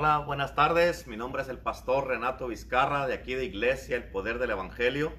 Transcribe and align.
Hola, 0.00 0.18
buenas 0.18 0.54
tardes. 0.54 1.08
Mi 1.08 1.16
nombre 1.16 1.42
es 1.42 1.48
el 1.48 1.58
pastor 1.58 2.06
Renato 2.06 2.46
Vizcarra 2.46 3.08
de 3.08 3.14
aquí 3.14 3.34
de 3.34 3.46
Iglesia 3.46 3.96
El 3.96 4.04
Poder 4.04 4.38
del 4.38 4.52
Evangelio, 4.52 5.12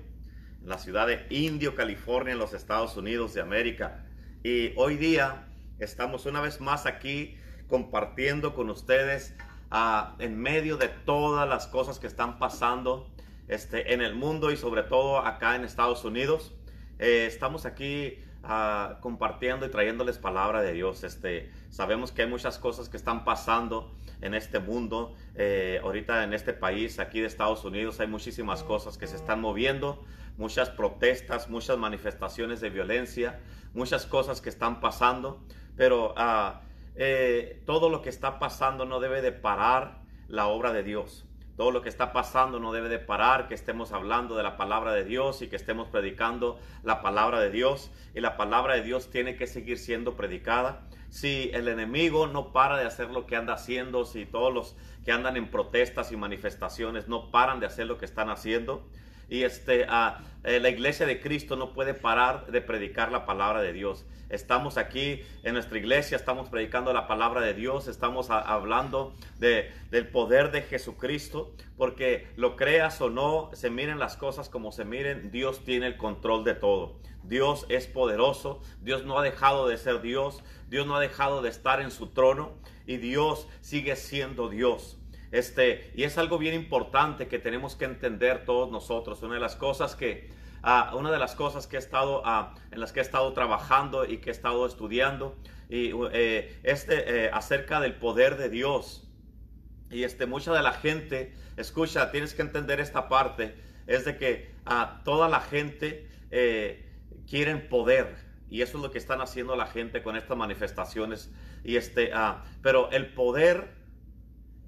en 0.62 0.70
la 0.70 0.78
ciudad 0.78 1.06
de 1.06 1.28
Indio, 1.30 1.76
California, 1.76 2.32
en 2.32 2.40
los 2.40 2.54
Estados 2.54 2.96
Unidos 2.96 3.34
de 3.34 3.42
América. 3.42 4.06
Y 4.42 4.72
hoy 4.78 4.96
día 4.96 5.50
estamos 5.80 6.26
una 6.26 6.40
vez 6.40 6.62
más 6.62 6.86
aquí 6.86 7.36
compartiendo 7.68 8.54
con 8.54 8.70
ustedes 8.70 9.36
ah, 9.70 10.16
en 10.20 10.40
medio 10.40 10.78
de 10.78 10.88
todas 10.88 11.46
las 11.50 11.68
cosas 11.68 12.00
que 12.00 12.08
están 12.08 12.40
pasando 12.40 13.12
este, 13.50 13.94
en 13.94 14.00
el 14.00 14.16
mundo 14.16 14.50
y 14.50 14.56
sobre 14.56 14.84
todo 14.84 15.18
acá 15.20 15.58
en 15.58 15.66
Estados 15.66 16.06
Unidos. 16.06 16.54
Eh, 17.00 17.26
estamos 17.28 17.66
aquí 17.66 18.24
ah, 18.44 18.98
compartiendo 19.02 19.66
y 19.66 19.70
trayéndoles 19.70 20.18
palabra 20.18 20.62
de 20.62 20.74
Dios. 20.74 21.04
Este, 21.04 21.52
sabemos 21.70 22.12
que 22.12 22.24
hay 22.24 22.28
muchas 22.30 22.60
cosas 22.60 22.90
que 22.90 22.98
están 22.98 23.24
pasando 23.24 23.92
en 24.22 24.34
este 24.34 24.60
mundo, 24.60 25.16
eh, 25.36 25.80
ahorita 25.84 26.24
en 26.24 26.34
este 26.34 26.54
país, 26.54 27.00
aquí 27.00 27.22
de 27.22 27.28
Estados 27.28 27.64
Unidos, 27.64 28.00
hay 28.00 28.08
muchísimas 28.08 28.64
cosas 28.64 28.98
que 28.98 29.08
se 29.08 29.16
están 29.16 29.40
moviendo, 29.40 30.04
muchas 30.38 30.70
protestas, 30.70 31.50
muchas 31.50 31.78
manifestaciones 31.78 32.60
de 32.60 32.70
violencia, 32.70 33.40
muchas 33.74 34.06
cosas 34.06 34.42
que 34.42 34.50
están 34.50 34.82
pasando, 34.82 35.42
pero 35.78 36.14
ah, 36.18 36.62
eh, 36.96 37.62
todo 37.66 37.90
lo 37.90 38.02
que 38.02 38.10
está 38.10 38.40
pasando 38.40 38.86
no 38.86 39.00
debe 39.00 39.22
de 39.22 39.32
parar 39.32 40.02
la 40.28 40.48
obra 40.48 40.74
de 40.74 40.84
Dios. 40.84 41.29
Todo 41.60 41.72
lo 41.72 41.82
que 41.82 41.90
está 41.90 42.14
pasando 42.14 42.58
no 42.62 42.72
debe 42.72 42.88
de 42.88 43.00
parar, 43.00 43.50
que 43.50 43.54
estemos 43.54 43.92
hablando 43.92 44.38
de 44.38 44.44
la 44.44 44.56
palabra 44.56 44.94
de 44.94 45.04
Dios 45.04 45.42
y 45.42 45.50
que 45.50 45.58
estemos 45.58 45.90
predicando 45.90 46.58
la 46.84 47.02
palabra 47.02 47.42
de 47.42 47.50
Dios. 47.52 47.92
Y 48.16 48.22
la 48.22 48.38
palabra 48.38 48.76
de 48.76 48.82
Dios 48.82 49.10
tiene 49.10 49.36
que 49.36 49.46
seguir 49.46 49.78
siendo 49.78 50.16
predicada 50.16 50.88
si 51.10 51.52
el 51.54 51.68
enemigo 51.68 52.28
no 52.28 52.54
para 52.54 52.78
de 52.78 52.86
hacer 52.86 53.10
lo 53.10 53.26
que 53.26 53.36
anda 53.36 53.56
haciendo, 53.56 54.06
si 54.06 54.26
todos 54.26 54.54
los 54.54 54.78
que 55.04 55.12
andan 55.12 55.36
en 55.36 55.52
protestas 55.52 56.14
y 56.14 56.16
manifestaciones 56.16 57.10
no 57.10 57.30
paran 57.30 57.60
de 57.60 57.66
hacer 57.66 57.88
lo 57.88 57.98
que 57.98 58.06
están 58.06 58.30
haciendo, 58.30 58.88
y 59.30 59.44
este, 59.44 59.86
eh, 60.44 60.60
la 60.60 60.70
iglesia 60.70 61.06
de 61.06 61.20
Cristo 61.20 61.56
no 61.56 61.74
puede 61.74 61.94
parar 61.94 62.48
de 62.48 62.62
predicar 62.62 63.12
la 63.12 63.26
palabra 63.26 63.62
de 63.62 63.74
Dios. 63.74 64.06
Estamos 64.30 64.78
aquí 64.78 65.22
en 65.44 65.54
nuestra 65.54 65.78
iglesia, 65.78 66.16
estamos 66.16 66.50
predicando 66.50 66.94
la 66.94 67.08
palabra 67.08 67.42
de 67.42 67.54
Dios, 67.56 67.88
estamos 67.88 68.30
hablando 68.30 69.16
de, 69.40 69.72
del 69.90 70.08
poder 70.08 70.52
de 70.52 70.62
Jesucristo, 70.62 71.56
porque 71.78 72.28
lo 72.36 72.56
creas 72.56 73.02
o 73.02 73.10
no, 73.10 73.50
se 73.54 73.72
miren 73.72 73.98
las 73.98 74.18
cosas 74.18 74.48
como 74.48 74.72
se 74.72 74.86
miren, 74.86 75.32
Dios 75.32 75.64
tiene 75.64 75.88
el 75.88 75.98
control 75.98 76.44
de 76.44 76.54
todo. 76.54 77.00
Dios 77.24 77.66
es 77.70 77.88
poderoso, 77.88 78.62
Dios 78.82 79.04
no 79.04 79.18
ha 79.18 79.24
dejado 79.24 79.68
de 79.68 79.78
ser 79.78 80.02
Dios, 80.02 80.44
Dios 80.68 80.86
no 80.86 80.96
ha 80.96 81.00
dejado 81.00 81.42
de 81.42 81.50
estar 81.50 81.82
en 81.82 81.92
su 81.92 82.08
trono 82.08 82.54
y 82.86 82.98
Dios 82.98 83.48
sigue 83.62 83.96
siendo 83.96 84.48
Dios. 84.50 84.99
Este, 85.32 85.92
y 85.96 86.04
es 86.04 86.18
algo 86.18 86.38
bien 86.38 86.56
importante 86.56 87.28
que 87.28 87.40
tenemos 87.40 87.76
que 87.76 87.86
entender 87.86 88.46
todos 88.46 88.72
nosotros. 88.72 89.22
Una 89.22 89.36
de 89.36 89.40
las 89.40 89.56
cosas 89.56 89.96
que, 89.96 90.30
ah, 90.64 90.94
una 90.96 91.12
de 91.12 91.20
las 91.20 91.36
cosas 91.36 91.68
que 91.68 91.76
he 91.76 91.80
estado, 91.80 92.22
ah, 92.26 92.56
en 92.72 92.80
las 92.80 92.92
que 92.92 93.00
he 93.00 93.04
estado 93.04 93.32
trabajando 93.34 94.06
y 94.06 94.18
que 94.18 94.30
he 94.30 94.34
estado 94.34 94.66
estudiando, 94.66 95.38
y 95.70 95.92
eh, 96.14 96.60
este, 96.64 97.26
eh, 97.26 97.30
acerca 97.32 97.80
del 97.80 97.96
poder 97.96 98.38
de 98.38 98.50
Dios. 98.50 99.08
Y 99.92 100.04
este, 100.04 100.26
mucha 100.26 100.52
de 100.54 100.64
la 100.64 100.74
gente, 100.74 101.34
escucha, 101.58 102.12
tienes 102.12 102.34
que 102.34 102.42
entender 102.42 102.80
esta 102.80 103.08
parte, 103.08 103.56
es 103.86 104.06
de 104.06 104.18
que 104.18 104.52
a 104.66 104.82
ah, 104.82 105.02
toda 105.04 105.30
la 105.30 105.42
gente 105.42 106.10
eh, 106.32 106.90
quieren 107.28 107.70
poder. 107.70 108.28
Y 108.50 108.64
eso 108.64 108.78
es 108.78 108.84
lo 108.84 108.92
que 108.92 108.98
están 108.98 109.22
haciendo 109.22 109.56
la 109.56 109.68
gente 109.68 110.02
con 110.02 110.16
estas 110.16 110.36
manifestaciones. 110.36 111.32
Y 111.64 111.76
este, 111.76 112.12
pero 112.64 112.90
el 112.92 113.14
poder, 113.14 113.76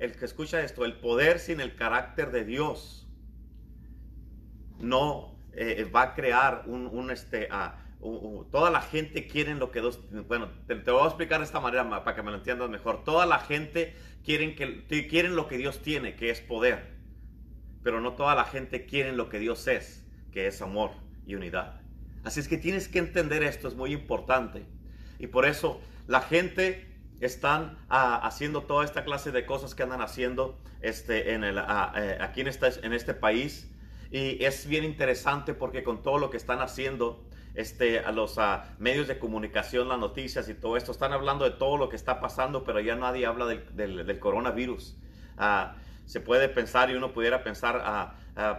el 0.02 0.16
que 0.16 0.26
escucha 0.26 0.62
esto, 0.64 0.84
el 0.84 0.96
poder 0.96 1.38
sin 1.38 1.62
el 1.62 1.76
carácter 1.76 2.32
de 2.32 2.44
Dios 2.44 3.08
no 4.80 5.38
eh, 5.54 5.88
va 5.96 6.02
a 6.02 6.14
crear 6.16 6.64
un, 6.66 7.12
este, 7.12 7.48
ah, 7.52 7.78
toda 8.50 8.72
la 8.72 8.82
gente 8.82 9.28
quiere 9.28 9.54
lo 9.54 9.72
que 9.72 9.80
Dios, 9.80 10.00
bueno, 10.28 10.50
te, 10.66 10.74
voy 10.74 11.04
a 11.04 11.06
explicar 11.06 11.40
de 11.40 11.46
esta 11.46 11.60
manera 11.60 11.88
para 11.88 12.16
que 12.16 12.24
me 12.24 12.32
lo 12.32 12.38
entiendas 12.38 12.68
mejor. 12.72 13.04
Toda 13.04 13.28
la 13.28 13.38
gente 13.38 13.96
quieren, 14.26 14.56
que, 14.56 15.08
quieren 15.08 15.36
lo 15.36 15.48
que 15.48 15.60
Dios 15.60 15.84
tiene, 15.84 16.16
que 16.16 16.32
es 16.32 16.42
poder. 16.42 16.96
Pero 17.84 18.02
no 18.02 18.14
toda 18.14 18.34
la 18.34 18.46
gente 18.46 18.88
quiere 18.88 19.12
lo 19.12 19.30
que 19.30 19.38
Dios 19.38 19.68
es, 19.68 20.04
que 20.32 20.48
es 20.48 20.64
amor 20.64 20.92
y 21.28 21.36
unidad. 21.36 21.80
Así 22.24 22.40
es 22.40 22.48
que 22.48 22.58
tienes 22.58 22.88
que 22.88 22.98
entender 22.98 23.44
esto, 23.44 23.68
es 23.68 23.76
muy 23.76 23.94
importante. 23.94 24.66
Y 25.20 25.28
por 25.28 25.46
eso 25.46 25.80
la 26.08 26.22
gente 26.22 26.91
están 27.22 27.78
ah, 27.88 28.20
haciendo 28.24 28.64
toda 28.64 28.84
esta 28.84 29.04
clase 29.04 29.32
de 29.32 29.46
cosas 29.46 29.76
que 29.76 29.84
andan 29.84 30.02
haciendo 30.02 30.58
este, 30.82 31.34
en 31.34 31.44
el, 31.44 31.60
ah, 31.60 31.94
eh, 31.96 32.18
aquí 32.20 32.42
en 32.42 32.48
este, 32.48 32.68
en 32.84 32.94
este 32.94 33.14
país. 33.14 33.70
Y 34.12 34.44
es 34.44 34.68
bien 34.68 34.84
interesante 34.84 35.54
porque 35.54 35.84
con 35.84 36.02
todo 36.02 36.18
lo 36.18 36.30
que 36.30 36.38
están 36.38 36.60
haciendo, 36.60 37.24
este, 37.54 38.00
a 38.00 38.12
los 38.12 38.38
ah, 38.40 38.66
medios 38.80 39.08
de 39.08 39.20
comunicación, 39.20 39.88
las 39.88 40.00
noticias 40.00 40.50
y 40.50 40.54
todo 40.56 40.76
esto, 40.76 40.92
están 40.92 41.14
hablando 41.14 41.46
de 41.46 41.52
todo 41.52 41.78
lo 41.78 41.90
que 41.90 41.96
está 41.96 42.20
pasando, 42.20 42.64
pero 42.64 42.80
ya 42.80 42.96
nadie 42.96 43.26
habla 43.26 43.46
del, 43.46 44.06
del, 44.06 44.20
coronavirus. 44.20 44.98
se 46.06 46.20
puede 46.20 46.50
pensar 46.50 46.90
y 46.90 46.96
uno 46.96 47.14
pudiera 47.14 47.44
pensar, 47.44 48.16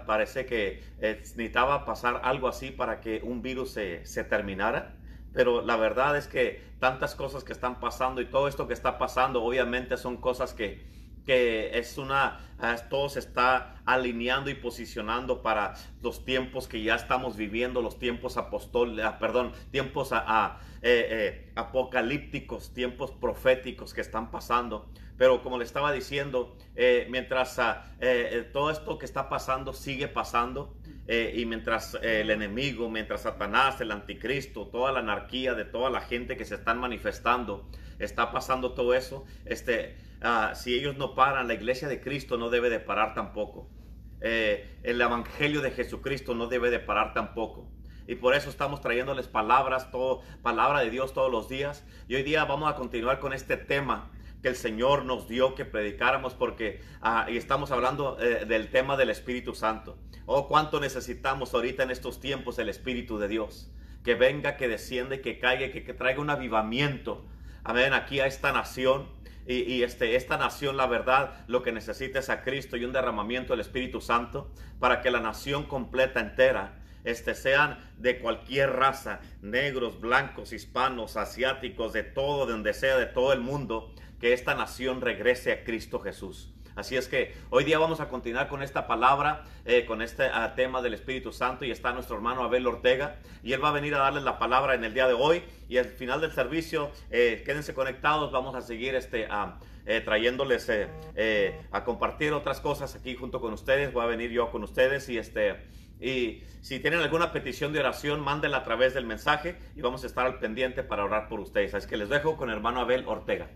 parece 0.07 0.47
que 0.47 0.83
eh, 1.01 1.17
necesitaba 1.19 1.85
pasar 1.85 2.21
algo 2.25 2.49
así 2.49 2.71
para 2.71 3.01
que 3.01 3.21
un 3.25 3.43
virus 3.43 3.73
se, 3.73 4.07
se 4.07 4.25
terminara. 4.25 4.95
Pero 5.33 5.63
la 5.63 5.77
verdad 5.77 6.17
es 6.17 6.27
que 6.27 6.63
tantas 6.79 7.15
cosas 7.15 7.45
que 7.45 7.53
están 7.53 7.81
pasando 7.81 8.21
y 8.21 8.27
todo 8.27 8.49
esto 8.49 8.67
que 8.67 8.75
está 8.75 8.99
pasando, 8.99 9.43
obviamente 9.43 9.97
son 9.97 10.17
cosas 10.19 10.53
que, 10.53 10.85
que 11.25 11.79
es 11.79 11.99
una, 11.99 12.41
ah, 12.59 12.77
todo 12.91 13.09
se 13.09 13.21
está 13.21 13.77
alineando 13.85 14.51
y 14.51 14.55
posicionando 14.55 15.43
para 15.43 15.75
los 16.03 16.25
tiempos 16.25 16.69
que 16.69 16.83
ya 16.83 16.95
estamos 16.95 17.37
viviendo, 17.37 17.83
los 17.83 17.99
tiempos 17.99 18.37
apostol, 18.37 19.01
ah, 19.01 19.19
perdón, 19.19 19.53
tiempos 19.71 20.11
a, 20.13 20.59
eh, 20.83 21.07
eh, 21.11 21.53
apocalípticos, 21.55 22.75
tiempos 22.75 23.13
proféticos 23.13 23.95
que 23.95 24.01
están 24.01 24.31
pasando. 24.31 24.91
Pero 25.17 25.43
como 25.43 25.59
le 25.59 25.65
estaba 25.65 25.93
diciendo, 25.93 26.57
eh, 26.75 27.07
mientras 27.11 27.59
ah, 27.59 27.95
eh, 28.01 28.31
eh, 28.33 28.43
todo 28.43 28.71
esto 28.71 28.99
que 28.99 29.05
está 29.05 29.29
pasando 29.29 29.73
sigue 29.73 30.09
pasando, 30.09 30.75
y 31.09 31.45
mientras 31.45 31.99
el 32.01 32.31
enemigo, 32.31 32.89
mientras 32.89 33.23
Satanás, 33.23 33.81
el 33.81 33.91
anticristo, 33.91 34.69
toda 34.69 34.93
la 34.93 35.01
anarquía 35.01 35.53
de 35.53 35.67
toda 35.67 35.91
la 35.91 36.01
gente 36.01 36.37
que 36.37 36.47
se 36.47 36.55
están 36.55 36.79
manifestando, 36.79 37.69
está 37.99 38.33
pasando 38.33 38.73
todo 38.73 38.95
eso, 38.95 39.25
este, 39.45 39.97
ah, 40.23 40.53
si 40.55 40.75
ellos 40.75 40.97
no 40.97 41.15
paran, 41.15 41.49
la 41.49 41.55
iglesia 41.55 41.89
de 41.89 42.01
Cristo 42.01 42.39
no 42.39 42.49
debe 42.49 42.71
de 42.71 42.81
parar 42.81 43.15
tampoco. 43.15 43.69
el 44.21 45.01
evangelio 45.01 45.61
de 45.61 45.73
Jesucristo 45.73 46.35
no 46.35 46.47
debe 46.47 46.71
de 46.71 46.79
parar 46.79 47.13
tampoco. 47.13 47.69
Y 48.07 48.15
por 48.15 48.35
eso 48.35 48.49
estamos 48.49 48.81
trayéndoles 48.81 49.27
palabras, 49.27 49.91
todo, 49.91 50.23
palabra 50.43 50.81
de 50.81 50.91
Dios 50.91 51.13
todos 51.13 51.31
los 51.31 51.49
días. 51.49 51.85
Y 52.09 52.15
hoy 52.15 52.23
día 52.23 52.45
vamos 52.45 52.73
a 52.73 52.77
continuar 52.77 53.19
con 53.19 53.33
este 53.33 53.57
tema 53.57 54.11
que 54.43 54.49
el 54.49 54.57
Señor 54.57 55.05
nos 55.05 55.29
dio 55.29 55.55
que 55.55 55.65
predicáramos 55.65 56.35
porque 56.35 56.83
ah, 57.01 57.27
y 57.31 57.37
estamos 57.37 57.71
hablando 57.71 58.19
eh, 58.21 58.45
del 58.45 58.71
tema 58.71 58.97
del 58.97 59.11
Espíritu 59.11 59.55
Santo. 59.55 59.97
Oh, 60.27 60.49
cuánto 60.49 60.81
necesitamos 60.81 61.55
ahorita 61.55 61.85
en 61.85 61.93
estos 61.93 62.21
tiempos 62.21 62.59
el 62.59 62.69
Espíritu 62.69 63.19
de 63.19 63.29
Dios. 63.29 63.71
Que 64.05 64.17
venga, 64.17 64.57
que 64.57 64.67
desciende, 64.67 65.21
que 65.21 65.39
caiga, 65.39 65.71
que, 65.71 65.95
traiga 65.95 66.21
un 66.21 66.31
avivamiento. 66.31 67.25
Amén, 67.63 67.93
aquí 67.93 68.19
a 68.19 68.27
esta 68.27 68.53
nación. 68.53 69.09
Y, 69.47 69.63
y, 69.63 69.83
este, 69.85 70.17
esta 70.17 70.37
nación, 70.37 70.77
la 70.77 70.87
verdad, 70.87 71.45
lo 71.47 71.63
que 71.63 71.73
necesita 71.73 72.19
es 72.19 72.29
a 72.29 72.43
Cristo 72.43 72.77
y 72.77 72.85
un 72.85 72.93
derramamiento 72.93 73.53
del 73.53 73.61
Espíritu 73.61 74.01
Santo 74.01 74.51
para 74.81 75.01
que 75.01 75.11
la 75.11 75.21
nación 75.21 75.65
completa 75.65 76.21
entera 76.21 76.83
este, 77.05 77.35
sean 77.35 77.79
de 77.99 78.19
cualquier 78.19 78.71
raza, 78.71 79.21
negros, 79.41 80.01
blancos, 80.01 80.53
hispanos, 80.53 81.17
asiáticos, 81.17 81.93
de 81.93 82.05
todo, 82.05 82.47
de 82.47 82.53
donde 82.53 82.75
sea, 82.75 82.97
de 82.97 83.07
todo 83.07 83.33
el 83.33 83.41
mundo, 83.41 83.93
que 84.23 84.33
esta 84.33 84.55
nación 84.55 85.01
regrese 85.01 85.51
a 85.51 85.65
Cristo 85.65 85.99
Jesús. 85.99 86.49
Así 86.77 86.97
es 86.97 87.09
que 87.09 87.35
hoy 87.51 87.65
día 87.65 87.79
vamos 87.81 87.99
a 87.99 88.09
continuar 88.09 88.47
con 88.47 88.63
esta 88.63 88.87
palabra, 88.87 89.45
eh, 89.65 89.85
con 89.85 90.01
este 90.01 90.23
ah, 90.33 90.55
tema 90.55 90.81
del 90.81 90.95
Espíritu 90.95 91.33
Santo 91.33 91.65
y 91.65 91.73
está 91.73 91.93
nuestro 91.93 92.15
hermano 92.15 92.45
Abel 92.45 92.65
Ortega 92.69 93.17
y 93.43 93.53
él 93.53 93.63
va 93.63 93.71
a 93.71 93.73
venir 93.73 93.97
a 93.97 93.99
darles 93.99 94.23
la 94.23 94.39
palabra 94.39 94.75
en 94.75 94.85
el 94.85 94.95
día 94.95 95.09
de 95.09 95.15
hoy 95.15 95.43
y 95.69 95.77
al 95.77 95.87
final 95.87 96.21
del 96.21 96.31
servicio 96.31 96.93
eh, 97.11 97.43
quédense 97.45 97.75
conectados, 97.75 98.31
vamos 98.31 98.55
a 98.55 98.61
seguir 98.61 98.95
este, 98.95 99.27
eh, 99.87 100.01
trayéndoles 100.03 100.71
a 101.73 101.85
compartir 101.85 102.33
otras 102.33 102.61
cosas 102.61 102.95
aquí 102.95 103.17
junto 103.17 103.41
con 103.41 103.53
ustedes, 103.53 103.93
voy 103.93 104.05
a 104.05 104.07
venir 104.07 104.31
yo 104.31 104.53
con 104.53 104.63
ustedes 104.63 105.09
y 105.09 105.19
este... 105.19 105.83
Y 106.01 106.43
si 106.63 106.81
tienen 106.81 106.99
alguna 106.99 107.31
petición 107.33 107.73
de 107.73 107.79
oración, 107.79 108.21
mándenla 108.21 108.59
a 108.59 108.65
través 108.65 108.93
del 108.93 109.07
mensaje 109.07 109.57
y 109.77 109.83
vamos 109.83 110.03
a 110.03 110.09
estar 110.09 110.27
al 110.27 110.41
pendiente 110.41 110.83
para 110.83 111.05
orar 111.05 111.29
por 111.29 111.39
ustedes. 111.39 111.75
Así 111.75 111.87
que 111.87 111.97
les 111.97 112.09
dejo 112.09 112.37
con 112.37 112.51
hermano 112.51 112.81
Abel 112.81 113.05
Ortega. 113.07 113.49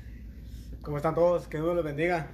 ¿Cómo 0.82 0.98
están 0.98 1.14
todos? 1.14 1.48
Que 1.48 1.58
Dios 1.58 1.74
les 1.74 1.84
bendiga. 1.84 2.28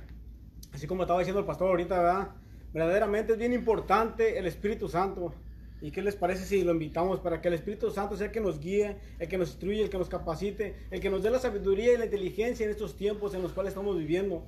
Así 0.72 0.86
como 0.86 1.02
estaba 1.02 1.20
diciendo 1.20 1.40
el 1.40 1.46
pastor 1.46 1.68
ahorita, 1.68 1.98
¿verdad? 1.98 2.28
Verdaderamente 2.72 3.32
es 3.32 3.38
bien 3.38 3.52
importante 3.52 4.38
el 4.38 4.46
Espíritu 4.46 4.88
Santo. 4.88 5.32
¿Y 5.80 5.92
qué 5.92 6.02
les 6.02 6.16
parece 6.16 6.44
si 6.44 6.64
lo 6.64 6.72
invitamos 6.72 7.20
para 7.20 7.40
que 7.40 7.48
el 7.48 7.54
Espíritu 7.54 7.90
Santo 7.90 8.16
sea 8.16 8.26
el 8.26 8.32
que 8.32 8.40
nos 8.40 8.58
guíe, 8.58 8.96
el 9.18 9.28
que 9.28 9.38
nos 9.38 9.50
instruye, 9.50 9.82
el 9.82 9.90
que 9.90 9.98
nos 9.98 10.08
capacite, 10.08 10.74
el 10.90 11.00
que 11.00 11.10
nos 11.10 11.22
dé 11.22 11.30
la 11.30 11.38
sabiduría 11.38 11.92
y 11.92 11.98
la 11.98 12.06
inteligencia 12.06 12.64
en 12.64 12.70
estos 12.70 12.96
tiempos 12.96 13.34
en 13.34 13.42
los 13.42 13.52
cuales 13.52 13.72
estamos 13.72 13.96
viviendo? 13.96 14.44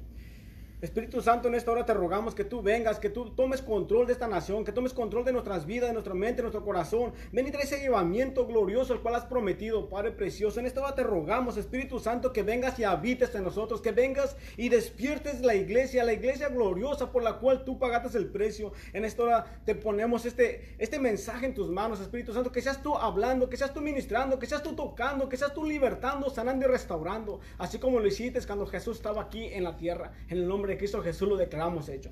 Espíritu 0.81 1.21
Santo, 1.21 1.49
en 1.49 1.57
esta 1.57 1.73
hora 1.73 1.85
te 1.85 1.93
rogamos 1.93 2.37
que 2.37 2.45
tú 2.45 2.63
vengas, 2.63 3.01
que 3.01 3.11
tú 3.11 3.31
tomes 3.31 3.63
control 3.63 4.07
de 4.07 4.13
esta 4.13 4.29
nación, 4.29 4.65
que 4.65 4.71
tomes 4.71 4.93
control 4.93 5.25
de 5.25 5.33
nuestras 5.33 5.67
vidas, 5.67 5.89
de 5.89 5.93
nuestra 5.93 6.15
mente, 6.15 6.37
de 6.37 6.43
nuestro 6.43 6.65
corazón. 6.65 7.13
Ven 7.33 7.49
y 7.49 7.51
trae 7.51 7.65
ese 7.65 7.81
llevamiento 7.81 8.47
glorioso 8.47 8.93
el 8.93 9.01
cual 9.01 9.17
has 9.17 9.25
prometido, 9.25 9.89
Padre 9.89 10.13
precioso. 10.13 10.61
En 10.61 10.67
esta 10.67 10.81
hora 10.81 10.95
te 10.95 11.03
rogamos, 11.03 11.57
Espíritu 11.57 11.99
Santo, 11.99 12.33
que 12.33 12.45
vengas 12.45 12.79
y 12.79 12.85
habites 12.85 13.35
en 13.35 13.43
nosotros, 13.43 13.81
que 13.81 13.91
vengas 13.91 14.37
y 14.57 14.69
despiertes 14.69 15.41
la 15.41 15.57
iglesia, 15.57 16.05
la 16.05 16.13
iglesia 16.13 16.49
gloriosa 16.49 17.11
por 17.11 17.25
la 17.25 17.39
cual 17.39 17.65
tú 17.65 17.77
pagaste 17.79 18.17
el 18.17 18.29
precio. 18.29 18.73
En 18.93 19.05
esta 19.05 19.25
hora 19.25 19.61
te 19.65 19.75
ponemos 19.75 20.27
este, 20.27 20.77
este 20.79 21.01
mensaje 21.01 21.47
en 21.47 21.55
tus 21.55 21.69
manos, 21.69 22.01
Espíritu 22.01 22.33
Santo, 22.33 22.53
que 22.53 22.63
seas 22.63 22.81
tú 22.83 22.95
hablando, 22.95 23.49
que 23.49 23.57
seas 23.57 23.75
tú 23.75 23.81
ministrando, 23.81 24.39
que 24.39 24.47
seas 24.47 24.63
tú 24.63 24.75
tocando, 24.75 25.29
que 25.29 25.37
seas 25.37 25.53
tú 25.53 25.65
libertando, 25.65 26.31
sanando 26.31 26.67
y 26.67 26.69
restaurando, 26.69 27.41
así 27.59 27.81
como 27.81 27.99
lo 27.99 28.07
hiciste 28.07 28.39
cuando 28.47 28.67
Jesús 28.67 28.99
estaba 28.99 29.23
aquí 29.23 29.47
en 29.47 29.65
la 29.65 29.77
tierra, 29.77 30.13
en 30.29 30.39
el 30.39 30.47
nombre 30.47 30.68
de 30.69 30.79
Cristo 30.79 31.03
Jesús 31.03 31.29
lo 31.29 31.37
declaramos 31.37 31.88
hecho. 31.88 32.11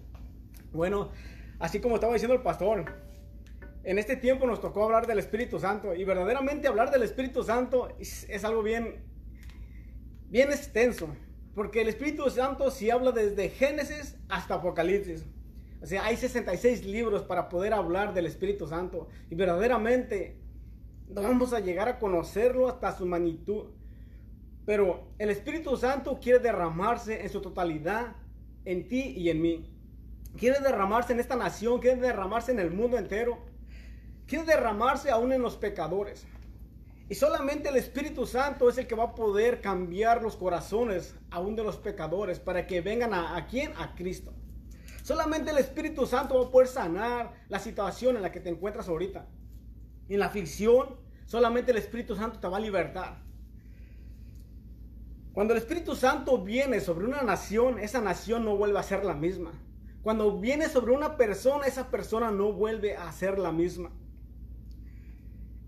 Bueno, 0.73 1.11
así 1.58 1.81
como 1.81 1.94
estaba 1.94 2.12
diciendo 2.12 2.35
el 2.35 2.43
pastor, 2.43 2.85
en 3.85 3.99
este 3.99 4.17
tiempo 4.17 4.49
nos 4.49 4.61
tocó 4.61 4.85
hablar 4.85 5.06
del 5.06 5.20
Espíritu 5.20 5.61
Santo 5.61 5.94
y 5.94 6.03
verdaderamente 6.03 6.67
hablar 6.67 6.91
del 6.91 7.05
Espíritu 7.05 7.44
Santo 7.44 7.88
es, 8.00 8.44
algo 8.44 8.64
bien, 8.64 8.97
bien 10.29 10.50
extenso, 10.50 11.08
porque 11.55 11.82
el 11.82 11.88
Espíritu 11.88 12.29
Santo 12.29 12.73
si 12.73 12.91
habla 12.91 13.12
desde 13.12 13.49
Génesis 13.49 14.17
hasta 14.29 14.55
Apocalipsis. 14.55 15.25
O 15.81 15.87
sea, 15.87 16.05
hay 16.05 16.17
66 16.17 16.85
libros 16.85 17.23
para 17.23 17.49
poder 17.49 17.75
hablar 17.75 18.12
del 18.12 18.26
Espíritu 18.26 18.67
Santo 18.67 19.06
y 19.31 19.37
verdaderamente 19.37 20.37
no 21.09 21.23
vamos 21.23 21.52
a 21.52 21.61
llegar 21.61 21.88
a 21.88 22.00
conocerlo 22.00 22.69
hasta 22.69 22.97
su 22.97 23.06
magnitud. 23.06 23.67
Pero 24.64 25.12
el 25.19 25.31
Espíritu 25.31 25.76
Santo 25.76 26.19
quiere 26.20 26.41
derramarse 26.41 27.23
en 27.23 27.31
su 27.31 27.41
totalidad 27.41 28.17
en 28.67 28.89
ti 28.89 29.15
y 29.17 29.31
en 29.31 29.41
mí. 29.41 29.73
Quiere 30.37 30.61
derramarse 30.61 31.15
en 31.15 31.21
esta 31.21 31.37
nación, 31.37 31.81
quiere 31.81 32.01
derramarse 32.01 32.53
en 32.53 32.61
el 32.61 32.71
mundo 32.71 32.99
entero. 32.99 33.39
Quiere 34.27 34.45
derramarse 34.45 35.11
aún 35.11 35.33
en 35.33 35.41
los 35.41 35.57
pecadores. 35.57 36.27
Y 37.09 37.15
solamente 37.15 37.69
el 37.69 37.77
Espíritu 37.77 38.27
Santo 38.27 38.69
es 38.69 38.77
el 38.77 38.87
que 38.87 38.97
va 38.97 39.05
a 39.05 39.15
poder 39.15 39.61
cambiar 39.61 40.23
los 40.23 40.37
corazones 40.37 41.15
aún 41.31 41.55
de 41.55 41.63
los 41.63 41.77
pecadores 41.77 42.41
para 42.41 42.67
que 42.67 42.81
vengan 42.81 43.15
a, 43.15 43.37
a 43.37 43.47
quién? 43.47 43.73
A 43.79 43.95
Cristo. 43.95 44.35
Solamente 45.05 45.53
el 45.53 45.59
Espíritu 45.59 46.05
Santo 46.05 46.37
va 46.37 46.49
a 46.49 46.51
poder 46.51 46.67
sanar 46.67 47.33
la 47.49 47.61
situación 47.61 48.17
en 48.17 48.23
la 48.23 48.33
que 48.33 48.41
te 48.41 48.51
encuentras 48.51 48.89
ahorita. 48.89 49.29
En 50.09 50.19
la 50.19 50.31
ficción, 50.31 50.97
solamente 51.27 51.71
el 51.71 51.79
Espíritu 51.79 52.17
Santo 52.17 52.41
te 52.41 52.49
va 52.49 52.57
a 52.57 52.61
libertar. 52.61 53.25
Cuando 55.37 55.53
el 55.53 55.59
Espíritu 55.59 55.94
Santo 55.94 56.38
viene 56.38 56.81
sobre 56.81 57.05
una 57.05 57.21
nación, 57.21 57.79
esa 57.79 58.00
nación 58.00 58.43
no 58.47 58.56
vuelve 58.56 58.79
a 58.79 58.83
ser 58.83 59.05
la 59.05 59.12
misma. 59.12 59.53
Cuando 60.03 60.41
viene 60.41 60.67
sobre 60.67 60.93
una 60.93 61.19
persona, 61.19 61.67
esa 61.67 61.91
persona 61.91 62.31
no 62.31 62.55
vuelve 62.55 62.97
a 62.97 63.12
ser 63.12 63.38
la 63.38 63.53
misma. 63.53 63.91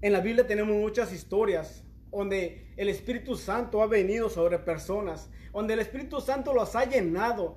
En 0.00 0.14
la 0.14 0.20
Biblia 0.20 0.46
tenemos 0.46 0.74
muchas 0.74 1.12
historias 1.12 1.84
donde 2.10 2.72
el 2.78 2.88
Espíritu 2.88 3.36
Santo 3.36 3.82
ha 3.82 3.86
venido 3.86 4.30
sobre 4.30 4.58
personas, 4.58 5.28
donde 5.52 5.74
el 5.74 5.80
Espíritu 5.80 6.22
Santo 6.22 6.54
los 6.54 6.74
ha 6.74 6.86
llenado 6.86 7.56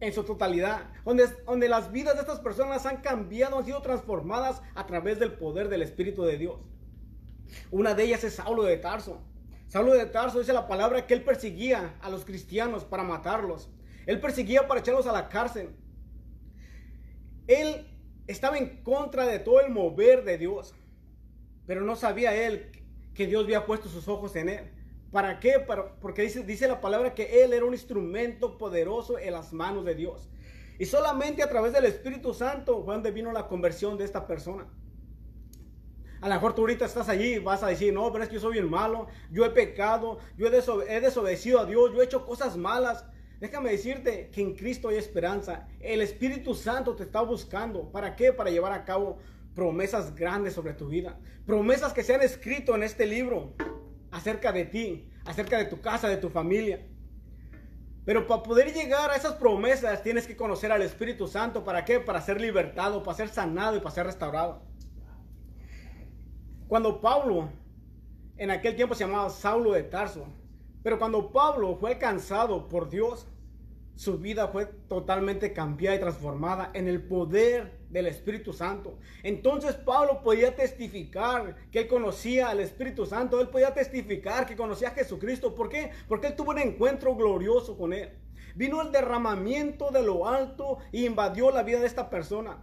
en 0.00 0.14
su 0.14 0.24
totalidad, 0.24 0.90
donde, 1.04 1.26
donde 1.44 1.68
las 1.68 1.92
vidas 1.92 2.14
de 2.14 2.22
estas 2.22 2.40
personas 2.40 2.86
han 2.86 3.02
cambiado, 3.02 3.58
han 3.58 3.66
sido 3.66 3.82
transformadas 3.82 4.62
a 4.74 4.86
través 4.86 5.18
del 5.18 5.34
poder 5.34 5.68
del 5.68 5.82
Espíritu 5.82 6.22
de 6.22 6.38
Dios. 6.38 6.56
Una 7.70 7.92
de 7.92 8.04
ellas 8.04 8.24
es 8.24 8.36
Saulo 8.36 8.62
de 8.62 8.78
Tarso. 8.78 9.20
Saulo 9.68 9.94
de 9.94 10.06
Tarso 10.06 10.38
dice 10.38 10.52
la 10.52 10.68
palabra 10.68 11.06
que 11.06 11.14
él 11.14 11.22
perseguía 11.22 11.96
a 12.00 12.08
los 12.08 12.24
cristianos 12.24 12.84
para 12.84 13.02
matarlos. 13.02 13.68
Él 14.06 14.20
perseguía 14.20 14.68
para 14.68 14.80
echarlos 14.80 15.06
a 15.06 15.12
la 15.12 15.28
cárcel. 15.28 15.70
Él 17.48 17.86
estaba 18.26 18.58
en 18.58 18.82
contra 18.82 19.26
de 19.26 19.38
todo 19.38 19.60
el 19.60 19.72
mover 19.72 20.24
de 20.24 20.38
Dios. 20.38 20.74
Pero 21.66 21.80
no 21.80 21.96
sabía 21.96 22.34
él 22.46 22.70
que 23.14 23.26
Dios 23.26 23.44
había 23.44 23.66
puesto 23.66 23.88
sus 23.88 24.06
ojos 24.06 24.36
en 24.36 24.48
él. 24.48 24.70
¿Para 25.10 25.40
qué? 25.40 25.64
porque 26.00 26.22
dice, 26.22 26.44
dice 26.44 26.68
la 26.68 26.80
palabra 26.80 27.14
que 27.14 27.42
él 27.42 27.52
era 27.52 27.64
un 27.64 27.72
instrumento 27.72 28.58
poderoso 28.58 29.18
en 29.18 29.32
las 29.32 29.52
manos 29.52 29.84
de 29.84 29.94
Dios. 29.94 30.28
Y 30.78 30.84
solamente 30.84 31.42
a 31.42 31.48
través 31.48 31.72
del 31.72 31.86
Espíritu 31.86 32.34
Santo 32.34 32.84
fue 32.84 32.94
donde 32.94 33.10
vino 33.10 33.32
la 33.32 33.48
conversión 33.48 33.96
de 33.96 34.04
esta 34.04 34.26
persona. 34.26 34.66
A 36.20 36.28
lo 36.28 36.34
mejor 36.34 36.54
tú 36.54 36.62
ahorita 36.62 36.86
estás 36.86 37.08
allí 37.08 37.38
vas 37.38 37.62
a 37.62 37.68
decir, 37.68 37.92
no, 37.92 38.10
pero 38.10 38.24
es 38.24 38.28
que 38.28 38.36
yo 38.36 38.40
soy 38.40 38.54
bien 38.54 38.70
malo, 38.70 39.06
yo 39.30 39.44
he 39.44 39.50
pecado, 39.50 40.18
yo 40.36 40.46
he, 40.46 41.00
desobedecido 41.00 41.60
a 41.60 41.66
Dios, 41.66 41.92
yo 41.92 42.00
he 42.00 42.04
hecho 42.04 42.24
cosas 42.24 42.56
malas. 42.56 43.04
Déjame 43.40 43.70
decirte 43.70 44.30
que 44.30 44.40
en 44.40 44.54
Cristo 44.54 44.88
hay 44.88 44.96
esperanza. 44.96 45.68
El 45.80 46.00
Espíritu 46.00 46.54
Santo 46.54 46.96
te 46.96 47.02
está 47.02 47.20
buscando. 47.20 47.90
¿Para 47.92 48.16
qué? 48.16 48.32
Para 48.32 48.50
llevar 48.50 48.72
a 48.72 48.84
cabo 48.84 49.18
promesas 49.54 50.14
grandes 50.14 50.54
sobre 50.54 50.72
tu 50.72 50.88
vida. 50.88 51.18
Promesas 51.44 51.92
que 51.92 52.02
se 52.02 52.14
han 52.14 52.22
escrito 52.22 52.74
en 52.74 52.82
este 52.82 53.04
libro 53.04 53.54
acerca 54.10 54.52
de 54.52 54.64
ti, 54.64 55.10
acerca 55.26 55.58
de 55.58 55.66
tu 55.66 55.82
casa, 55.82 56.08
de 56.08 56.16
tu 56.16 56.30
familia. 56.30 56.86
Pero 58.06 58.26
para 58.26 58.42
poder 58.42 58.72
llegar 58.72 59.10
a 59.10 59.16
esas 59.16 59.34
promesas 59.34 60.02
tienes 60.02 60.26
que 60.26 60.36
conocer 60.36 60.72
al 60.72 60.80
Espíritu 60.80 61.26
Santo. 61.26 61.62
¿Para 61.62 61.84
qué? 61.84 62.00
Para 62.00 62.22
ser 62.22 62.40
libertado, 62.40 63.02
para 63.02 63.16
ser 63.16 63.28
sanado 63.28 63.76
y 63.76 63.80
para 63.80 63.94
ser 63.94 64.06
restaurado. 64.06 64.62
Cuando 66.68 67.00
Pablo, 67.00 67.48
en 68.36 68.50
aquel 68.50 68.74
tiempo 68.74 68.94
se 68.94 69.04
llamaba 69.04 69.30
Saulo 69.30 69.72
de 69.72 69.84
Tarso, 69.84 70.26
pero 70.82 70.98
cuando 70.98 71.30
Pablo 71.30 71.76
fue 71.76 71.92
alcanzado 71.92 72.68
por 72.68 72.90
Dios, 72.90 73.28
su 73.94 74.18
vida 74.18 74.48
fue 74.48 74.66
totalmente 74.66 75.52
cambiada 75.52 75.96
y 75.96 76.00
transformada 76.00 76.70
en 76.74 76.88
el 76.88 77.02
poder 77.02 77.78
del 77.88 78.06
Espíritu 78.06 78.52
Santo. 78.52 78.98
Entonces 79.22 79.74
Pablo 79.74 80.22
podía 80.22 80.54
testificar 80.54 81.56
que 81.70 81.80
él 81.80 81.88
conocía 81.88 82.50
al 82.50 82.60
Espíritu 82.60 83.06
Santo, 83.06 83.40
él 83.40 83.48
podía 83.48 83.72
testificar 83.72 84.44
que 84.44 84.56
conocía 84.56 84.88
a 84.88 84.92
Jesucristo. 84.92 85.54
¿Por 85.54 85.68
qué? 85.68 85.92
Porque 86.08 86.26
él 86.26 86.36
tuvo 86.36 86.50
un 86.50 86.58
encuentro 86.58 87.14
glorioso 87.14 87.78
con 87.78 87.92
él. 87.92 88.10
Vino 88.56 88.82
el 88.82 88.90
derramamiento 88.90 89.90
de 89.90 90.02
lo 90.02 90.28
alto 90.28 90.78
y 90.90 91.06
invadió 91.06 91.50
la 91.50 91.62
vida 91.62 91.80
de 91.80 91.86
esta 91.86 92.10
persona. 92.10 92.58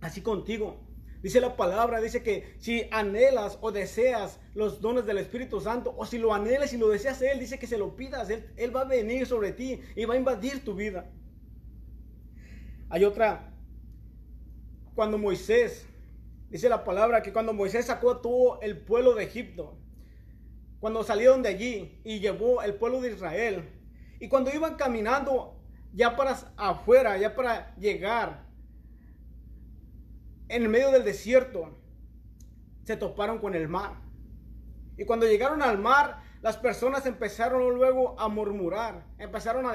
Así 0.00 0.20
contigo. 0.20 0.91
Dice 1.22 1.40
la 1.40 1.56
palabra, 1.56 2.00
dice 2.00 2.24
que 2.24 2.56
si 2.58 2.88
anhelas 2.90 3.56
o 3.60 3.70
deseas 3.70 4.40
los 4.54 4.80
dones 4.80 5.06
del 5.06 5.18
Espíritu 5.18 5.60
Santo, 5.60 5.94
o 5.96 6.04
si 6.04 6.18
lo 6.18 6.34
anhelas 6.34 6.72
y 6.72 6.78
lo 6.78 6.88
deseas 6.88 7.22
Él, 7.22 7.38
dice 7.38 7.60
que 7.60 7.68
se 7.68 7.78
lo 7.78 7.94
pidas, 7.94 8.28
Él, 8.28 8.76
va 8.76 8.80
a 8.80 8.84
venir 8.84 9.24
sobre 9.26 9.52
ti 9.52 9.80
y 9.94 10.04
va 10.04 10.14
a 10.14 10.16
invadir 10.16 10.64
tu 10.64 10.74
vida. 10.74 11.08
Hay 12.90 13.04
otra, 13.04 13.54
cuando 14.96 15.16
Moisés, 15.16 15.86
dice 16.50 16.68
la 16.68 16.82
palabra 16.82 17.22
que 17.22 17.32
cuando 17.32 17.52
Moisés 17.52 17.86
sacó 17.86 18.10
a 18.10 18.20
todo 18.20 18.60
el 18.60 18.78
pueblo 18.78 19.14
de 19.14 19.22
Egipto, 19.22 19.78
cuando 20.80 21.04
salieron 21.04 21.40
de 21.42 21.50
allí 21.50 22.00
y 22.02 22.18
llevó 22.18 22.62
el 22.62 22.74
pueblo 22.74 23.00
de 23.00 23.12
Israel, 23.12 23.70
y 24.18 24.28
cuando 24.28 24.52
iban 24.52 24.74
caminando 24.74 25.56
ya 25.92 26.16
para 26.16 26.32
afuera, 26.56 27.16
ya 27.16 27.36
para 27.36 27.76
llegar 27.76 28.51
en 30.52 30.62
el 30.62 30.68
medio 30.68 30.90
del 30.90 31.04
desierto, 31.04 31.78
se 32.84 32.96
toparon 32.96 33.38
con 33.38 33.54
el 33.54 33.68
mar. 33.68 33.94
Y 34.98 35.04
cuando 35.04 35.26
llegaron 35.26 35.62
al 35.62 35.78
mar, 35.78 36.22
las 36.42 36.58
personas 36.58 37.06
empezaron 37.06 37.74
luego 37.74 38.18
a 38.20 38.28
murmurar, 38.28 39.06
empezaron 39.18 39.64
a, 39.64 39.72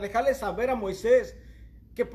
dejarle 0.00 0.34
saber 0.34 0.70
a 0.70 0.76
Moisés 0.76 1.36
que, 1.96 2.08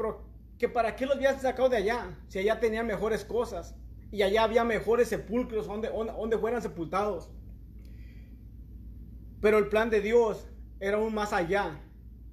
que 0.57 0.69
para 0.69 0.95
qué 0.95 1.05
los 1.05 1.17
habían 1.17 1.39
sacado 1.39 1.67
de 1.67 1.77
allá, 1.77 2.17
si 2.27 2.39
allá 2.39 2.59
tenían 2.61 2.87
mejores 2.87 3.25
cosas 3.25 3.75
y 4.09 4.21
allá 4.21 4.43
había 4.43 4.63
mejores 4.63 5.09
sepulcros 5.09 5.67
donde, 5.67 5.89
donde 5.89 6.37
fueran 6.37 6.61
sepultados. 6.61 7.29
Pero 9.41 9.57
el 9.57 9.67
plan 9.67 9.89
de 9.89 9.99
Dios 9.99 10.47
era 10.79 10.97
aún 10.97 11.13
más 11.13 11.33
allá 11.33 11.81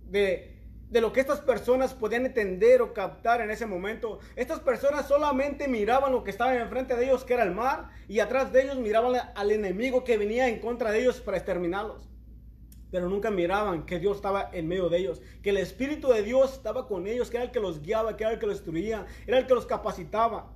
de 0.04 0.53
de 0.90 1.00
lo 1.00 1.12
que 1.12 1.20
estas 1.20 1.40
personas 1.40 1.94
podían 1.94 2.26
entender 2.26 2.82
o 2.82 2.94
captar 2.94 3.40
en 3.40 3.50
ese 3.50 3.66
momento. 3.66 4.20
Estas 4.36 4.60
personas 4.60 5.08
solamente 5.08 5.66
miraban 5.66 6.12
lo 6.12 6.22
que 6.22 6.30
estaba 6.30 6.54
enfrente 6.54 6.94
de 6.94 7.06
ellos, 7.06 7.24
que 7.24 7.34
era 7.34 7.42
el 7.42 7.50
mar, 7.52 7.90
y 8.08 8.20
atrás 8.20 8.52
de 8.52 8.62
ellos 8.62 8.76
miraban 8.76 9.14
al 9.34 9.50
enemigo 9.50 10.04
que 10.04 10.18
venía 10.18 10.48
en 10.48 10.60
contra 10.60 10.92
de 10.92 11.00
ellos 11.00 11.20
para 11.20 11.36
exterminarlos. 11.36 12.08
Pero 12.90 13.08
nunca 13.08 13.30
miraban 13.30 13.86
que 13.86 13.98
Dios 13.98 14.16
estaba 14.16 14.50
en 14.52 14.68
medio 14.68 14.88
de 14.88 14.98
ellos, 14.98 15.20
que 15.42 15.50
el 15.50 15.56
Espíritu 15.56 16.08
de 16.08 16.22
Dios 16.22 16.52
estaba 16.52 16.86
con 16.86 17.08
ellos, 17.08 17.28
que 17.28 17.38
era 17.38 17.46
el 17.46 17.50
que 17.50 17.60
los 17.60 17.82
guiaba, 17.82 18.16
que 18.16 18.22
era 18.24 18.34
el 18.34 18.38
que 18.38 18.46
los 18.46 18.56
destruía, 18.56 19.06
era 19.26 19.38
el 19.38 19.46
que 19.46 19.54
los 19.54 19.66
capacitaba. 19.66 20.52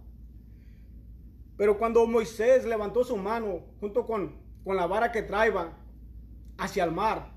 Pero 1.56 1.76
cuando 1.78 2.06
Moisés 2.06 2.64
levantó 2.64 3.02
su 3.02 3.16
mano 3.16 3.64
junto 3.80 4.06
con, 4.06 4.36
con 4.62 4.76
la 4.76 4.86
vara 4.86 5.10
que 5.10 5.22
traía 5.22 5.72
hacia 6.56 6.84
el 6.84 6.92
mar, 6.92 7.32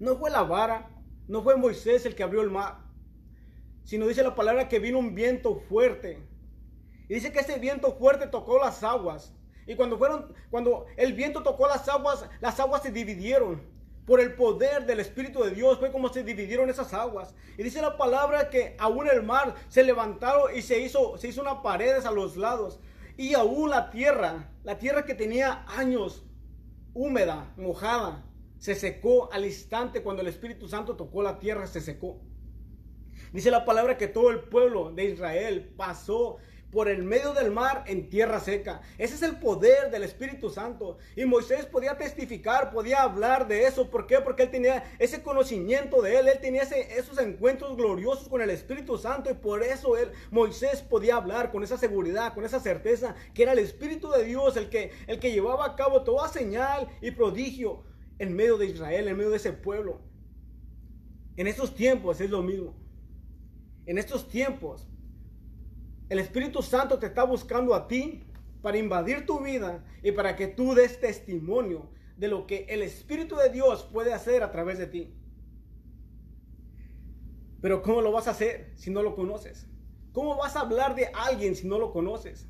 no 0.00 0.16
fue 0.16 0.30
la 0.30 0.42
vara, 0.42 0.90
no 1.28 1.42
fue 1.42 1.56
Moisés 1.56 2.06
el 2.06 2.14
que 2.14 2.22
abrió 2.22 2.42
el 2.42 2.50
mar, 2.50 2.78
sino 3.84 4.06
dice 4.06 4.22
la 4.22 4.34
palabra 4.34 4.68
que 4.68 4.78
vino 4.78 4.98
un 4.98 5.14
viento 5.14 5.60
fuerte 5.68 6.18
Y 7.08 7.14
dice 7.14 7.32
que 7.32 7.40
ese 7.40 7.58
viento 7.58 7.92
fuerte 7.92 8.26
tocó 8.26 8.58
las 8.58 8.82
aguas. 8.82 9.32
Y 9.66 9.74
cuando 9.74 9.98
fueron, 9.98 10.32
cuando 10.50 10.86
el 10.96 11.12
viento 11.12 11.42
tocó 11.42 11.66
las 11.68 11.88
aguas, 11.88 12.28
las 12.40 12.58
aguas 12.60 12.82
se 12.82 12.90
dividieron. 12.90 13.62
Por 14.06 14.20
el 14.20 14.34
poder 14.34 14.86
del 14.86 15.00
Espíritu 15.00 15.42
de 15.42 15.50
Dios 15.50 15.78
fue 15.78 15.90
como 15.90 16.12
se 16.12 16.22
dividieron 16.22 16.70
esas 16.70 16.94
aguas. 16.94 17.34
Y 17.58 17.64
dice 17.64 17.82
la 17.82 17.96
palabra 17.96 18.50
que 18.50 18.76
aún 18.78 19.08
el 19.08 19.22
mar 19.22 19.54
se 19.68 19.82
levantaron 19.82 20.56
y 20.56 20.62
se 20.62 20.80
hizo, 20.80 21.18
se 21.18 21.28
hizo 21.28 21.42
una 21.42 21.62
paredes 21.62 22.06
a 22.06 22.12
los 22.12 22.36
lados. 22.36 22.78
Y 23.16 23.34
aún 23.34 23.70
la 23.70 23.90
tierra, 23.90 24.50
la 24.62 24.78
tierra 24.78 25.04
que 25.04 25.14
tenía 25.14 25.64
años 25.66 26.24
húmeda, 26.94 27.52
mojada, 27.56 28.24
se 28.58 28.74
secó 28.74 29.32
al 29.32 29.44
instante 29.44 30.02
cuando 30.02 30.22
el 30.22 30.28
Espíritu 30.28 30.68
Santo 30.68 30.96
tocó 30.96 31.22
la 31.22 31.38
tierra, 31.38 31.66
se 31.66 31.80
secó. 31.80 32.20
Dice 33.32 33.50
la 33.50 33.64
palabra 33.64 33.96
que 33.96 34.08
todo 34.08 34.30
el 34.30 34.40
pueblo 34.40 34.92
de 34.92 35.04
Israel 35.06 35.72
pasó 35.76 36.38
por 36.70 36.88
el 36.88 37.04
medio 37.04 37.32
del 37.32 37.50
mar 37.52 37.84
en 37.86 38.08
tierra 38.08 38.40
seca. 38.40 38.82
Ese 38.98 39.14
es 39.14 39.22
el 39.22 39.38
poder 39.38 39.90
del 39.90 40.02
Espíritu 40.02 40.50
Santo. 40.50 40.98
Y 41.14 41.24
Moisés 41.24 41.64
podía 41.64 41.96
testificar, 41.96 42.70
podía 42.70 43.02
hablar 43.02 43.48
de 43.48 43.66
eso. 43.66 43.88
¿Por 43.90 44.06
qué? 44.06 44.18
Porque 44.20 44.42
él 44.42 44.50
tenía 44.50 44.84
ese 44.98 45.22
conocimiento 45.22 46.02
de 46.02 46.18
él. 46.18 46.28
Él 46.28 46.38
tenía 46.40 46.62
esos 46.62 47.18
encuentros 47.18 47.76
gloriosos 47.76 48.28
con 48.28 48.42
el 48.42 48.50
Espíritu 48.50 48.98
Santo. 48.98 49.30
Y 49.30 49.34
por 49.34 49.62
eso 49.62 49.96
él, 49.96 50.10
Moisés 50.30 50.82
podía 50.82 51.16
hablar 51.16 51.50
con 51.50 51.62
esa 51.62 51.78
seguridad, 51.78 52.34
con 52.34 52.44
esa 52.44 52.60
certeza, 52.60 53.14
que 53.32 53.44
era 53.44 53.52
el 53.52 53.58
Espíritu 53.58 54.10
de 54.10 54.24
Dios 54.24 54.56
el 54.56 54.68
que, 54.68 54.92
el 55.06 55.18
que 55.18 55.32
llevaba 55.32 55.64
a 55.64 55.76
cabo 55.76 56.02
toda 56.02 56.28
señal 56.28 56.88
y 57.00 57.10
prodigio 57.12 57.84
en 58.18 58.34
medio 58.34 58.58
de 58.58 58.66
Israel, 58.66 59.08
en 59.08 59.16
medio 59.16 59.30
de 59.30 59.36
ese 59.36 59.52
pueblo. 59.52 60.00
En 61.36 61.46
estos 61.46 61.74
tiempos 61.74 62.20
es 62.20 62.30
lo 62.30 62.42
mismo. 62.42 62.74
En 63.86 63.98
estos 63.98 64.28
tiempos 64.28 64.88
el 66.08 66.18
Espíritu 66.20 66.62
Santo 66.62 66.98
te 66.98 67.06
está 67.06 67.24
buscando 67.24 67.74
a 67.74 67.88
ti 67.88 68.22
para 68.62 68.78
invadir 68.78 69.26
tu 69.26 69.40
vida 69.40 69.84
y 70.02 70.12
para 70.12 70.36
que 70.36 70.46
tú 70.46 70.74
des 70.74 71.00
testimonio 71.00 71.90
de 72.16 72.28
lo 72.28 72.46
que 72.46 72.66
el 72.68 72.82
Espíritu 72.82 73.36
de 73.36 73.50
Dios 73.50 73.82
puede 73.92 74.12
hacer 74.12 74.42
a 74.42 74.50
través 74.52 74.78
de 74.78 74.86
ti. 74.86 75.14
Pero 77.60 77.82
¿cómo 77.82 78.00
lo 78.00 78.12
vas 78.12 78.28
a 78.28 78.30
hacer 78.30 78.72
si 78.76 78.90
no 78.90 79.02
lo 79.02 79.16
conoces? 79.16 79.66
¿Cómo 80.12 80.36
vas 80.36 80.56
a 80.56 80.60
hablar 80.60 80.94
de 80.94 81.06
alguien 81.12 81.56
si 81.56 81.66
no 81.66 81.78
lo 81.78 81.92
conoces? 81.92 82.48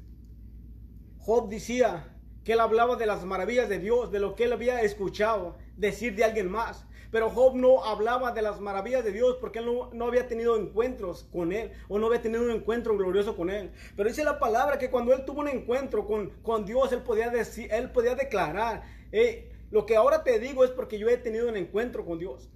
Job 1.18 1.48
decía 1.48 2.15
que 2.46 2.52
él 2.52 2.60
hablaba 2.60 2.94
de 2.94 3.06
las 3.06 3.24
maravillas 3.24 3.68
de 3.68 3.80
Dios, 3.80 4.12
de 4.12 4.20
lo 4.20 4.36
que 4.36 4.44
él 4.44 4.52
había 4.52 4.80
escuchado 4.82 5.56
decir 5.76 6.14
de 6.14 6.22
alguien 6.22 6.48
más. 6.48 6.86
Pero 7.10 7.28
Job 7.28 7.56
no 7.56 7.84
hablaba 7.84 8.30
de 8.30 8.40
las 8.40 8.60
maravillas 8.60 9.02
de 9.02 9.10
Dios 9.10 9.38
porque 9.40 9.58
él 9.58 9.66
no, 9.92 10.04
había 10.06 10.28
tenido 10.28 10.56
encuentros 10.56 11.26
con 11.32 11.50
él 11.52 11.72
o 11.88 11.98
no 11.98 12.06
había 12.06 12.22
tenido 12.22 12.44
un 12.44 12.52
encuentro 12.52 12.96
glorioso 12.96 13.36
con 13.36 13.50
él. 13.50 13.72
Pero 13.96 14.08
dice 14.08 14.22
la 14.22 14.38
palabra 14.38 14.78
que 14.78 14.90
cuando 14.90 15.12
él 15.12 15.24
tuvo 15.24 15.40
un 15.40 15.48
encuentro 15.48 16.06
con, 16.06 16.30
con 16.44 16.64
Dios, 16.64 16.92
él 16.92 17.02
podía, 17.02 17.30
decir, 17.30 17.68
él 17.72 17.90
podía 17.90 18.14
declarar, 18.14 18.84
lo 19.72 19.84
que 19.84 19.96
ahora 19.96 20.22
te 20.22 20.38
digo 20.38 20.62
es 20.62 20.70
porque 20.70 21.00
yo 21.00 21.08
he 21.08 21.16
tenido 21.16 21.48
un 21.48 21.56
encuentro 21.56 22.06
con 22.06 22.20
Dios. 22.20 22.48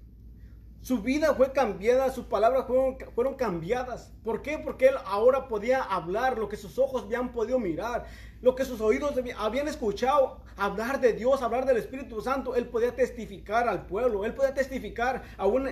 Su 0.82 1.02
vida 1.02 1.34
fue 1.34 1.52
cambiada, 1.52 2.10
sus 2.10 2.24
palabras 2.24 2.66
fueron, 2.66 2.96
fueron, 3.14 3.34
cambiadas. 3.34 4.14
¿Por 4.24 4.40
qué? 4.40 4.58
Porque 4.58 4.86
él 4.86 4.94
ahora 5.04 5.46
podía 5.46 5.82
hablar 5.82 6.38
lo 6.38 6.48
que 6.48 6.56
sus 6.56 6.78
ojos 6.78 7.02
habían 7.02 7.32
podido 7.32 7.58
mirar, 7.58 8.06
lo 8.40 8.54
que 8.54 8.64
sus 8.64 8.80
oídos 8.80 9.14
habían 9.36 9.68
escuchado, 9.68 10.40
hablar 10.56 11.00
de 11.00 11.12
Dios, 11.12 11.42
hablar 11.42 11.66
del 11.66 11.76
Espíritu 11.76 12.20
Santo. 12.20 12.54
Él 12.54 12.68
podía 12.68 12.94
testificar 12.94 13.68
al 13.68 13.86
pueblo, 13.86 14.24
él 14.24 14.34
podía 14.34 14.54
testificar 14.54 15.22
aún 15.36 15.68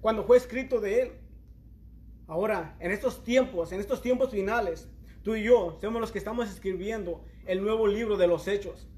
cuando 0.00 0.24
fue 0.24 0.36
escrito 0.36 0.80
de 0.80 1.02
él. 1.02 1.12
Ahora, 2.26 2.76
en 2.80 2.90
estos 2.90 3.24
tiempos, 3.24 3.72
en 3.72 3.80
estos 3.80 4.02
tiempos 4.02 4.30
finales, 4.30 4.88
tú 5.22 5.34
y 5.34 5.44
yo 5.44 5.78
somos 5.80 6.00
los 6.00 6.12
que 6.12 6.18
estamos 6.18 6.50
escribiendo 6.50 7.24
el 7.46 7.62
nuevo 7.62 7.86
libro 7.86 8.16
de 8.16 8.26
los 8.26 8.48
hechos 8.48 8.88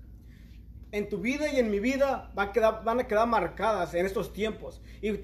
en 0.93 1.09
tu 1.09 1.19
vida 1.19 1.53
y 1.53 1.59
en 1.59 1.71
mi 1.71 1.81
vida 1.81 2.31
van 2.35 2.49
a 2.49 2.53
quedar, 2.53 2.85
van 2.85 3.01
a 3.01 3.07
quedar 3.07 3.27
marcadas 3.29 3.95
en 3.95 4.07
estos 4.07 4.33
tiempos. 4.33 4.81
Y 5.01 5.21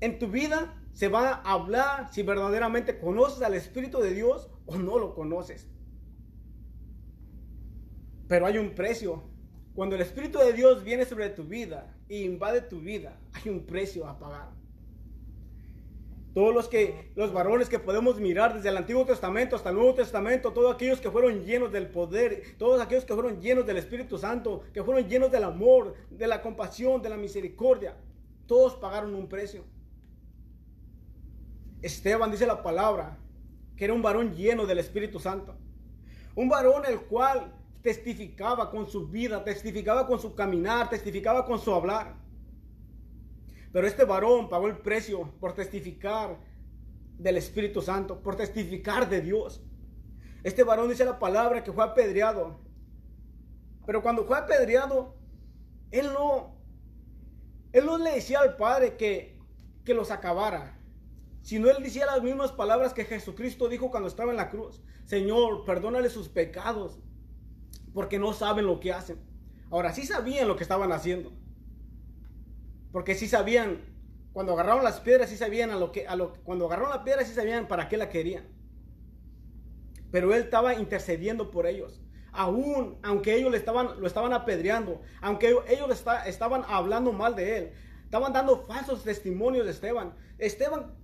en 0.00 0.18
tu 0.18 0.28
vida 0.28 0.74
se 0.92 1.08
va 1.08 1.30
a 1.44 1.52
hablar 1.52 2.12
si 2.12 2.22
verdaderamente 2.22 2.98
conoces 2.98 3.42
al 3.42 3.54
Espíritu 3.54 4.00
de 4.00 4.12
Dios 4.12 4.48
o 4.66 4.76
no 4.76 4.98
lo 4.98 5.14
conoces. 5.14 5.68
Pero 8.28 8.46
hay 8.46 8.58
un 8.58 8.70
precio. 8.70 9.24
Cuando 9.74 9.96
el 9.96 10.02
Espíritu 10.02 10.38
de 10.38 10.52
Dios 10.52 10.84
viene 10.84 11.04
sobre 11.04 11.30
tu 11.30 11.44
vida 11.44 11.96
e 12.08 12.22
invade 12.22 12.60
tu 12.62 12.80
vida, 12.80 13.18
hay 13.32 13.50
un 13.50 13.64
precio 13.64 14.06
a 14.06 14.18
pagar. 14.18 14.50
Todos 16.34 16.54
los 16.54 16.68
que 16.68 17.10
los 17.16 17.32
varones 17.32 17.68
que 17.68 17.78
podemos 17.78 18.20
mirar 18.20 18.54
desde 18.54 18.68
el 18.68 18.76
Antiguo 18.76 19.04
Testamento 19.04 19.56
hasta 19.56 19.70
el 19.70 19.76
Nuevo 19.76 19.94
Testamento, 19.94 20.52
todos 20.52 20.74
aquellos 20.74 21.00
que 21.00 21.10
fueron 21.10 21.44
llenos 21.44 21.72
del 21.72 21.88
poder, 21.88 22.56
todos 22.58 22.80
aquellos 22.80 23.04
que 23.04 23.14
fueron 23.14 23.40
llenos 23.40 23.66
del 23.66 23.78
Espíritu 23.78 24.18
Santo, 24.18 24.62
que 24.72 24.84
fueron 24.84 25.08
llenos 25.08 25.32
del 25.32 25.44
amor, 25.44 25.94
de 26.10 26.26
la 26.26 26.42
compasión, 26.42 27.00
de 27.00 27.08
la 27.08 27.16
misericordia, 27.16 27.96
todos 28.46 28.74
pagaron 28.74 29.14
un 29.14 29.28
precio. 29.28 29.64
Esteban 31.82 32.30
dice 32.30 32.46
la 32.46 32.62
palabra 32.62 33.18
que 33.76 33.84
era 33.84 33.94
un 33.94 34.02
varón 34.02 34.34
lleno 34.34 34.66
del 34.66 34.78
Espíritu 34.78 35.20
Santo. 35.20 35.56
Un 36.34 36.48
varón 36.48 36.84
el 36.86 37.00
cual 37.00 37.52
testificaba 37.88 38.70
con 38.70 38.86
su 38.86 39.08
vida, 39.08 39.42
testificaba 39.42 40.06
con 40.06 40.20
su 40.20 40.34
caminar, 40.34 40.90
testificaba 40.90 41.46
con 41.46 41.58
su 41.58 41.72
hablar. 41.72 42.16
Pero 43.72 43.86
este 43.86 44.04
varón 44.04 44.50
pagó 44.50 44.66
el 44.66 44.76
precio 44.76 45.32
por 45.40 45.54
testificar 45.54 46.38
del 47.16 47.38
Espíritu 47.38 47.80
Santo, 47.80 48.22
por 48.22 48.36
testificar 48.36 49.08
de 49.08 49.22
Dios. 49.22 49.62
Este 50.42 50.64
varón 50.64 50.90
dice 50.90 51.06
la 51.06 51.18
palabra 51.18 51.64
que 51.64 51.72
fue 51.72 51.82
apedreado. 51.82 52.60
Pero 53.86 54.02
cuando 54.02 54.26
fue 54.26 54.36
apedreado, 54.36 55.16
él 55.90 56.12
no, 56.12 56.58
él 57.72 57.86
no 57.86 57.96
le 57.96 58.16
decía 58.16 58.40
al 58.40 58.56
Padre 58.56 58.98
que, 58.98 59.40
que 59.86 59.94
los 59.94 60.10
acabara 60.10 60.78
no 61.56 61.70
él 61.70 61.82
decía 61.82 62.04
las 62.04 62.22
mismas 62.22 62.52
palabras 62.52 62.92
que 62.92 63.06
Jesucristo 63.06 63.68
dijo 63.68 63.90
cuando 63.90 64.08
estaba 64.08 64.30
en 64.30 64.36
la 64.36 64.50
cruz. 64.50 64.82
Señor, 65.06 65.64
perdónale 65.64 66.10
sus 66.10 66.28
pecados, 66.28 66.98
porque 67.98 68.20
no 68.20 68.32
saben 68.32 68.64
lo 68.64 68.78
que 68.78 68.92
hacen. 68.92 69.18
Ahora, 69.72 69.92
sí 69.92 70.06
sabían 70.06 70.46
lo 70.46 70.54
que 70.54 70.62
estaban 70.62 70.92
haciendo. 70.92 71.32
Porque 72.92 73.16
sí 73.16 73.26
sabían, 73.26 73.80
cuando 74.32 74.52
agarraron 74.52 74.84
las 74.84 75.00
piedras, 75.00 75.30
sí 75.30 75.36
sabían 75.36 75.72
a 75.72 75.74
lo 75.74 75.90
que, 75.90 76.06
a 76.06 76.14
lo, 76.14 76.34
cuando 76.44 76.66
agarraron 76.66 76.90
la 76.90 77.02
piedra, 77.02 77.24
sí 77.24 77.34
sabían 77.34 77.66
para 77.66 77.88
qué 77.88 77.96
la 77.96 78.08
querían. 78.08 78.44
Pero 80.12 80.32
él 80.32 80.42
estaba 80.42 80.74
intercediendo 80.74 81.50
por 81.50 81.66
ellos. 81.66 82.00
Aún, 82.30 83.00
aunque 83.02 83.34
ellos 83.34 83.50
le 83.50 83.56
estaban, 83.56 84.00
lo 84.00 84.06
estaban 84.06 84.32
apedreando, 84.32 85.00
aunque 85.20 85.56
ellos 85.66 86.06
estaban 86.24 86.62
hablando 86.68 87.12
mal 87.12 87.34
de 87.34 87.58
él, 87.58 87.72
estaban 88.04 88.32
dando 88.32 88.64
falsos 88.64 89.02
testimonios 89.02 89.64
de 89.64 89.72
Esteban. 89.72 90.14
Esteban 90.38 90.94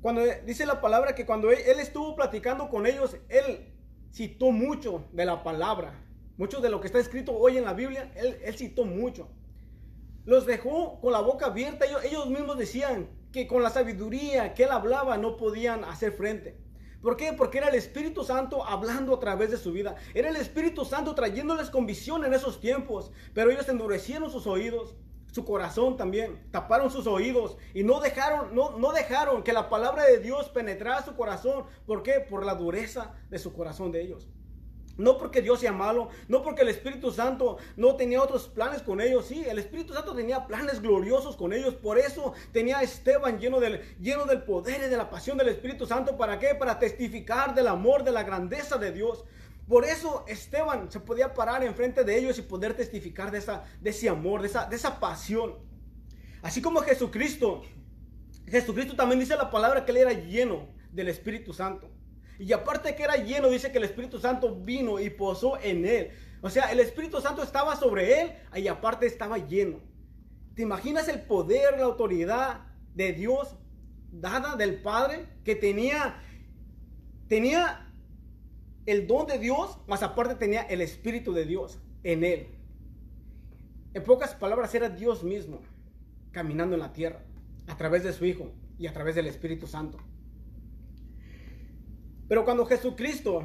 cuando 0.00 0.22
dice 0.46 0.66
la 0.66 0.80
palabra 0.80 1.16
que 1.16 1.26
cuando 1.26 1.50
él, 1.50 1.80
estuvo 1.80 2.14
platicando 2.14 2.68
con 2.68 2.86
ellos, 2.86 3.16
él 3.28 3.72
citó 4.12 4.52
mucho 4.52 5.08
de 5.10 5.24
la 5.24 5.42
palabra. 5.42 5.98
Mucho 6.36 6.60
de 6.60 6.70
lo 6.70 6.80
que 6.80 6.86
está 6.86 6.98
escrito 6.98 7.32
hoy 7.32 7.58
en 7.58 7.64
la 7.64 7.74
Biblia, 7.74 8.10
él, 8.14 8.54
citó 8.54 8.84
mucho. 8.84 9.28
Los 10.24 10.46
dejó 10.46 11.00
con 11.00 11.12
la 11.12 11.20
boca 11.20 11.46
abierta. 11.46 11.84
Ellos, 11.84 12.04
ellos 12.04 12.28
mismos 12.28 12.58
decían 12.58 13.08
que 13.32 13.46
con 13.46 13.62
la 13.62 13.70
sabiduría 13.70 14.54
que 14.54 14.64
él 14.64 14.70
hablaba 14.70 15.18
no 15.18 15.36
podían 15.36 15.84
hacer 15.84 16.12
frente. 16.12 16.56
¿Por 17.02 17.16
qué? 17.16 17.32
Porque 17.32 17.58
era 17.58 17.68
el 17.68 17.74
Espíritu 17.74 18.22
Santo 18.22 18.64
hablando 18.64 19.14
a 19.14 19.20
través 19.20 19.50
de 19.50 19.56
su 19.56 19.72
vida. 19.72 19.96
Era 20.14 20.28
el 20.28 20.36
Espíritu 20.36 20.84
Santo 20.84 21.14
trayéndoles 21.14 21.70
convicción 21.70 22.24
en 22.24 22.32
esos 22.32 22.60
tiempos. 22.60 23.10
Pero 23.34 23.50
ellos 23.50 23.68
endurecieron 23.68 24.30
sus 24.30 24.46
oídos 24.46 24.94
su 25.32 25.46
corazón 25.46 25.96
también, 25.96 26.46
taparon 26.50 26.90
sus 26.90 27.06
oídos 27.06 27.56
y 27.72 27.82
no 27.82 28.00
dejaron, 28.00 28.54
no, 28.54 28.76
no 28.78 28.92
dejaron 28.92 29.42
que 29.42 29.54
la 29.54 29.70
palabra 29.70 30.04
de 30.04 30.18
Dios 30.18 30.50
penetrara 30.50 31.02
su 31.02 31.16
corazón. 31.16 31.64
¿Por 31.86 32.02
qué? 32.02 32.20
Por 32.20 32.44
la 32.44 32.54
dureza 32.54 33.14
de 33.30 33.38
su 33.38 33.54
corazón 33.54 33.92
de 33.92 34.02
ellos. 34.02 34.28
No 34.98 35.16
porque 35.16 35.40
Dios 35.40 35.60
sea 35.60 35.72
malo, 35.72 36.10
no 36.28 36.42
porque 36.42 36.62
el 36.62 36.68
Espíritu 36.68 37.10
Santo 37.10 37.56
no 37.76 37.96
tenía 37.96 38.22
otros 38.22 38.48
planes 38.48 38.82
con 38.82 39.00
ellos. 39.00 39.26
Sí, 39.26 39.44
el 39.48 39.58
Espíritu 39.58 39.94
Santo 39.94 40.14
tenía 40.14 40.46
planes 40.46 40.82
gloriosos 40.82 41.36
con 41.36 41.52
ellos. 41.52 41.74
Por 41.74 41.98
eso 41.98 42.34
tenía 42.52 42.78
a 42.78 42.82
Esteban 42.82 43.38
lleno 43.38 43.58
del, 43.58 43.80
lleno 43.98 44.26
del 44.26 44.42
poder 44.42 44.82
y 44.86 44.90
de 44.90 44.96
la 44.96 45.08
pasión 45.08 45.38
del 45.38 45.48
Espíritu 45.48 45.86
Santo. 45.86 46.16
¿Para 46.16 46.38
qué? 46.38 46.54
Para 46.54 46.78
testificar 46.78 47.54
del 47.54 47.68
amor, 47.68 48.04
de 48.04 48.12
la 48.12 48.22
grandeza 48.22 48.76
de 48.76 48.92
Dios. 48.92 49.24
Por 49.66 49.84
eso 49.84 50.24
Esteban 50.28 50.90
se 50.90 51.00
podía 51.00 51.32
parar 51.32 51.64
enfrente 51.64 52.04
de 52.04 52.18
ellos 52.18 52.38
y 52.38 52.42
poder 52.42 52.74
testificar 52.74 53.30
de, 53.30 53.38
esa, 53.38 53.64
de 53.80 53.90
ese 53.90 54.08
amor, 54.08 54.42
de 54.42 54.48
esa, 54.48 54.66
de 54.66 54.76
esa 54.76 55.00
pasión. 55.00 55.54
Así 56.42 56.60
como 56.60 56.80
Jesucristo, 56.80 57.62
Jesucristo 58.46 58.96
también 58.96 59.20
dice 59.20 59.36
la 59.36 59.50
palabra 59.50 59.84
que 59.84 59.92
él 59.92 59.98
era 59.98 60.12
lleno 60.12 60.68
del 60.90 61.08
Espíritu 61.08 61.54
Santo. 61.54 61.88
Y 62.38 62.52
aparte 62.52 62.94
que 62.94 63.02
era 63.02 63.16
lleno, 63.16 63.48
dice 63.48 63.70
que 63.70 63.78
el 63.78 63.84
Espíritu 63.84 64.18
Santo 64.18 64.54
vino 64.54 64.98
y 64.98 65.10
posó 65.10 65.58
en 65.60 65.86
él. 65.86 66.10
O 66.40 66.50
sea, 66.50 66.72
el 66.72 66.80
Espíritu 66.80 67.20
Santo 67.20 67.42
estaba 67.42 67.76
sobre 67.76 68.20
él 68.20 68.32
y 68.56 68.66
aparte 68.68 69.06
estaba 69.06 69.38
lleno. 69.38 69.78
¿Te 70.54 70.62
imaginas 70.62 71.08
el 71.08 71.22
poder, 71.22 71.78
la 71.78 71.84
autoridad 71.84 72.66
de 72.94 73.12
Dios 73.12 73.56
dada 74.10 74.56
del 74.56 74.82
Padre 74.82 75.26
que 75.44 75.54
tenía, 75.54 76.20
tenía 77.28 77.88
el 78.86 79.06
don 79.06 79.26
de 79.26 79.38
Dios, 79.38 79.78
más 79.86 80.02
aparte 80.02 80.34
tenía 80.34 80.62
el 80.62 80.80
Espíritu 80.80 81.32
de 81.32 81.46
Dios 81.46 81.80
en 82.02 82.24
él. 82.24 82.48
En 83.94 84.04
pocas 84.04 84.34
palabras, 84.34 84.74
era 84.74 84.88
Dios 84.88 85.22
mismo 85.22 85.60
caminando 86.30 86.74
en 86.74 86.80
la 86.80 86.92
tierra 86.92 87.20
a 87.66 87.76
través 87.76 88.04
de 88.04 88.12
su 88.12 88.24
Hijo 88.24 88.52
y 88.78 88.86
a 88.86 88.92
través 88.92 89.14
del 89.14 89.26
Espíritu 89.26 89.66
Santo. 89.66 89.98
Pero 92.32 92.46
cuando 92.46 92.64
Jesucristo 92.64 93.42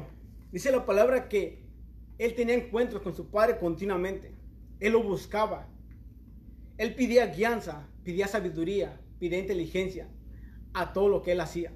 dice 0.50 0.72
la 0.72 0.86
palabra 0.86 1.28
que 1.28 1.62
Él 2.16 2.34
tenía 2.34 2.54
encuentros 2.54 3.02
con 3.02 3.14
su 3.14 3.28
Padre 3.28 3.58
continuamente, 3.58 4.34
Él 4.80 4.94
lo 4.94 5.02
buscaba, 5.02 5.68
Él 6.78 6.94
pedía 6.94 7.26
guianza, 7.26 7.86
pedía 8.02 8.26
sabiduría, 8.26 8.98
pedía 9.20 9.40
inteligencia 9.40 10.08
a 10.72 10.94
todo 10.94 11.10
lo 11.10 11.20
que 11.20 11.32
Él 11.32 11.40
hacía. 11.42 11.70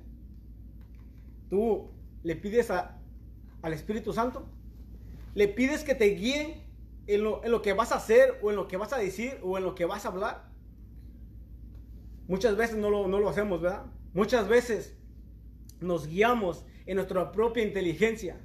Tú 1.50 1.90
le 2.23 2.35
pides 2.35 2.71
al 2.71 3.73
Espíritu 3.75 4.14
Santo, 4.14 4.47
le 5.35 5.49
pides 5.49 5.85
que 5.85 5.95
te 5.95 6.07
guíe 6.07 6.64
en 7.09 7.25
lo, 7.25 7.45
en 7.45 7.50
lo 7.50 7.61
que 7.61 7.75
vas 7.75 7.92
a 7.92 7.97
hacer 7.97 8.38
o 8.40 8.49
en 8.49 8.57
lo 8.57 8.69
que 8.69 8.78
vas 8.78 8.95
a 8.95 8.97
decir 8.97 9.38
o 9.42 9.59
en 9.59 9.64
lo 9.64 9.75
que 9.75 9.85
vas 9.85 10.07
a 10.07 10.09
hablar. 10.09 10.49
Muchas 12.26 12.57
veces 12.57 12.78
no 12.78 12.88
lo, 12.88 13.07
no 13.07 13.21
lo 13.21 13.28
hacemos, 13.28 13.61
¿verdad? 13.61 13.85
Muchas 14.14 14.49
veces 14.49 14.97
nos 15.82 16.06
guiamos 16.06 16.64
en 16.86 16.96
nuestra 16.96 17.32
propia 17.32 17.62
inteligencia. 17.62 18.40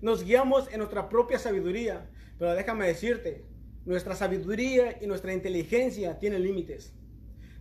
Nos 0.00 0.24
guiamos 0.24 0.70
en 0.72 0.78
nuestra 0.78 1.08
propia 1.08 1.38
sabiduría. 1.38 2.10
Pero 2.38 2.54
déjame 2.54 2.86
decirte, 2.86 3.46
nuestra 3.84 4.14
sabiduría 4.14 4.98
y 5.00 5.06
nuestra 5.06 5.32
inteligencia 5.32 6.18
tienen 6.18 6.42
límites. 6.42 6.94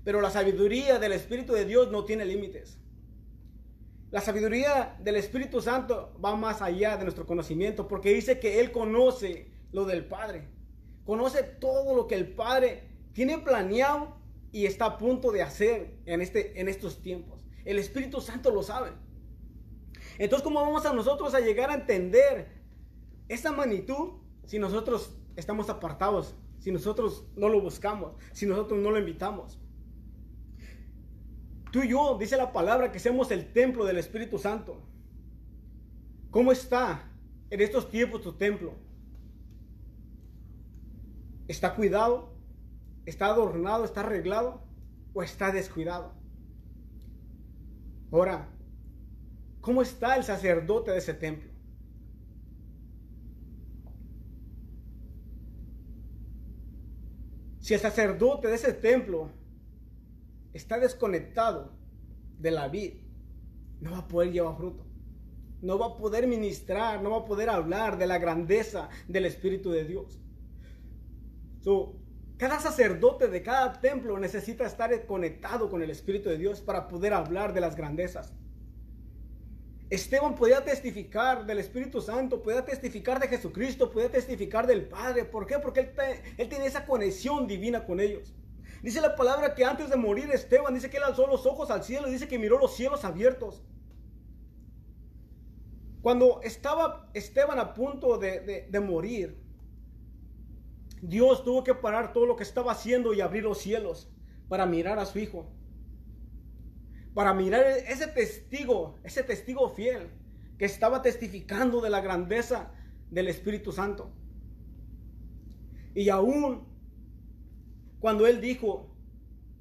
Pero 0.03 0.21
la 0.21 0.29
sabiduría 0.29 0.99
del 0.99 1.13
Espíritu 1.13 1.53
de 1.53 1.65
Dios 1.65 1.91
no 1.91 2.05
tiene 2.05 2.25
límites. 2.25 2.79
La 4.09 4.21
sabiduría 4.21 4.95
del 4.99 5.17
Espíritu 5.17 5.61
Santo 5.61 6.17
va 6.23 6.35
más 6.35 6.61
allá 6.61 6.95
de 6.95 7.03
nuestro 7.03 7.25
conocimiento 7.25 7.87
porque 7.87 8.13
dice 8.13 8.39
que 8.39 8.61
Él 8.61 8.71
conoce 8.71 9.51
lo 9.73 9.85
del 9.85 10.05
Padre. 10.05 10.47
Conoce 11.05 11.43
todo 11.43 11.95
lo 11.95 12.07
que 12.07 12.15
el 12.15 12.27
Padre 12.33 12.83
tiene 13.11 13.37
planeado 13.39 14.17
y 14.51 14.65
está 14.65 14.85
a 14.85 14.97
punto 14.97 15.31
de 15.31 15.41
hacer 15.41 15.97
en, 16.05 16.21
este, 16.21 16.59
en 16.59 16.69
estos 16.69 17.01
tiempos. 17.01 17.45
El 17.65 17.79
Espíritu 17.79 18.21
Santo 18.21 18.49
lo 18.49 18.63
sabe. 18.63 18.91
Entonces, 20.17 20.43
¿cómo 20.43 20.61
vamos 20.61 20.85
a 20.85 20.93
nosotros 20.93 21.33
a 21.33 21.39
llegar 21.39 21.69
a 21.69 21.75
entender 21.75 22.47
esa 23.27 23.51
magnitud 23.51 24.13
si 24.45 24.57
nosotros 24.57 25.15
estamos 25.35 25.69
apartados, 25.69 26.35
si 26.59 26.71
nosotros 26.71 27.25
no 27.35 27.49
lo 27.49 27.61
buscamos, 27.61 28.13
si 28.31 28.45
nosotros 28.45 28.79
no 28.79 28.91
lo 28.91 28.99
invitamos? 28.99 29.59
Tú 31.71 31.83
y 31.83 31.89
yo, 31.89 32.17
dice 32.17 32.37
la 32.37 32.51
palabra, 32.53 32.91
que 32.91 32.99
seamos 32.99 33.29
el 33.31 33.51
templo 33.51 33.85
del 33.85 33.97
Espíritu 33.97 34.39
Santo. 34.39 34.81
¿Cómo 36.31 36.51
está 36.51 37.11
en 37.49 37.61
estos 37.61 37.89
tiempos 37.89 38.21
tu 38.21 38.33
templo? 38.33 38.73
¿Está 41.47 41.75
cuidado? 41.75 42.33
¿Está 43.05 43.27
adornado? 43.27 43.85
¿Está 43.85 44.01
arreglado? 44.01 44.61
¿O 45.13 45.23
está 45.23 45.51
descuidado? 45.51 46.13
Ahora, 48.11 48.49
¿cómo 49.67 49.81
está 49.81 50.15
el 50.15 50.23
sacerdote 50.23 50.91
de 50.91 50.99
ese 50.99 51.13
templo? 51.13 51.51
Si 57.59 57.73
el 57.73 57.81
sacerdote 57.81 58.47
de 58.47 58.55
ese 58.55 58.71
templo 58.71 59.29
está 60.53 60.79
desconectado 60.79 61.73
de 62.39 62.51
la 62.51 62.69
vida, 62.69 62.95
no 63.81 63.91
va 63.91 63.97
a 63.97 64.07
poder 64.07 64.31
llevar 64.31 64.55
fruto. 64.55 64.85
No 65.61 65.77
va 65.77 65.87
a 65.87 65.97
poder 65.97 66.27
ministrar, 66.27 67.03
no 67.03 67.09
va 67.09 67.17
a 67.17 67.25
poder 67.25 67.49
hablar 67.49 67.97
de 67.97 68.07
la 68.07 68.19
grandeza 68.19 68.87
del 69.09 69.25
Espíritu 69.25 69.69
de 69.69 69.83
Dios. 69.83 70.21
cada 72.37 72.61
sacerdote 72.61 73.27
de 73.27 73.43
cada 73.43 73.73
templo 73.81 74.17
necesita 74.17 74.65
estar 74.65 75.05
conectado 75.05 75.69
con 75.69 75.81
el 75.81 75.89
Espíritu 75.89 76.29
de 76.29 76.37
Dios 76.37 76.61
para 76.61 76.87
poder 76.87 77.13
hablar 77.13 77.53
de 77.53 77.59
las 77.59 77.75
grandezas. 77.75 78.33
Esteban 79.89 80.35
podía 80.35 80.63
testificar 80.65 81.45
del 81.45 81.59
Espíritu 81.59 82.01
Santo, 82.01 82.41
podía 82.41 82.65
testificar 82.65 83.19
de 83.19 83.29
Jesucristo, 83.29 83.89
podía 83.89 84.11
testificar 84.11 84.67
del 84.67 84.85
Padre. 84.87 85.23
¿Por 85.23 85.47
qué? 85.47 85.59
Porque 85.59 85.93
él, 86.37 86.49
tiene 86.49 86.65
esa 86.65 86.85
conexión 86.85 87.47
divina 87.47 87.85
con 87.85 88.01
ellos. 88.01 88.33
Dice 88.83 88.99
la 88.99 89.15
palabra 89.15 89.55
que 89.55 89.63
antes 89.63 89.89
de 89.89 89.95
morir 89.95 90.29
Esteban 90.31 90.73
dice 90.73 90.89
que 90.89 90.97
él 90.97 91.03
alzó 91.03 91.25
los 91.25 91.45
ojos 91.45 91.71
al 91.71 91.83
cielo 91.83 92.07
y 92.07 92.11
dice 92.11 92.27
que 92.27 92.37
miró 92.37 92.59
los 92.59 92.75
cielos 92.75 93.05
abiertos. 93.05 93.63
Cuando 96.01 96.41
estaba 96.43 97.09
Esteban 97.13 97.57
a 97.57 97.73
punto 97.73 98.17
de 98.17 98.79
morir, 98.81 99.41
Dios 101.01 101.43
tuvo 101.43 101.63
que 101.63 101.73
parar 101.73 102.11
todo 102.11 102.25
lo 102.25 102.35
que 102.35 102.43
estaba 102.43 102.73
haciendo 102.73 103.13
y 103.13 103.21
abrir 103.21 103.43
los 103.43 103.59
cielos 103.59 104.09
para 104.49 104.65
mirar 104.65 104.99
a 104.99 105.05
su 105.05 105.19
hijo. 105.19 105.49
Para 107.17 107.33
mirar 107.33 107.65
ese 107.65 108.05
testigo, 108.05 108.99
ese 109.03 109.23
testigo 109.23 109.69
fiel 109.69 110.11
que 110.59 110.65
estaba 110.65 111.01
testificando 111.01 111.81
de 111.81 111.89
la 111.89 111.99
grandeza 111.99 112.71
del 113.09 113.27
Espíritu 113.27 113.71
Santo. 113.71 114.11
Y 115.95 116.09
aún 116.09 116.67
cuando 117.99 118.27
él 118.27 118.39
dijo, 118.39 118.95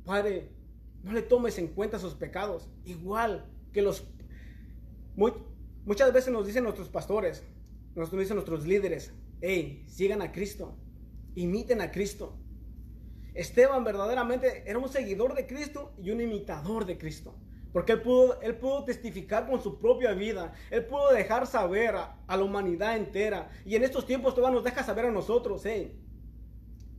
Padre, 0.05 0.51
no 1.03 1.15
le 1.15 1.23
tomes 1.23 1.57
en 1.57 1.69
cuenta 1.69 1.99
sus 1.99 2.13
pecados, 2.13 2.69
igual 2.85 3.51
que 3.73 3.81
los... 3.81 4.07
muchas 5.87 6.13
veces 6.13 6.31
nos 6.35 6.47
dicen 6.47 6.63
nuestros 6.63 6.91
pastores, 6.91 7.43
nos 7.95 8.11
dicen 8.11 8.37
nuestros 8.37 8.67
líderes, 8.67 9.15
hey, 9.41 9.83
sigan 9.89 10.21
a 10.21 10.31
Cristo, 10.31 10.77
imiten 11.35 11.81
a 11.81 11.91
Cristo. 11.91 12.37
Esteban 13.33 13.83
verdaderamente 13.83 14.63
era 14.67 14.79
un 14.79 14.91
seguidor 14.91 15.35
de 15.35 15.47
Cristo 15.47 15.95
y 15.97 16.11
un 16.11 16.21
imitador 16.21 16.85
de 16.85 16.99
Cristo. 16.99 17.35
Porque 17.77 17.93
él 17.93 18.01
pudo, 18.01 18.41
él 18.41 18.57
pudo 18.57 18.85
testificar 18.85 19.47
con 19.47 19.61
su 19.61 19.79
propia 19.79 20.15
vida. 20.15 20.55
Él 20.71 20.87
pudo 20.87 21.13
dejar 21.13 21.47
saber 21.47 21.95
a, 21.95 22.17
la 22.27 22.43
humanidad 22.43 22.97
entera. 22.97 23.51
Y 23.67 23.77
en 23.77 23.85
estos 23.85 24.07
tiempos 24.07 24.35
todavía 24.35 24.55
nos 24.55 24.65
deja 24.65 24.83
saber 24.83 25.05
a 25.05 25.11
nosotros, 25.11 25.61
hey, 25.67 25.95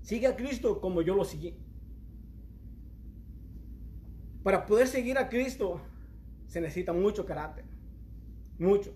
Sigue 0.03 0.27
a 0.27 0.35
Cristo 0.35 0.79
como 0.79 1.01
yo 1.01 1.15
lo 1.15 1.25
seguí. 1.25 1.57
Para 4.43 4.67
poder 4.67 4.87
seguir 4.87 5.17
a 5.17 5.29
Cristo 5.29 5.81
se 6.45 6.61
necesita 6.61 6.93
mucho 6.93 7.25
carácter. 7.25 7.65
Mucho. 8.59 8.93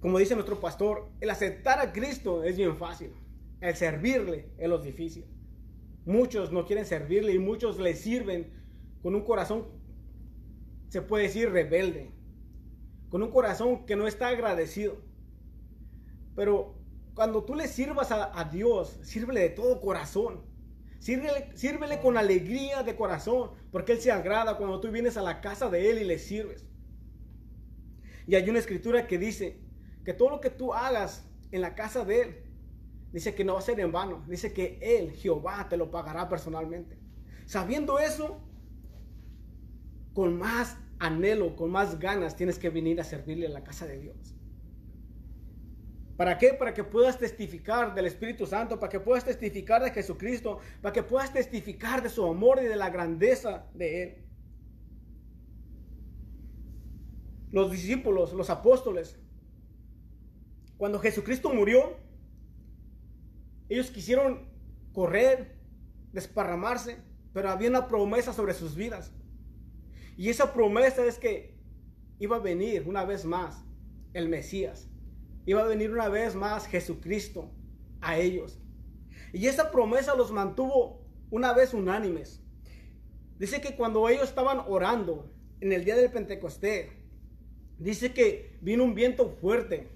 Como 0.00 0.18
dice 0.18 0.34
nuestro 0.34 0.58
pastor, 0.58 1.08
el 1.20 1.30
aceptar 1.30 1.78
a 1.78 1.92
Cristo 1.92 2.42
es 2.42 2.56
bien 2.56 2.76
fácil. 2.76 3.12
El 3.60 3.76
servirle 3.76 4.50
es 4.58 4.68
lo 4.68 4.78
difícil. 4.78 5.24
Muchos 6.04 6.50
no 6.50 6.66
quieren 6.66 6.84
servirle 6.84 7.32
y 7.32 7.38
muchos 7.38 7.78
le 7.78 7.94
sirven 7.94 8.60
con 9.02 9.14
un 9.14 9.22
corazón, 9.22 9.66
se 10.88 11.02
puede 11.02 11.24
decir, 11.24 11.50
rebelde. 11.50 12.12
Con 13.08 13.22
un 13.22 13.30
corazón 13.30 13.84
que 13.84 13.96
no 13.96 14.06
está 14.06 14.28
agradecido. 14.28 14.96
Pero 16.34 16.74
cuando 17.14 17.44
tú 17.44 17.54
le 17.54 17.68
sirvas 17.68 18.10
a, 18.10 18.44
Dios, 18.50 18.98
sírvele 19.02 19.40
de 19.40 19.50
todo 19.50 19.80
corazón. 19.80 20.42
Sírvele, 20.98 21.50
sírvele 21.56 22.00
con 22.00 22.16
alegría 22.16 22.82
de 22.84 22.94
corazón, 22.94 23.50
porque 23.72 23.92
Él 23.92 24.00
se 24.00 24.12
agrada 24.12 24.56
cuando 24.56 24.80
tú 24.80 24.90
vienes 24.90 25.16
a 25.16 25.22
la 25.22 25.40
casa 25.40 25.68
de 25.68 25.90
Él 25.90 25.98
y 25.98 26.04
le 26.04 26.18
sirves. 26.18 26.64
Y 28.26 28.36
hay 28.36 28.48
una 28.48 28.60
escritura 28.60 29.06
que 29.08 29.18
dice 29.18 29.60
que 30.04 30.14
todo 30.14 30.30
lo 30.30 30.40
que 30.40 30.50
tú 30.50 30.72
hagas 30.72 31.26
en 31.50 31.60
la 31.60 31.74
casa 31.74 32.04
de 32.04 32.22
Él, 32.22 32.36
dice 33.12 33.34
que 33.34 33.44
no 33.44 33.54
va 33.54 33.58
a 33.58 33.62
ser 33.62 33.78
en 33.80 33.92
vano. 33.92 34.24
Dice 34.28 34.52
que 34.52 34.78
Él, 34.80 35.12
Jehová, 35.12 35.68
te 35.68 35.76
lo 35.76 35.90
pagará 35.90 36.28
personalmente. 36.28 36.98
Sabiendo 37.46 37.98
eso, 37.98 38.40
con 40.14 40.38
más 40.38 40.76
anhelo, 40.98 41.56
con 41.56 41.70
más 41.70 41.98
ganas, 41.98 42.36
tienes 42.36 42.58
que 42.58 42.70
venir 42.70 43.00
a 43.00 43.04
servirle 43.04 43.46
en 43.46 43.52
la 43.52 43.64
casa 43.64 43.86
de 43.86 43.98
Dios. 43.98 44.36
¿Para 46.16 46.38
qué? 46.38 46.54
Para 46.54 46.74
que 46.74 46.84
puedas 46.84 47.18
testificar 47.18 47.94
del 47.94 48.06
Espíritu 48.06 48.46
Santo, 48.46 48.78
para 48.78 48.90
que 48.90 49.00
puedas 49.00 49.24
testificar 49.24 49.82
de 49.82 49.90
Jesucristo, 49.90 50.58
para 50.80 50.92
que 50.92 51.02
puedas 51.02 51.32
testificar 51.32 52.02
de 52.02 52.10
su 52.10 52.24
amor 52.24 52.60
y 52.62 52.66
de 52.66 52.76
la 52.76 52.90
grandeza 52.90 53.66
de 53.74 54.02
Él. 54.02 54.24
Los 57.50 57.70
discípulos, 57.70 58.32
los 58.34 58.50
apóstoles, 58.50 59.18
cuando 60.76 60.98
Jesucristo 61.00 61.52
murió, 61.52 61.96
ellos 63.68 63.90
quisieron 63.90 64.48
correr, 64.92 65.56
desparramarse, 66.12 66.98
pero 67.32 67.50
había 67.50 67.70
una 67.70 67.88
promesa 67.88 68.32
sobre 68.32 68.54
sus 68.54 68.74
vidas. 68.74 69.12
Y 70.16 70.28
esa 70.28 70.52
promesa 70.52 71.04
es 71.06 71.18
que 71.18 71.54
iba 72.18 72.36
a 72.36 72.40
venir 72.40 72.84
una 72.86 73.04
vez 73.04 73.24
más 73.24 73.64
el 74.12 74.28
Mesías 74.28 74.88
iba 75.46 75.62
a 75.62 75.66
venir 75.66 75.90
una 75.90 76.08
vez 76.08 76.34
más 76.34 76.66
Jesucristo 76.66 77.50
a 78.00 78.18
ellos. 78.18 78.58
Y 79.32 79.46
esa 79.46 79.70
promesa 79.70 80.14
los 80.14 80.30
mantuvo 80.30 81.00
una 81.30 81.52
vez 81.52 81.74
unánimes. 81.74 82.42
Dice 83.38 83.60
que 83.60 83.74
cuando 83.74 84.08
ellos 84.08 84.28
estaban 84.28 84.60
orando 84.68 85.30
en 85.60 85.72
el 85.72 85.84
día 85.84 85.96
del 85.96 86.10
Pentecostés, 86.10 86.90
dice 87.78 88.12
que 88.12 88.56
vino 88.60 88.84
un 88.84 88.94
viento 88.94 89.30
fuerte 89.30 89.88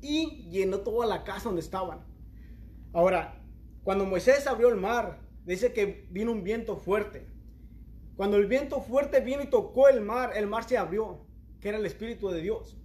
y 0.00 0.48
llenó 0.50 0.80
toda 0.80 1.06
la 1.06 1.24
casa 1.24 1.44
donde 1.44 1.62
estaban. 1.62 2.04
Ahora, 2.92 3.42
cuando 3.82 4.04
Moisés 4.04 4.46
abrió 4.46 4.68
el 4.68 4.76
mar, 4.76 5.20
dice 5.44 5.72
que 5.72 6.06
vino 6.10 6.30
un 6.30 6.44
viento 6.44 6.76
fuerte. 6.76 7.26
Cuando 8.18 8.36
el 8.36 8.46
viento 8.46 8.80
fuerte 8.80 9.20
vino 9.20 9.42
y 9.42 9.46
tocó 9.46 9.88
el 9.88 10.00
mar, 10.00 10.32
el 10.34 10.48
mar 10.48 10.68
se 10.68 10.76
abrió, 10.76 11.24
que 11.60 11.68
era 11.68 11.78
el 11.78 11.86
Espíritu 11.86 12.28
de 12.30 12.40
Dios. 12.40 12.76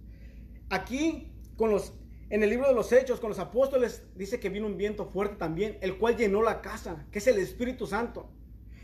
Aquí, 0.70 1.32
en 2.30 2.44
el 2.44 2.48
libro 2.48 2.68
de 2.68 2.72
los 2.72 2.92
Hechos, 2.92 3.18
con 3.18 3.30
los 3.30 3.40
apóstoles, 3.40 4.06
dice 4.14 4.38
que 4.38 4.48
vino 4.48 4.68
un 4.68 4.76
viento 4.76 5.06
fuerte 5.06 5.34
también, 5.34 5.76
el 5.80 5.98
cual 5.98 6.16
llenó 6.16 6.40
la 6.40 6.60
casa, 6.60 7.04
que 7.10 7.18
es 7.18 7.26
el 7.26 7.38
Espíritu 7.38 7.88
Santo. 7.88 8.30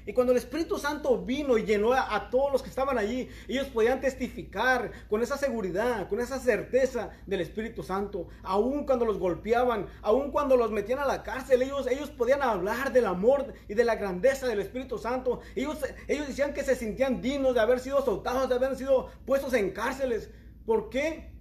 Y 0.07 0.13
cuando 0.13 0.33
el 0.33 0.39
Espíritu 0.39 0.79
Santo 0.79 1.23
vino 1.23 1.59
y 1.59 1.65
llenó 1.65 1.93
a, 1.93 2.31
todos 2.31 2.53
los 2.53 2.63
que 2.63 2.69
estaban 2.69 2.99
allí, 2.99 3.29
ellos 3.49 3.67
podían 3.69 4.01
testificar 4.01 4.91
con 5.09 5.23
esa 5.23 5.37
seguridad, 5.37 6.09
con 6.09 6.21
esa 6.21 6.39
certeza 6.39 7.11
del 7.27 7.41
Espíritu 7.41 7.83
Santo. 7.83 8.29
Aún 8.43 8.85
cuando 8.87 9.05
los 9.05 9.19
golpeaban, 9.19 9.87
aún 10.03 10.31
cuando 10.31 10.57
los 10.57 10.71
metían 10.71 10.99
a 10.99 11.07
la 11.07 11.23
cárcel, 11.23 11.63
ellos, 11.63 11.87
ellos 11.87 12.11
podían 12.11 12.43
hablar 12.43 12.93
del 12.93 13.07
amor 13.07 13.53
y 13.69 13.75
de 13.75 13.85
la 13.85 13.97
grandeza 13.97 14.47
del 14.47 14.61
Espíritu 14.61 14.99
Santo. 14.99 15.41
Ellos, 15.55 15.79
ellos 16.09 16.29
decían 16.29 16.55
que 16.55 16.65
se 16.65 16.75
sentían 16.75 17.21
dignos 17.21 17.55
de 17.55 17.61
haber 17.61 17.81
sido 17.81 18.05
soltados, 18.05 18.49
de 18.49 18.55
haber 18.55 18.77
sido 18.77 19.09
puestos 19.27 19.53
en 19.55 19.71
cárceles. 19.71 20.31
¿Por 20.65 20.89
qué? 20.89 21.33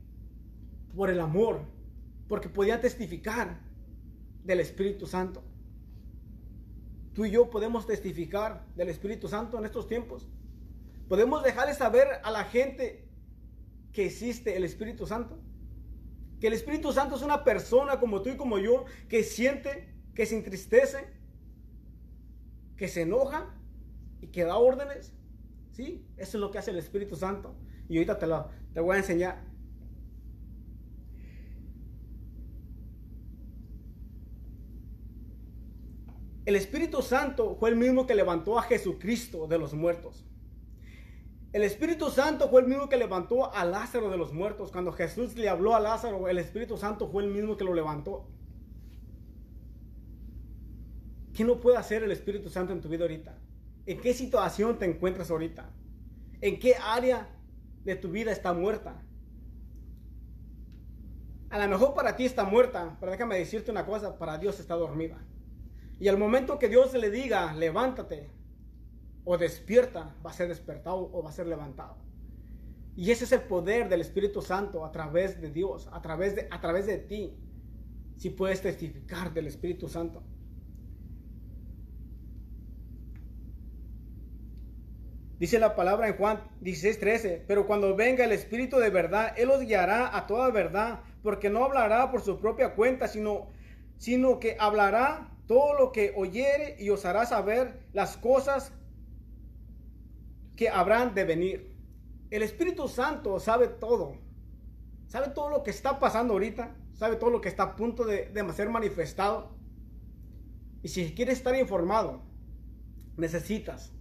Por 0.96 1.10
el 1.10 1.20
amor. 1.20 1.62
Porque 2.28 2.50
podían 2.50 2.82
testificar 2.82 3.60
del 4.44 4.60
Espíritu 4.60 5.06
Santo 5.08 5.44
tú 7.20 7.26
y 7.26 7.32
yo 7.32 7.50
podemos 7.50 7.86
testificar 7.86 8.66
del 8.78 8.88
Espíritu 8.88 9.28
Santo 9.28 9.58
en 9.58 9.66
estos 9.66 9.88
tiempos. 9.88 10.30
Podemos 11.10 11.44
dejarle 11.44 11.74
saber 11.74 12.08
a 12.24 12.32
la 12.32 12.46
gente 12.46 13.10
que 13.92 14.06
existe 14.06 14.56
el 14.56 14.64
Espíritu 14.64 15.06
Santo. 15.06 15.38
Que 16.40 16.48
el 16.48 16.54
Espíritu 16.54 16.94
Santo 16.94 17.18
es 17.18 17.22
una 17.22 17.44
persona 17.44 18.00
como 18.00 18.22
tú 18.22 18.30
y 18.30 18.38
como 18.38 18.58
yo 18.58 18.86
que 19.10 19.24
siente, 19.24 19.94
que 20.16 20.26
se 20.26 20.38
entristece, 20.38 21.10
que 22.78 22.88
se 22.88 23.02
enoja 23.02 23.54
y 24.22 24.28
que 24.28 24.46
da 24.46 24.56
órdenes. 24.56 25.12
Sí, 25.74 26.08
eso 26.16 26.38
es 26.38 26.42
lo 26.42 26.52
que 26.52 26.60
hace 26.60 26.72
el 26.72 26.78
Espíritu 26.78 27.18
Santo. 27.18 27.54
Y 27.90 27.98
ahorita 27.98 28.18
te 28.18 28.28
lo 28.28 28.48
te 28.74 28.80
voy 28.80 28.96
a 28.96 29.00
enseñar. 29.00 29.44
El 36.50 36.56
Espíritu 36.56 37.04
Santo 37.04 37.56
fue 37.60 37.70
el 37.70 37.76
mismo 37.76 38.08
que 38.08 38.16
levantó 38.16 38.58
a 38.58 38.64
Jesucristo 38.64 39.46
de 39.46 39.60
los 39.60 39.76
muertos. 39.76 40.26
El 41.54 41.62
Espíritu 41.62 42.10
Santo 42.10 42.50
fue 42.50 42.62
el 42.62 42.68
mismo 42.68 42.90
que 42.90 42.98
levantó 42.98 43.54
a 43.54 43.64
Lázaro 43.66 44.10
de 44.10 44.18
los 44.18 44.34
muertos. 44.34 44.72
Cuando 44.72 44.92
Jesús 44.92 45.36
le 45.36 45.48
habló 45.48 45.76
a 45.76 45.80
Lázaro, 45.80 46.28
el 46.28 46.40
Espíritu 46.40 46.76
Santo 46.76 47.08
fue 47.08 47.22
el 47.22 47.30
mismo 47.30 47.56
que 47.56 47.66
lo 47.66 47.76
levantó. 47.76 48.26
¿Qué 51.36 51.44
no 51.44 51.60
puede 51.60 51.78
hacer 51.78 52.02
el 52.02 52.10
Espíritu 52.12 52.50
Santo 52.50 52.74
en 52.74 52.82
tu 52.82 52.90
vida 52.90 53.04
ahorita? 53.04 53.38
¿En 53.86 54.02
qué 54.02 54.16
situación 54.16 54.80
te 54.80 54.86
encuentras 54.86 55.30
ahorita? 55.30 55.70
¿En 56.42 56.58
qué 56.58 56.74
área 56.84 57.30
de 57.84 57.96
tu 57.96 58.10
vida 58.10 58.32
está 58.32 58.54
muerta? 58.54 59.04
A 61.52 61.60
lo 61.60 61.68
mejor 61.68 61.94
para 61.94 62.16
ti 62.16 62.26
está 62.26 62.44
muerta, 62.44 62.98
pero 63.00 63.12
déjame 63.12 63.38
decirte 63.38 63.70
una 63.70 63.86
cosa, 63.86 64.18
para 64.18 64.40
Dios 64.40 64.60
está 64.60 64.74
dormida. 64.74 65.24
Y 66.00 66.08
al 66.08 66.18
momento 66.18 66.60
que 66.60 66.70
Dios 66.70 66.94
le 66.94 67.12
diga, 67.12 67.54
levántate 67.54 68.30
o 69.26 69.38
despierta, 69.38 70.16
va 70.26 70.32
a 70.32 70.34
ser 70.34 70.48
despertado 70.48 71.10
o 71.12 71.22
va 71.22 71.30
a 71.30 71.34
ser 71.34 71.48
levantado. 71.48 71.98
Y 72.96 73.12
ese 73.12 73.26
es 73.26 73.32
el 73.34 73.42
poder 73.42 73.90
del 73.90 74.02
Espíritu 74.02 74.42
Santo 74.42 74.86
a 74.86 74.92
través 74.92 75.42
de 75.42 75.52
Dios, 75.52 75.90
a 75.92 76.02
través 76.02 76.36
de, 76.36 76.48
a 76.50 76.62
través 76.62 76.86
de 76.86 76.98
ti. 76.98 77.38
Si 78.16 78.30
puedes 78.30 78.62
testificar 78.62 79.34
del 79.34 79.48
Espíritu 79.48 79.88
Santo. 79.88 80.24
Dice 85.38 85.58
la 85.58 85.74
palabra 85.74 86.10
en 86.10 86.18
Juan 86.18 86.42
16:13, 86.62 87.46
pero 87.48 87.66
cuando 87.66 87.96
venga 87.96 88.26
el 88.26 88.34
Espíritu 88.34 88.78
de 88.78 88.90
verdad, 88.90 89.34
Él 89.38 89.50
os 89.50 89.62
guiará 89.62 90.18
a 90.18 90.28
toda 90.28 90.52
verdad, 90.52 91.00
porque 91.24 91.50
no 91.50 91.64
hablará 91.64 92.12
por 92.12 92.22
su 92.22 92.40
propia 92.40 92.76
cuenta, 92.76 93.08
sino, 93.08 93.48
sino 93.98 94.42
que 94.42 94.58
hablará 94.60 95.39
todo 95.50 95.74
lo 95.74 95.92
que 95.92 96.14
oyere 96.16 96.76
y 96.78 96.92
os 96.92 97.06
hará 97.06 97.26
saber 97.26 97.80
las 97.92 98.18
cosas 98.18 98.72
que 100.56 100.70
habrán 100.70 101.16
de 101.16 101.24
venir. 101.24 101.76
El 102.30 102.44
Espíritu 102.44 102.88
Santo 102.88 103.40
sabe 103.40 103.68
todo. 103.68 104.14
Sabe 105.08 105.30
todo 105.30 105.50
lo 105.50 105.64
que 105.64 105.72
está 105.72 105.98
pasando 105.98 106.34
ahorita. 106.34 106.76
Sabe 106.94 107.16
todo 107.16 107.32
lo 107.32 107.42
que 107.42 107.50
está 107.50 107.64
a 107.64 107.76
punto 107.76 108.06
de, 108.06 108.28
de 108.28 108.54
ser 108.54 108.70
manifestado. 108.70 109.50
Y 110.84 110.90
si 110.90 111.16
quieres 111.16 111.40
estar 111.40 111.56
informado, 111.56 112.22
necesitas 113.18 113.92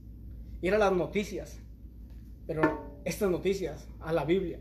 ir 0.61 0.74
a 0.74 0.78
las 0.78 0.92
noticias. 0.92 1.61
Pero 2.46 3.00
estas 3.06 3.30
noticias, 3.30 3.88
a 4.00 4.12
la 4.12 4.26
Biblia. 4.26 4.61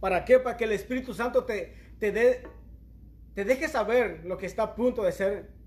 ¿Para 0.00 0.26
qué? 0.26 0.38
Para 0.38 0.58
que 0.58 0.64
el 0.64 0.72
Espíritu 0.72 1.14
Santo 1.14 1.44
te, 1.44 1.74
te, 1.98 2.12
dé, 2.12 2.42
te 3.32 3.46
deje 3.46 3.68
saber 3.68 4.26
lo 4.26 4.36
que 4.36 4.44
está 4.44 4.64
a 4.64 4.74
punto 4.74 5.02
de 5.02 5.12
ser 5.12 5.59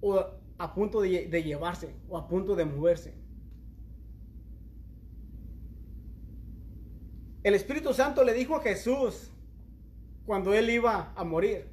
o 0.00 0.24
a 0.58 0.74
punto 0.74 1.00
de, 1.00 1.42
llevarse 1.42 1.94
o 2.08 2.18
a 2.18 2.28
punto 2.28 2.54
de 2.54 2.64
moverse. 2.64 3.14
El 7.42 7.54
Espíritu 7.54 7.94
Santo 7.94 8.22
le 8.24 8.34
dijo 8.34 8.54
a 8.56 8.60
Jesús 8.60 9.30
cuando 10.26 10.52
él 10.52 10.68
iba 10.68 11.12
a 11.16 11.24
morir. 11.24 11.66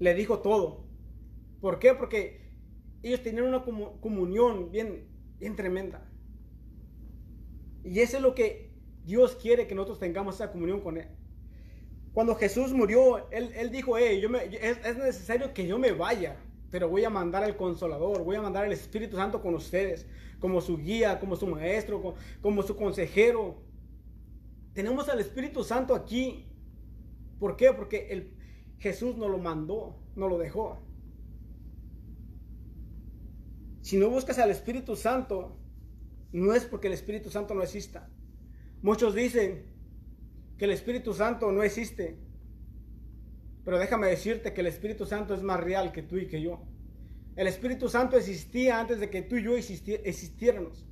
Le 0.00 0.14
dijo 0.14 0.40
todo. 0.40 0.84
¿Por 1.60 1.78
qué? 1.78 1.94
Porque 1.94 2.50
ellos 3.02 3.22
tenían 3.22 3.46
una 3.46 3.62
comunión 3.62 4.70
bien, 4.72 5.06
bien 5.38 5.54
tremenda. 5.54 6.04
Y 7.84 8.00
eso 8.00 8.16
es 8.16 8.22
lo 8.22 8.34
que 8.34 8.72
Dios 9.04 9.36
quiere 9.36 9.66
que 9.66 9.74
nosotros 9.74 10.00
tengamos 10.00 10.34
esa 10.34 10.50
comunión 10.50 10.80
con 10.80 10.98
Él. 10.98 11.08
Cuando 12.12 12.34
Jesús 12.34 12.72
murió, 12.72 13.30
Él, 13.30 13.70
dijo, 13.70 13.96
es, 13.96 14.30
necesario 14.96 15.52
que 15.54 15.66
yo 15.66 15.78
me 15.78 15.92
vaya, 15.92 16.36
pero 16.70 16.88
voy 16.88 17.04
a 17.04 17.10
mandar 17.10 17.44
al 17.44 17.56
consolador, 17.56 18.24
voy 18.24 18.36
a 18.36 18.42
mandar 18.42 18.64
al 18.64 18.72
Espíritu 18.72 19.16
Santo 19.16 19.40
con 19.40 19.54
ustedes, 19.54 20.06
como 20.40 20.60
su 20.60 20.78
guía, 20.78 21.20
como 21.20 21.36
su 21.36 21.46
maestro, 21.46 22.14
como, 22.40 22.62
su 22.62 22.76
consejero. 22.76 23.62
Tenemos 24.72 25.08
al 25.08 25.20
Espíritu 25.20 25.62
Santo 25.62 25.94
aquí. 25.94 26.46
¿Por 27.38 27.56
qué? 27.56 27.72
Porque 27.72 28.32
Jesús 28.78 29.16
nos 29.16 29.30
lo 29.30 29.38
mandó, 29.38 29.96
nos 30.16 30.30
lo 30.30 30.38
dejó. 30.38 30.78
Si 33.80 33.96
no 33.96 34.10
buscas 34.10 34.38
al 34.38 34.50
Espíritu 34.50 34.96
Santo, 34.96 35.56
no 36.32 36.52
es 36.54 36.64
porque 36.64 36.88
el 36.88 36.92
Espíritu 36.92 37.30
Santo 37.30 37.54
no 37.54 37.62
exista. 37.62 38.10
Muchos 38.82 39.14
dicen, 39.14 39.64
que 40.58 40.64
el 40.64 40.72
Espíritu 40.72 41.14
Santo 41.14 41.50
no 41.52 41.62
existe. 41.62 42.18
Pero 43.64 43.78
déjame 43.78 44.08
decirte 44.08 44.52
que 44.52 44.60
el 44.60 44.66
Espíritu 44.66 45.06
Santo 45.06 45.34
es 45.34 45.42
más 45.42 45.60
real 45.60 45.92
que 45.92 46.02
tú 46.02 46.16
y 46.16 46.26
que 46.26 46.42
yo. 46.42 46.60
El 47.36 47.46
Espíritu 47.46 47.88
Santo 47.88 48.16
existía 48.16 48.80
antes 48.80 48.98
de 48.98 49.10
que 49.10 49.22
tú 49.22 49.36
y 49.36 49.44
yo 49.44 49.56
existiéramos. 49.56 50.84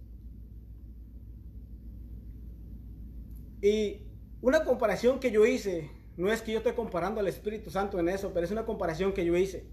Y 3.60 4.02
una 4.40 4.64
comparación 4.64 5.18
que 5.18 5.32
yo 5.32 5.44
hice, 5.44 5.90
no 6.16 6.30
es 6.30 6.42
que 6.42 6.52
yo 6.52 6.58
esté 6.58 6.74
comparando 6.74 7.18
al 7.18 7.26
Espíritu 7.26 7.70
Santo 7.70 7.98
en 7.98 8.08
eso, 8.08 8.32
pero 8.32 8.44
es 8.44 8.52
una 8.52 8.64
comparación 8.64 9.12
que 9.12 9.24
yo 9.24 9.36
hice. 9.36 9.66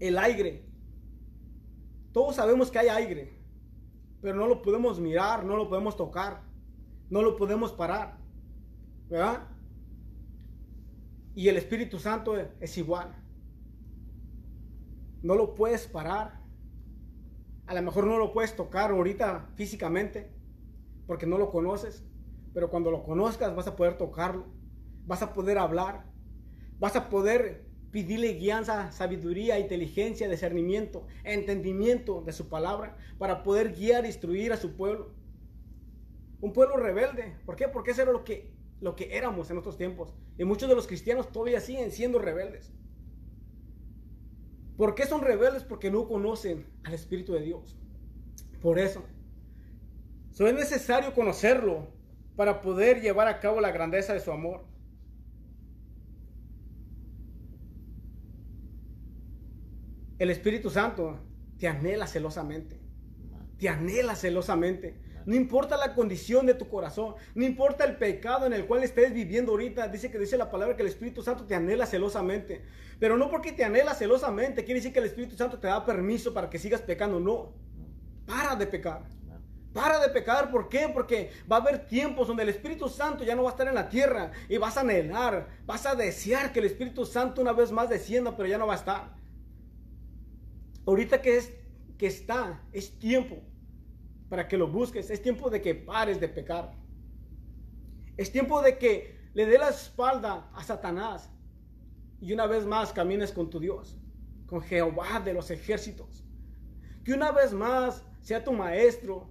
El 0.00 0.18
aire. 0.18 0.64
Todos 2.12 2.36
sabemos 2.36 2.72
que 2.72 2.80
hay 2.80 2.88
aire, 2.88 3.38
pero 4.20 4.34
no 4.34 4.48
lo 4.48 4.62
podemos 4.62 4.98
mirar, 4.98 5.44
no 5.44 5.56
lo 5.56 5.68
podemos 5.68 5.96
tocar, 5.96 6.42
no 7.10 7.22
lo 7.22 7.36
podemos 7.36 7.72
parar. 7.72 8.18
¿Verdad? 9.08 9.48
Y 11.34 11.48
el 11.48 11.56
Espíritu 11.56 11.98
Santo 11.98 12.36
es 12.36 12.78
igual. 12.78 13.14
No 15.22 15.34
lo 15.34 15.54
puedes 15.54 15.86
parar. 15.86 16.40
A 17.66 17.74
lo 17.74 17.82
mejor 17.82 18.06
no 18.06 18.18
lo 18.18 18.32
puedes 18.32 18.56
tocar 18.56 18.90
ahorita 18.90 19.50
físicamente 19.54 20.32
porque 21.06 21.26
no 21.26 21.38
lo 21.38 21.50
conoces. 21.50 22.04
Pero 22.54 22.70
cuando 22.70 22.90
lo 22.90 23.04
conozcas 23.04 23.54
vas 23.54 23.66
a 23.66 23.76
poder 23.76 23.98
tocarlo. 23.98 24.46
Vas 25.06 25.22
a 25.22 25.32
poder 25.32 25.58
hablar. 25.58 26.06
Vas 26.78 26.96
a 26.96 27.08
poder 27.08 27.66
pedirle 27.90 28.34
guianza, 28.34 28.92
sabiduría, 28.92 29.58
inteligencia, 29.58 30.28
discernimiento, 30.28 31.06
entendimiento 31.24 32.20
de 32.22 32.32
su 32.32 32.48
palabra 32.48 32.96
para 33.16 33.42
poder 33.42 33.74
guiar 33.74 34.04
e 34.04 34.08
instruir 34.08 34.52
a 34.52 34.56
su 34.56 34.76
pueblo. 34.76 35.14
Un 36.40 36.52
pueblo 36.52 36.76
rebelde. 36.76 37.36
¿Por 37.46 37.56
qué? 37.56 37.68
Porque 37.68 37.92
eso 37.92 38.02
era 38.02 38.12
lo 38.12 38.24
que 38.24 38.57
lo 38.80 38.96
que 38.96 39.16
éramos 39.16 39.50
en 39.50 39.58
otros 39.58 39.76
tiempos. 39.76 40.14
Y 40.38 40.44
muchos 40.44 40.68
de 40.68 40.74
los 40.74 40.86
cristianos 40.86 41.30
todavía 41.32 41.60
siguen 41.60 41.90
siendo 41.90 42.18
rebeldes. 42.18 42.72
¿Por 44.76 44.94
qué 44.94 45.06
son 45.06 45.22
rebeldes? 45.22 45.64
Porque 45.64 45.90
no 45.90 46.06
conocen 46.06 46.66
al 46.84 46.94
Espíritu 46.94 47.32
de 47.32 47.40
Dios. 47.40 47.76
Por 48.62 48.78
eso. 48.78 49.04
So, 50.30 50.46
es 50.46 50.54
necesario 50.54 51.14
conocerlo 51.14 51.88
para 52.36 52.60
poder 52.60 53.00
llevar 53.00 53.26
a 53.26 53.40
cabo 53.40 53.60
la 53.60 53.72
grandeza 53.72 54.14
de 54.14 54.20
su 54.20 54.30
amor. 54.30 54.64
El 60.20 60.30
Espíritu 60.30 60.70
Santo 60.70 61.18
te 61.58 61.66
anhela 61.66 62.06
celosamente. 62.06 62.80
Te 63.58 63.68
anhela 63.68 64.14
celosamente. 64.14 65.00
No 65.28 65.34
importa 65.34 65.76
la 65.76 65.92
condición 65.92 66.46
de 66.46 66.54
tu 66.54 66.70
corazón, 66.70 67.14
no 67.34 67.44
importa 67.44 67.84
el 67.84 67.96
pecado 67.96 68.46
en 68.46 68.54
el 68.54 68.64
cual 68.64 68.82
estés 68.82 69.12
viviendo 69.12 69.52
ahorita, 69.52 69.86
dice 69.88 70.10
que 70.10 70.18
dice 70.18 70.38
la 70.38 70.50
palabra 70.50 70.74
que 70.74 70.80
el 70.80 70.88
Espíritu 70.88 71.22
Santo 71.22 71.44
te 71.44 71.54
anhela 71.54 71.84
celosamente. 71.84 72.64
Pero 72.98 73.18
no 73.18 73.28
porque 73.28 73.52
te 73.52 73.62
anhela 73.62 73.92
celosamente, 73.92 74.64
quiere 74.64 74.80
decir 74.80 74.90
que 74.90 75.00
el 75.00 75.04
Espíritu 75.04 75.36
Santo 75.36 75.58
te 75.58 75.66
da 75.66 75.84
permiso 75.84 76.32
para 76.32 76.48
que 76.48 76.58
sigas 76.58 76.80
pecando, 76.80 77.20
no. 77.20 77.52
Para 78.26 78.56
de 78.56 78.66
pecar. 78.68 79.02
Para 79.74 80.00
de 80.00 80.08
pecar, 80.08 80.50
¿por 80.50 80.70
qué? 80.70 80.88
Porque 80.88 81.30
va 81.40 81.56
a 81.56 81.60
haber 81.60 81.86
tiempos 81.86 82.26
donde 82.26 82.44
el 82.44 82.48
Espíritu 82.48 82.88
Santo 82.88 83.22
ya 83.22 83.36
no 83.36 83.42
va 83.42 83.50
a 83.50 83.52
estar 83.52 83.68
en 83.68 83.74
la 83.74 83.90
tierra 83.90 84.32
y 84.48 84.56
vas 84.56 84.78
a 84.78 84.80
anhelar, 84.80 85.46
vas 85.66 85.84
a 85.84 85.94
desear 85.94 86.54
que 86.54 86.60
el 86.60 86.64
Espíritu 86.64 87.04
Santo 87.04 87.42
una 87.42 87.52
vez 87.52 87.70
más 87.70 87.90
descienda, 87.90 88.34
pero 88.34 88.48
ya 88.48 88.56
no 88.56 88.66
va 88.66 88.72
a 88.72 88.76
estar. 88.76 89.14
Ahorita 90.86 91.20
que 91.20 91.36
es 91.36 91.52
que 91.98 92.06
está, 92.06 92.62
es 92.72 92.98
tiempo 92.98 93.42
para 94.28 94.46
que 94.48 94.56
lo 94.56 94.68
busques. 94.68 95.10
Es 95.10 95.22
tiempo 95.22 95.50
de 95.50 95.60
que 95.60 95.74
pares 95.74 96.20
de 96.20 96.28
pecar. 96.28 96.74
Es 98.16 98.30
tiempo 98.32 98.62
de 98.62 98.78
que 98.78 99.30
le 99.34 99.46
dé 99.46 99.58
la 99.58 99.68
espalda 99.68 100.50
a 100.54 100.62
Satanás 100.62 101.30
y 102.20 102.32
una 102.32 102.46
vez 102.46 102.64
más 102.66 102.92
camines 102.92 103.32
con 103.32 103.48
tu 103.48 103.60
Dios, 103.60 103.96
con 104.46 104.60
Jehová 104.60 105.20
de 105.20 105.32
los 105.32 105.50
ejércitos. 105.50 106.24
Que 107.04 107.12
una 107.12 107.32
vez 107.32 107.52
más 107.52 108.04
sea 108.20 108.42
tu 108.42 108.52
maestro, 108.52 109.30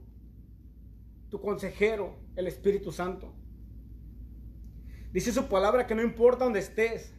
tu 1.30 1.42
consejero, 1.42 2.18
el 2.36 2.48
Espíritu 2.48 2.92
Santo. 2.92 3.34
Dice 5.12 5.32
su 5.32 5.48
palabra 5.48 5.86
que 5.86 5.96
no 5.96 6.02
importa 6.02 6.46
donde 6.46 6.60
estés. 6.60 7.14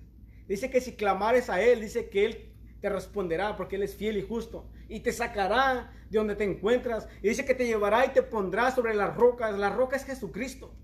Dice 0.48 0.70
que 0.70 0.80
si 0.80 0.94
clamares 0.94 1.50
a 1.50 1.60
Él, 1.60 1.80
dice 1.80 2.08
que 2.08 2.24
Él 2.24 2.54
te 2.80 2.88
responderá 2.88 3.56
porque 3.56 3.76
Él 3.76 3.82
es 3.82 3.94
fiel 3.94 4.16
y 4.16 4.22
justo 4.22 4.70
y 4.88 5.00
te 5.00 5.12
sacará 5.12 5.92
de 6.10 6.18
donde 6.18 6.36
te 6.36 6.44
encuentras. 6.44 7.08
Y 7.22 7.28
dice 7.28 7.44
que 7.44 7.54
te 7.54 7.66
llevará 7.66 8.06
y 8.06 8.10
te 8.10 8.22
pondrá 8.22 8.70
sobre 8.70 8.94
las 8.94 9.14
rocas. 9.16 9.58
La 9.58 9.70
roca 9.70 9.96
es 9.96 10.04
Jesucristo. 10.04 10.74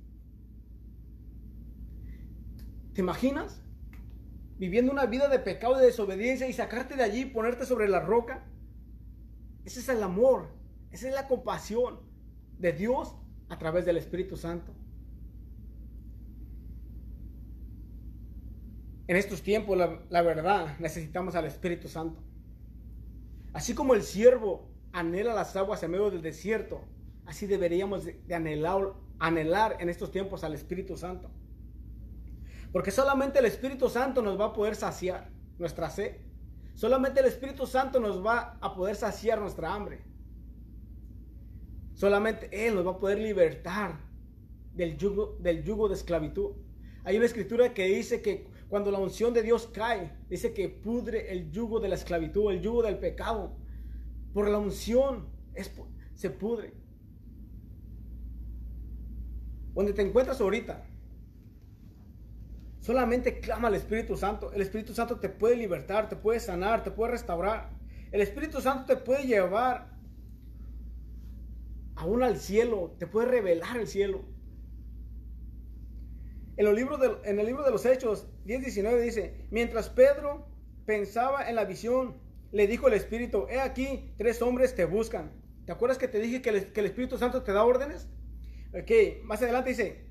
¿Te 2.95 3.01
imaginas? 3.01 3.61
Viviendo 4.57 4.93
una 4.93 5.07
vida 5.07 5.29
de 5.29 5.41
pecado 5.41 5.77
de 5.77 5.87
desobediencia 5.87 6.49
y 6.49 6.53
sacarte 6.53 6.97
de 6.97 7.03
allí 7.03 7.23
y 7.23 7.27
ponerte 7.27 7.67
sobre 7.67 7.89
la 7.89 8.01
roca. 8.01 8.47
Ese 9.65 9.81
es 9.81 9.89
el 9.89 10.03
amor. 10.03 10.49
Esa 10.91 11.09
es 11.09 11.15
la 11.15 11.27
compasión 11.27 12.01
de 12.59 12.73
Dios 12.73 13.17
a 13.49 13.59
través 13.59 13.85
del 13.85 13.97
Espíritu 13.97 14.37
Santo. 14.37 14.73
En 19.07 19.17
estos 19.17 19.43
tiempos, 19.43 19.77
la, 19.77 20.03
la 20.09 20.23
verdad, 20.23 20.79
necesitamos 20.79 21.35
al 21.35 21.45
Espíritu 21.47 21.89
Santo. 21.89 22.23
Así 23.53 23.75
como 23.75 23.95
el 23.95 24.03
siervo 24.03 24.74
anhela 24.95 25.35
las 25.35 25.55
aguas 25.57 25.83
en 25.83 25.91
medio 25.91 26.11
del 26.11 26.23
desierto, 26.23 26.81
así 27.27 27.47
deberíamos 27.47 28.05
de, 28.05 28.35
anhelar, 28.35 28.95
anhelar 29.19 29.77
en 29.81 29.89
estos 29.89 30.11
tiempos 30.11 30.45
al 30.45 30.55
Espíritu 30.55 30.97
Santo. 30.97 31.31
Porque 32.73 32.93
solamente 32.93 33.41
el 33.41 33.45
Espíritu 33.45 33.89
Santo 33.91 34.23
nos 34.23 34.41
va 34.41 34.47
a 34.47 34.53
poder 34.53 34.77
saciar 34.77 35.31
nuestra 35.59 35.91
sed. 35.91 36.17
Solamente 36.75 37.21
el 37.21 37.27
Espíritu 37.27 37.67
Santo 37.67 37.99
nos 37.99 38.25
va 38.25 38.57
a 38.61 38.75
poder 38.75 38.95
saciar 38.95 39.41
nuestra 39.41 39.75
hambre. 39.75 40.05
Solamente 41.95 42.49
Él 42.53 42.75
nos 42.75 42.87
va 42.87 42.93
a 42.93 42.99
poder 42.99 43.19
libertar 43.19 43.99
del 44.75 44.97
yugo, 44.97 45.37
del 45.41 45.65
yugo 45.65 45.89
de 45.89 45.95
esclavitud. 45.95 46.53
Hay 47.05 47.17
una 47.17 47.27
escritura 47.27 47.75
que 47.75 47.85
dice 47.87 48.23
que 48.23 48.47
cuando 48.69 48.91
la 48.91 48.99
unción 48.99 49.35
de 49.35 49.43
Dios 49.43 49.69
cae, 49.73 50.13
dice 50.29 50.55
que 50.55 50.69
pudre 50.69 51.33
el 51.33 51.51
yugo 51.51 51.81
de 51.81 51.89
la 51.89 51.95
esclavitud, 51.97 52.51
el 52.51 52.61
yugo 52.61 52.83
del 52.83 52.99
pecado. 52.99 53.57
Por 54.35 54.51
la 54.51 54.59
unción 54.59 55.29
se 56.15 56.29
pudre. 56.29 56.75
Donde 59.73 59.93
te 59.93 60.03
encuentras 60.03 60.41
ahorita, 60.41 60.85
solamente 62.81 63.41
clama 63.41 63.69
al 63.69 63.77
Espíritu 63.77 64.17
Santo. 64.17 64.53
El 64.53 64.61
Espíritu 64.61 64.93
Santo 64.93 65.21
te 65.21 65.29
puede 65.29 65.57
libertar, 65.57 66.09
te 66.09 66.17
puede 66.17 66.41
sanar, 66.41 66.83
te 66.83 66.91
puede 66.91 67.13
restaurar. 67.13 67.71
El 68.11 68.21
Espíritu 68.21 68.61
Santo 68.61 68.87
te 68.87 68.97
puede 68.97 69.25
llevar 69.25 69.95
aún 71.95 72.23
al 72.25 72.37
cielo, 72.37 72.95
te 72.99 73.07
puede 73.07 73.29
revelar 73.29 73.77
el 73.77 73.87
cielo. 73.87 74.25
En, 76.57 76.67
el 76.67 76.75
libro 76.75 76.99
de, 76.99 77.17
en 77.25 77.39
el 77.39 77.47
libro 77.47 77.65
de 77.65 77.71
los 77.71 77.87
Hechos 77.87 78.27
10.19 78.47 79.01
dice, 79.01 79.47
mientras 79.51 79.89
Pedro 79.89 80.47
pensaba 80.87 81.49
en 81.49 81.57
la 81.57 81.65
visión, 81.65 82.24
le 82.55 82.69
dijo 82.69 82.87
el 82.87 82.95
Espíritu, 82.95 83.49
he 83.51 83.59
aquí, 83.59 84.15
tres 84.17 84.41
hombres 84.41 84.77
te 84.77 84.85
buscan. 84.85 85.33
¿Te 85.67 85.73
acuerdas 85.73 85.99
que 85.99 86.07
te 86.07 86.21
dije 86.21 86.41
que 86.41 86.51
el, 86.51 86.73
que 86.73 86.81
el 86.81 86.87
Espíritu 86.87 87.19
Santo 87.19 87.43
te 87.43 87.53
da 87.53 87.65
órdenes? 87.65 88.09
Ok, 88.73 89.25
más 89.25 89.43
adelante 89.43 89.71
dice, 89.71 90.07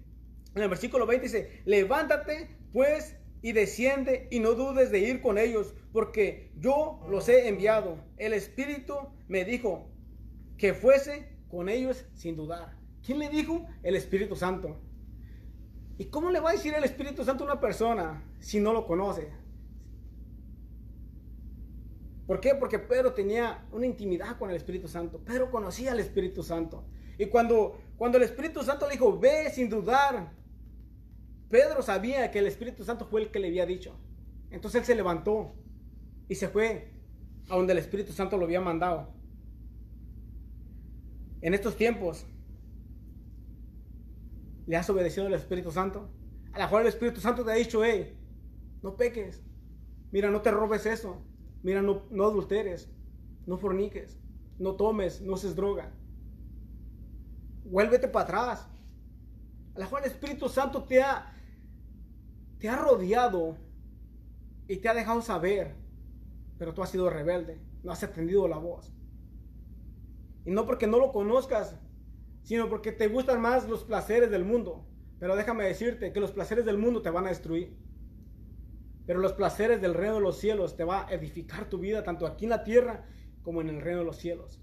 en 0.53 0.61
el 0.61 0.67
versículo 0.67 1.07
20 1.07 1.25
dice, 1.25 1.61
levántate 1.63 2.49
pues 2.73 3.15
y 3.41 3.53
desciende 3.53 4.27
y 4.29 4.41
no 4.41 4.55
dudes 4.55 4.91
de 4.91 4.99
ir 4.99 5.21
con 5.21 5.37
ellos, 5.37 5.73
porque 5.93 6.51
yo 6.57 6.99
los 7.09 7.29
he 7.29 7.47
enviado. 7.47 8.03
El 8.17 8.33
Espíritu 8.33 8.93
me 9.29 9.45
dijo 9.45 9.89
que 10.57 10.73
fuese 10.73 11.29
con 11.47 11.69
ellos 11.69 12.05
sin 12.13 12.35
dudar. 12.35 12.77
¿Quién 13.05 13.19
le 13.19 13.29
dijo? 13.29 13.65
El 13.83 13.95
Espíritu 13.95 14.35
Santo. 14.35 14.81
¿Y 15.97 16.05
cómo 16.05 16.29
le 16.29 16.41
va 16.41 16.49
a 16.49 16.53
decir 16.53 16.73
el 16.73 16.83
Espíritu 16.83 17.23
Santo 17.23 17.45
a 17.45 17.53
una 17.53 17.61
persona 17.61 18.29
si 18.39 18.59
no 18.59 18.73
lo 18.73 18.85
conoce? 18.85 19.29
¿Por 22.25 22.39
qué? 22.39 22.55
Porque 22.55 22.79
Pedro 22.79 23.13
tenía 23.13 23.65
una 23.71 23.85
intimidad 23.85 24.37
con 24.37 24.49
el 24.49 24.55
Espíritu 24.55 24.87
Santo. 24.87 25.19
Pedro 25.19 25.51
conocía 25.51 25.91
al 25.91 25.99
Espíritu 25.99 26.43
Santo. 26.43 26.85
Y 27.17 27.27
cuando, 27.27 27.77
cuando 27.97 28.17
el 28.17 28.23
Espíritu 28.23 28.63
Santo 28.63 28.85
le 28.87 28.93
dijo, 28.93 29.19
ve 29.19 29.49
sin 29.51 29.69
dudar, 29.69 30.31
Pedro 31.49 31.81
sabía 31.81 32.31
que 32.31 32.39
el 32.39 32.47
Espíritu 32.47 32.83
Santo 32.83 33.05
fue 33.05 33.21
el 33.21 33.31
que 33.31 33.39
le 33.39 33.47
había 33.47 33.65
dicho. 33.65 33.99
Entonces 34.49 34.81
él 34.81 34.85
se 34.85 34.95
levantó 34.95 35.53
y 36.29 36.35
se 36.35 36.47
fue 36.47 36.91
a 37.49 37.55
donde 37.55 37.73
el 37.73 37.79
Espíritu 37.79 38.13
Santo 38.13 38.37
lo 38.37 38.45
había 38.45 38.61
mandado. 38.61 39.13
En 41.41 41.53
estos 41.53 41.75
tiempos, 41.75 42.25
¿Le 44.65 44.77
has 44.77 44.89
obedecido 44.89 45.27
al 45.27 45.33
Espíritu 45.33 45.71
Santo? 45.71 46.09
A 46.53 46.59
lo 46.59 46.65
mejor 46.65 46.81
el 46.81 46.87
Espíritu 46.87 47.19
Santo 47.19 47.43
te 47.43 47.51
ha 47.51 47.55
dicho, 47.55 47.83
hey, 47.83 48.17
no 48.81 48.95
peques. 48.95 49.43
Mira, 50.11 50.29
no 50.29 50.41
te 50.41 50.51
robes 50.51 50.85
eso. 50.85 51.25
Mira, 51.63 51.81
no, 51.81 52.03
adulteres. 52.25 52.89
No 53.47 53.57
forniques. 53.57 54.19
No 54.59 54.75
tomes. 54.75 55.21
No 55.21 55.33
uses 55.33 55.55
droga. 55.55 55.91
Vuélvete 57.65 58.07
para 58.07 58.25
atrás. 58.25 58.67
A 59.75 59.79
lo 59.79 59.85
mejor 59.85 60.01
el 60.01 60.11
Espíritu 60.11 60.49
Santo 60.49 60.83
te 60.83 61.01
ha, 61.01 61.33
te 62.59 62.69
ha 62.69 62.75
rodeado 62.75 63.57
y 64.67 64.77
te 64.77 64.89
ha 64.89 64.93
dejado 64.93 65.21
saber. 65.21 65.73
Pero 66.59 66.73
tú 66.73 66.83
has 66.83 66.89
sido 66.89 67.09
rebelde. 67.09 67.59
No 67.81 67.91
has 67.91 68.03
atendido 68.03 68.47
la 68.47 68.57
voz. 68.57 68.93
Y 70.45 70.51
no 70.51 70.65
porque 70.65 70.87
no 70.87 70.99
lo 70.99 71.13
conozcas, 71.13 71.75
sino 72.43 72.69
porque 72.69 72.91
te 72.91 73.07
gustan 73.07 73.41
más 73.41 73.67
los 73.67 73.85
placeres 73.85 74.29
del 74.29 74.43
mundo. 74.43 74.85
Pero 75.19 75.37
déjame 75.37 75.63
decirte 75.63 76.11
que 76.11 76.19
los 76.19 76.31
placeres 76.31 76.65
del 76.65 76.77
mundo 76.77 77.01
te 77.01 77.09
van 77.09 77.25
a 77.25 77.29
destruir. 77.29 77.77
Pero 79.05 79.19
los 79.19 79.33
placeres 79.33 79.81
del 79.81 79.93
reino 79.93 80.15
de 80.15 80.21
los 80.21 80.37
cielos 80.37 80.75
te 80.75 80.83
va 80.83 81.07
a 81.07 81.13
edificar 81.13 81.69
tu 81.69 81.79
vida, 81.79 82.03
tanto 82.03 82.25
aquí 82.25 82.45
en 82.45 82.51
la 82.51 82.63
tierra 82.63 83.05
como 83.41 83.61
en 83.61 83.69
el 83.69 83.81
reino 83.81 83.99
de 83.99 84.05
los 84.05 84.17
cielos. 84.17 84.61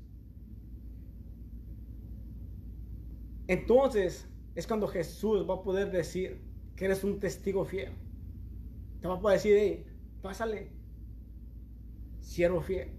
Entonces 3.47 4.29
es 4.55 4.67
cuando 4.67 4.89
Jesús 4.89 5.49
va 5.49 5.55
a 5.55 5.63
poder 5.63 5.91
decir 5.91 6.41
que 6.77 6.87
eres 6.87 7.05
un 7.05 7.19
testigo 7.21 7.65
fiel. 7.65 7.93
Te 9.01 9.09
va 9.09 9.15
a 9.15 9.21
poder 9.21 9.39
decir, 9.39 9.57
hey, 9.59 9.87
pásale, 10.23 10.73
siervo 12.21 12.61
fiel. 12.61 12.93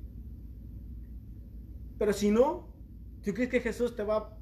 Pero 1.98 2.14
si 2.14 2.32
no, 2.32 2.74
¿tú 3.24 3.34
crees 3.34 3.50
que 3.50 3.62
Jesús 3.62 3.96
te 3.96 4.04
va 4.04 4.18
a 4.18 4.42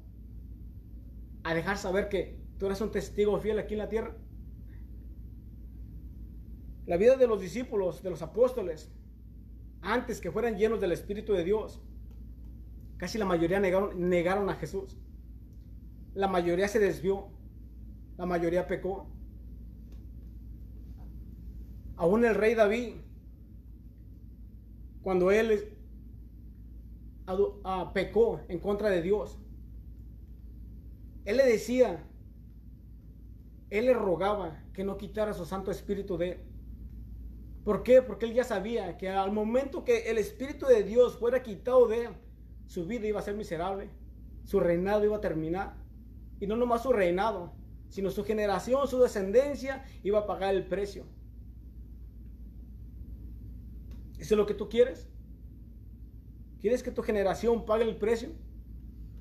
a 1.42 1.54
dejar 1.54 1.78
saber 1.78 2.08
que 2.08 2.38
tú 2.58 2.66
eres 2.66 2.80
un 2.80 2.90
testigo 2.90 3.38
fiel 3.40 3.58
aquí 3.58 3.74
en 3.74 3.78
la 3.78 3.88
tierra. 3.88 4.16
La 6.90 6.96
vida 6.96 7.14
de 7.14 7.28
los 7.28 7.40
discípulos, 7.40 8.02
de 8.02 8.10
los 8.10 8.20
apóstoles, 8.20 8.90
antes 9.80 10.20
que 10.20 10.32
fueran 10.32 10.56
llenos 10.56 10.80
del 10.80 10.90
Espíritu 10.90 11.32
de 11.34 11.44
Dios, 11.44 11.80
casi 12.96 13.16
la 13.16 13.24
mayoría 13.24 13.60
negaron, 13.60 14.08
negaron 14.08 14.50
a 14.50 14.56
Jesús. 14.56 14.98
La 16.14 16.26
mayoría 16.26 16.66
se 16.66 16.80
desvió. 16.80 17.28
La 18.16 18.26
mayoría 18.26 18.66
pecó. 18.66 19.08
Aún 21.94 22.24
el 22.24 22.34
rey 22.34 22.56
David, 22.56 22.96
cuando 25.00 25.30
él 25.30 25.76
pecó 27.94 28.40
en 28.48 28.58
contra 28.58 28.90
de 28.90 29.00
Dios, 29.00 29.38
él 31.24 31.36
le 31.36 31.46
decía 31.46 32.04
él 33.70 33.86
le 33.86 33.94
rogaba 33.94 34.64
que 34.72 34.82
no 34.82 34.98
quitara 34.98 35.32
su 35.34 35.44
Santo 35.44 35.70
Espíritu 35.70 36.18
de 36.18 36.32
él. 36.32 36.49
¿Por 37.64 37.82
qué? 37.82 38.00
Porque 38.02 38.26
él 38.26 38.34
ya 38.34 38.44
sabía 38.44 38.96
que 38.96 39.08
al 39.08 39.32
momento 39.32 39.84
que 39.84 40.10
el 40.10 40.18
Espíritu 40.18 40.66
de 40.66 40.82
Dios 40.82 41.16
fuera 41.18 41.42
quitado 41.42 41.86
de 41.88 42.06
él, 42.06 42.12
su 42.66 42.86
vida 42.86 43.06
iba 43.06 43.20
a 43.20 43.22
ser 43.22 43.34
miserable, 43.34 43.90
su 44.44 44.60
reinado 44.60 45.04
iba 45.04 45.16
a 45.16 45.20
terminar. 45.20 45.74
Y 46.40 46.46
no 46.46 46.56
nomás 46.56 46.82
su 46.82 46.92
reinado, 46.92 47.52
sino 47.90 48.10
su 48.10 48.24
generación, 48.24 48.88
su 48.88 48.98
descendencia 49.00 49.84
iba 50.02 50.20
a 50.20 50.26
pagar 50.26 50.54
el 50.54 50.66
precio. 50.66 51.04
¿Eso 54.18 54.34
es 54.34 54.38
lo 54.38 54.46
que 54.46 54.54
tú 54.54 54.68
quieres? 54.68 55.08
¿Quieres 56.60 56.82
que 56.82 56.90
tu 56.90 57.02
generación 57.02 57.64
pague 57.64 57.84
el 57.84 57.96
precio? 57.96 58.30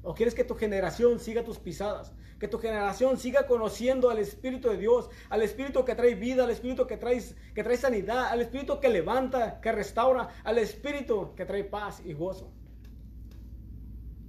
¿O 0.02 0.14
quieres 0.14 0.36
que 0.36 0.44
tu 0.44 0.56
generación 0.56 1.20
siga 1.20 1.44
tus 1.44 1.58
pisadas? 1.58 2.14
Que 2.40 2.48
tu 2.48 2.58
generación 2.58 3.18
siga 3.18 3.48
conociendo 3.48 4.10
al 4.10 4.18
Espíritu 4.18 4.70
de 4.70 4.78
Dios, 4.78 5.10
al 5.30 5.42
Espíritu 5.42 5.84
que 5.84 5.96
trae 5.96 6.16
vida, 6.16 6.46
al 6.46 6.50
Espíritu 6.50 6.88
que 6.88 6.98
trae, 6.98 7.22
que 7.54 7.64
trae 7.64 7.76
sanidad, 7.76 8.28
al 8.28 8.42
Espíritu 8.42 8.80
que 8.80 8.90
levanta, 8.90 9.60
que 9.60 9.72
restaura, 9.72 10.30
al 10.44 10.58
Espíritu 10.58 11.36
que 11.36 11.46
trae 11.46 11.66
paz 11.66 12.02
y 12.06 12.14
gozo. 12.14 12.54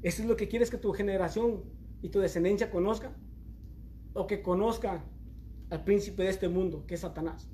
¿Eso 0.03 0.23
es 0.23 0.29
lo 0.29 0.37
que 0.37 0.49
quieres 0.49 0.71
que 0.71 0.79
tu 0.79 0.93
generación 0.93 1.63
y 2.03 2.09
tu 2.09 2.21
descendencia 2.21 2.71
conozca? 2.71 3.13
¿O 4.15 4.27
que 4.27 4.43
conozca 4.43 5.05
al 5.71 5.85
príncipe 5.85 6.25
de 6.25 6.31
este 6.31 6.49
mundo, 6.49 6.85
que 6.87 6.95
es 6.95 7.01
Satanás? 7.01 7.49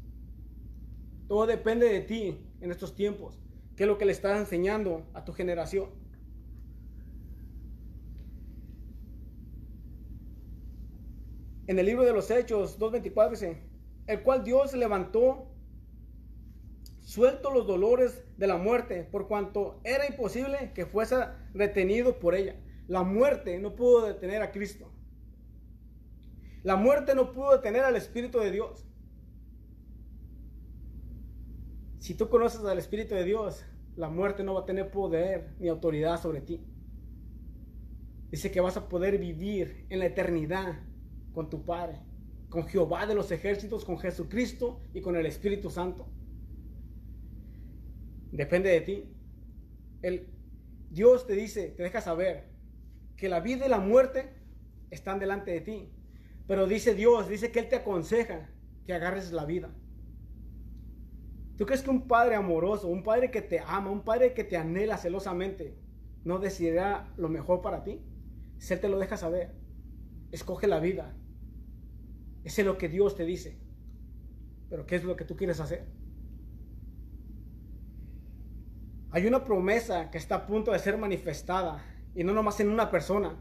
Todo 1.28 1.46
depende 1.46 1.86
de 1.86 2.00
ti 2.00 2.38
en 2.60 2.70
estos 2.70 2.94
tiempos. 2.94 3.38
¿Qué 3.74 3.82
es 3.82 3.88
lo 3.88 3.98
que 3.98 4.04
le 4.04 4.12
estás 4.12 4.38
enseñando 4.38 5.04
a 5.12 5.24
tu 5.24 5.32
generación? 5.32 5.90
En 11.66 11.78
el 11.80 11.86
libro 11.86 12.04
de 12.04 12.12
los 12.12 12.30
Hechos 12.30 12.78
2.24 12.78 13.30
dice, 13.30 13.62
el 14.06 14.22
cual 14.22 14.44
Dios 14.44 14.72
levantó, 14.74 15.48
suelto 17.00 17.50
los 17.50 17.66
dolores 17.66 18.24
de 18.36 18.46
la 18.46 18.56
muerte, 18.56 19.02
por 19.02 19.26
cuanto 19.26 19.80
era 19.82 20.06
imposible 20.06 20.72
que 20.74 20.86
fuese 20.86 21.16
retenido 21.54 22.20
por 22.20 22.36
ella. 22.36 22.56
La 22.86 23.02
muerte 23.02 23.58
no 23.58 23.74
pudo 23.74 24.06
detener 24.06 24.42
a 24.42 24.52
Cristo. 24.52 24.92
La 26.62 26.76
muerte 26.76 27.16
no 27.16 27.32
pudo 27.32 27.52
detener 27.52 27.82
al 27.82 27.96
Espíritu 27.96 28.38
de 28.38 28.52
Dios. 28.52 28.86
Si 31.98 32.14
tú 32.14 32.28
conoces 32.28 32.64
al 32.64 32.78
Espíritu 32.78 33.16
de 33.16 33.24
Dios, 33.24 33.64
la 33.96 34.08
muerte 34.08 34.44
no 34.44 34.54
va 34.54 34.60
a 34.60 34.66
tener 34.66 34.92
poder 34.92 35.56
ni 35.58 35.66
autoridad 35.66 36.20
sobre 36.20 36.40
ti. 36.42 36.64
Dice 38.30 38.52
que 38.52 38.60
vas 38.60 38.76
a 38.76 38.88
poder 38.88 39.18
vivir 39.18 39.86
en 39.88 39.98
la 39.98 40.06
eternidad 40.06 40.80
con 41.36 41.50
tu 41.50 41.66
Padre, 41.66 41.98
con 42.48 42.64
Jehová 42.64 43.04
de 43.04 43.14
los 43.14 43.30
ejércitos, 43.30 43.84
con 43.84 43.98
Jesucristo 43.98 44.80
y 44.94 45.02
con 45.02 45.16
el 45.16 45.26
Espíritu 45.26 45.68
Santo. 45.68 46.08
Depende 48.32 48.70
de 48.70 48.80
ti. 48.80 49.04
El, 50.00 50.30
Dios 50.88 51.26
te 51.26 51.34
dice, 51.34 51.68
te 51.76 51.82
deja 51.82 52.00
saber 52.00 52.48
que 53.18 53.28
la 53.28 53.40
vida 53.40 53.66
y 53.66 53.68
la 53.68 53.80
muerte 53.80 54.32
están 54.90 55.18
delante 55.18 55.50
de 55.50 55.60
ti. 55.60 55.92
Pero 56.46 56.66
dice 56.66 56.94
Dios, 56.94 57.28
dice 57.28 57.52
que 57.52 57.58
Él 57.58 57.68
te 57.68 57.76
aconseja 57.76 58.48
que 58.86 58.94
agarres 58.94 59.30
la 59.30 59.44
vida. 59.44 59.68
¿Tú 61.58 61.66
crees 61.66 61.82
que 61.82 61.90
un 61.90 62.08
padre 62.08 62.36
amoroso, 62.36 62.88
un 62.88 63.02
padre 63.02 63.30
que 63.30 63.42
te 63.42 63.60
ama, 63.60 63.90
un 63.90 64.04
padre 64.04 64.32
que 64.32 64.44
te 64.44 64.56
anhela 64.56 64.96
celosamente, 64.96 65.76
no 66.24 66.38
decidirá 66.38 67.12
lo 67.18 67.28
mejor 67.28 67.60
para 67.60 67.84
ti? 67.84 68.00
Si 68.56 68.72
Él 68.72 68.80
te 68.80 68.88
lo 68.88 68.98
deja 68.98 69.18
saber, 69.18 69.52
escoge 70.32 70.66
la 70.66 70.80
vida, 70.80 71.14
ese 72.46 72.60
es 72.60 72.66
lo 72.66 72.78
que 72.78 72.88
Dios 72.88 73.16
te 73.16 73.24
dice. 73.24 73.58
Pero 74.70 74.86
¿qué 74.86 74.94
es 74.94 75.02
lo 75.02 75.16
que 75.16 75.24
tú 75.24 75.34
quieres 75.34 75.58
hacer? 75.58 75.84
Hay 79.10 79.26
una 79.26 79.44
promesa 79.44 80.12
que 80.12 80.18
está 80.18 80.36
a 80.36 80.46
punto 80.46 80.70
de 80.70 80.78
ser 80.78 80.96
manifestada, 80.96 81.82
y 82.14 82.22
no 82.22 82.32
nomás 82.32 82.60
en 82.60 82.70
una 82.70 82.88
persona, 82.88 83.34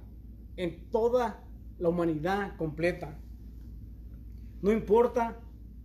en 0.57 0.89
toda 0.89 1.43
la 1.77 1.89
humanidad 1.89 2.57
completa. 2.57 3.19
No 4.63 4.71
importa 4.71 5.39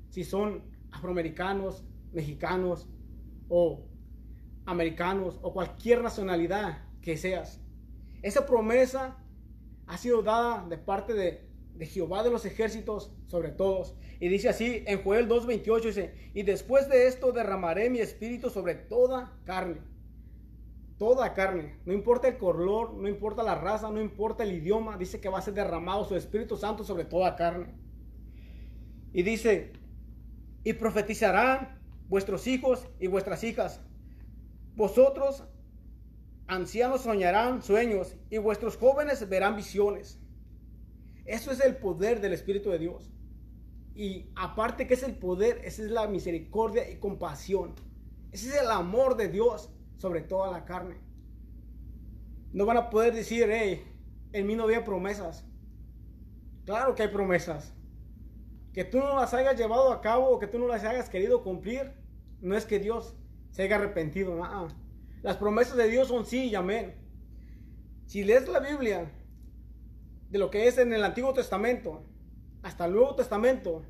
si 0.09 0.25
son 0.25 0.63
afroamericanos, 0.91 1.85
mexicanos 2.13 2.89
o 3.51 3.85
americanos 4.65 5.39
o 5.43 5.53
cualquier 5.53 6.03
nacionalidad 6.03 6.89
que 7.03 7.19
seas. 7.19 7.61
Esa 8.23 8.47
promesa 8.47 9.19
ha 9.87 9.99
sido 9.99 10.23
dada 10.23 10.67
de 10.67 10.79
parte 10.79 11.13
de 11.13 11.50
de 11.81 11.87
Jehová 11.87 12.23
de 12.23 12.31
los 12.31 12.45
ejércitos 12.45 13.11
sobre 13.27 13.53
todos. 13.53 13.95
Y 14.21 14.29
dice 14.29 14.51
así 14.51 14.85
en 14.87 15.03
Joel 15.03 15.31
2.28, 15.31 15.81
dice, 15.83 16.15
y 16.35 16.43
después 16.43 16.91
de 16.91 17.07
esto 17.07 17.33
derramaré 17.33 17.89
mi 17.89 18.01
espíritu 18.01 18.51
sobre 18.51 18.75
toda 18.75 19.41
carne. 19.47 19.81
Toda 20.99 21.33
carne, 21.33 21.79
no 21.87 21.95
importa 21.95 22.29
el 22.29 22.37
color, 22.37 22.93
no 22.93 23.09
importa 23.09 23.43
la 23.43 23.55
raza, 23.55 23.91
no 23.91 24.03
importa 24.03 24.45
el 24.45 24.53
idioma, 24.53 24.99
dice 24.99 25.23
que 25.23 25.31
va 25.31 25.39
a 25.39 25.43
ser 25.43 25.55
derramado 25.55 26.05
su 26.05 26.15
Espíritu 26.15 26.59
Santo 26.59 26.85
sobre 26.85 27.07
toda 27.07 27.35
carne. 27.35 27.73
Y 29.15 29.23
dice, 29.23 29.73
y 30.63 30.75
profetizarán 30.75 31.81
vuestros 32.11 32.47
hijos 32.47 32.87
y 32.99 33.07
vuestras 33.07 33.43
hijas. 33.43 33.81
Vosotros, 34.77 35.45
ancianos, 36.47 37.01
soñarán 37.01 37.63
sueños 37.63 38.17
y 38.29 38.37
vuestros 38.37 38.77
jóvenes 38.77 39.27
verán 39.31 39.57
visiones. 39.57 40.21
Eso 41.31 41.53
es 41.53 41.61
el 41.61 41.77
poder 41.77 42.21
del 42.21 42.33
Espíritu 42.33 42.71
de 42.71 42.81
Dios. 42.81 43.09
Y 43.95 44.33
aparte 44.35 44.89
que 44.89 44.95
es 44.95 45.05
el 45.05 45.15
poder, 45.15 45.61
esa 45.65 45.85
es 45.85 45.91
la 45.93 46.09
misericordia 46.09 46.91
y 46.91 46.97
compasión. 46.97 47.77
Ese 48.33 48.49
es 48.49 48.61
el 48.61 48.69
amor 48.69 49.17
de 49.17 49.29
Dios 49.29 49.71
sobre 49.97 50.23
toda 50.23 50.51
la 50.51 50.65
carne. 50.65 50.97
No 52.53 52.67
van 52.67 52.79
a 52.79 52.91
poder 52.91 53.15
decir, 53.15 53.47
hey, 53.49 53.81
en 54.33 54.45
mí 54.45 54.57
no 54.57 54.65
había 54.65 54.83
promesas. 54.83 55.45
Claro 56.65 56.97
que 56.97 57.05
hay 57.05 57.11
promesas. 57.11 57.75
Que 58.73 58.83
tú 58.83 58.99
no 58.99 59.15
las 59.15 59.33
hayas 59.33 59.57
llevado 59.57 59.93
a 59.93 60.01
cabo 60.01 60.31
o 60.31 60.41
que 60.41 60.49
tú 60.49 60.59
no 60.59 60.67
las 60.67 60.83
hayas 60.83 61.09
querido 61.09 61.45
cumplir, 61.45 61.93
no 62.41 62.57
es 62.57 62.65
que 62.65 62.81
Dios 62.81 63.15
se 63.53 63.63
haya 63.63 63.77
arrepentido. 63.77 64.37
Las 65.23 65.37
promesas 65.37 65.77
de 65.77 65.87
Dios 65.87 66.09
son 66.09 66.27
sí 66.27 66.47
y 66.47 66.57
amén. 66.57 66.97
Si 68.07 68.25
lees 68.25 68.49
la 68.49 68.59
Biblia, 68.59 69.09
de 70.31 70.39
lo 70.39 70.51
que 70.51 70.69
es 70.69 70.79
en 70.79 70.93
el 70.93 71.05
Antiguo 71.05 71.35
Testamento 71.35 72.05
hasta 72.63 72.85
el 72.85 72.93
Nuevo 72.93 73.17
Testamento, 73.17 73.83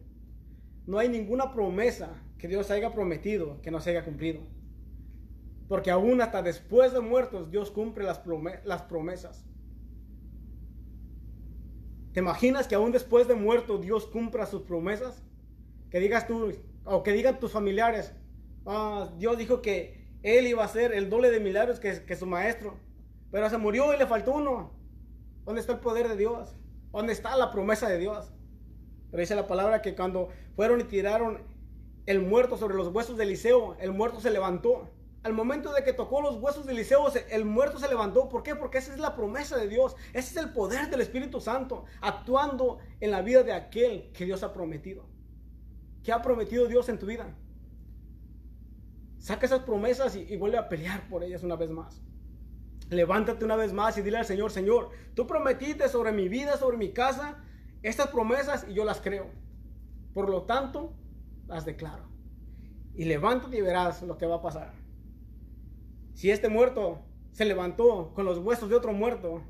no 0.86 0.98
hay 0.98 1.08
ninguna 1.08 1.52
promesa 1.52 2.10
que 2.38 2.48
Dios 2.48 2.70
haya 2.70 2.92
prometido 2.92 3.60
que 3.60 3.70
no 3.70 3.80
se 3.80 3.90
haya 3.90 4.04
cumplido. 4.04 4.40
Porque 5.68 5.90
aún 5.90 6.20
hasta 6.20 6.42
después 6.42 6.92
de 6.92 7.00
muertos 7.00 7.50
Dios 7.50 7.70
cumple 7.70 8.04
las, 8.04 8.18
promesas. 8.82 9.44
¿Te 12.12 12.20
imaginas 12.20 12.66
que 12.66 12.74
aún 12.74 12.90
después 12.90 13.28
de 13.28 13.34
muerto 13.34 13.78
Dios 13.78 14.06
cumpla 14.06 14.46
sus 14.46 14.62
promesas? 14.62 15.22
Que 15.90 16.00
digas 16.00 16.26
tú, 16.26 16.52
o 16.84 17.02
que 17.02 17.12
digan 17.12 17.38
tus 17.38 17.52
familiares, 17.52 18.14
ah, 18.66 19.12
Dios 19.18 19.36
dijo 19.36 19.60
que 19.60 20.08
Él 20.22 20.46
iba 20.46 20.64
a 20.64 20.68
ser 20.68 20.92
el 20.92 21.10
doble 21.10 21.30
de 21.30 21.40
milagros 21.40 21.78
que 21.78 22.16
su 22.16 22.26
maestro, 22.26 22.78
pero 23.30 23.48
se 23.50 23.58
murió 23.58 23.92
y 23.94 23.98
le 23.98 24.06
faltó 24.06 24.32
uno. 24.32 24.79
¿Dónde 25.44 25.60
está 25.60 25.72
el 25.72 25.80
poder 25.80 26.08
de 26.08 26.16
Dios? 26.16 26.54
¿Dónde 26.92 27.12
está 27.12 27.36
la 27.36 27.50
promesa 27.50 27.88
de 27.88 27.98
Dios? 27.98 28.32
Pero 29.10 29.20
dice 29.20 29.34
la 29.34 29.46
palabra 29.46 29.82
que 29.82 29.94
cuando 29.94 30.28
fueron 30.56 30.80
y 30.80 30.84
tiraron 30.84 31.42
el 32.06 32.20
muerto 32.20 32.56
sobre 32.56 32.76
los 32.76 32.88
huesos 32.88 33.16
de 33.16 33.24
Eliseo, 33.24 33.76
el 33.80 33.92
muerto 33.92 34.20
se 34.20 34.30
levantó. 34.30 34.88
Al 35.22 35.32
momento 35.34 35.72
de 35.72 35.84
que 35.84 35.92
tocó 35.92 36.22
los 36.22 36.36
huesos 36.36 36.64
de 36.64 36.72
Eliseo, 36.72 37.06
el 37.30 37.44
muerto 37.44 37.78
se 37.78 37.88
levantó. 37.88 38.28
¿Por 38.28 38.42
qué? 38.42 38.54
Porque 38.54 38.78
esa 38.78 38.94
es 38.94 38.98
la 38.98 39.14
promesa 39.14 39.56
de 39.56 39.68
Dios. 39.68 39.94
Ese 40.12 40.30
es 40.30 40.36
el 40.36 40.52
poder 40.52 40.88
del 40.88 41.02
Espíritu 41.02 41.40
Santo 41.40 41.84
actuando 42.00 42.78
en 43.00 43.10
la 43.10 43.20
vida 43.20 43.42
de 43.42 43.52
aquel 43.52 44.10
que 44.12 44.24
Dios 44.24 44.42
ha 44.42 44.52
prometido. 44.52 45.04
¿Qué 46.02 46.12
ha 46.12 46.22
prometido 46.22 46.66
Dios 46.66 46.88
en 46.88 46.98
tu 46.98 47.06
vida? 47.06 47.34
Saca 49.18 49.44
esas 49.44 49.60
promesas 49.60 50.16
y, 50.16 50.20
y 50.20 50.36
vuelve 50.36 50.56
a 50.56 50.68
pelear 50.70 51.06
por 51.08 51.22
ellas 51.22 51.42
una 51.42 51.56
vez 51.56 51.70
más. 51.70 52.00
Levántate 52.90 53.44
una 53.44 53.54
vez 53.54 53.72
más 53.72 53.96
y 53.96 54.02
dile 54.02 54.18
al 54.18 54.26
Señor, 54.26 54.50
Señor, 54.50 54.90
tú 55.14 55.26
prometiste 55.26 55.88
sobre 55.88 56.10
mi 56.10 56.28
vida, 56.28 56.56
sobre 56.56 56.76
mi 56.76 56.92
casa, 56.92 57.38
estas 57.82 58.08
promesas 58.08 58.66
y 58.68 58.74
yo 58.74 58.84
las 58.84 59.00
creo. 59.00 59.30
Por 60.12 60.28
lo 60.28 60.42
tanto, 60.42 60.92
las 61.46 61.64
declaro. 61.64 62.08
Y 62.94 63.04
levántate 63.04 63.58
y 63.58 63.60
verás 63.60 64.02
lo 64.02 64.18
que 64.18 64.26
va 64.26 64.36
a 64.36 64.42
pasar. 64.42 64.72
Si 66.14 66.32
este 66.32 66.48
muerto 66.48 66.98
se 67.30 67.44
levantó 67.44 68.12
con 68.12 68.24
los 68.24 68.38
huesos 68.38 68.68
de 68.68 68.74
otro 68.74 68.92
muerto, 68.92 69.44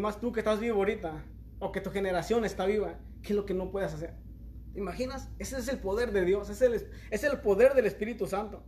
más 0.00 0.20
tú 0.20 0.30
que 0.30 0.40
estás 0.40 0.60
vivo 0.60 0.76
ahorita, 0.76 1.24
o 1.58 1.72
que 1.72 1.80
tu 1.80 1.90
generación 1.90 2.44
está 2.44 2.66
viva, 2.66 3.00
¿qué 3.22 3.30
es 3.30 3.36
lo 3.36 3.46
que 3.46 3.54
no 3.54 3.72
puedes 3.72 3.92
hacer? 3.92 4.14
¿Te 4.72 4.78
imaginas? 4.78 5.28
Ese 5.40 5.58
es 5.58 5.66
el 5.68 5.78
poder 5.78 6.12
de 6.12 6.24
Dios, 6.24 6.48
es 6.48 6.62
el, 6.62 6.88
es 7.10 7.24
el 7.24 7.40
poder 7.40 7.74
del 7.74 7.86
Espíritu 7.86 8.28
Santo. 8.28 8.62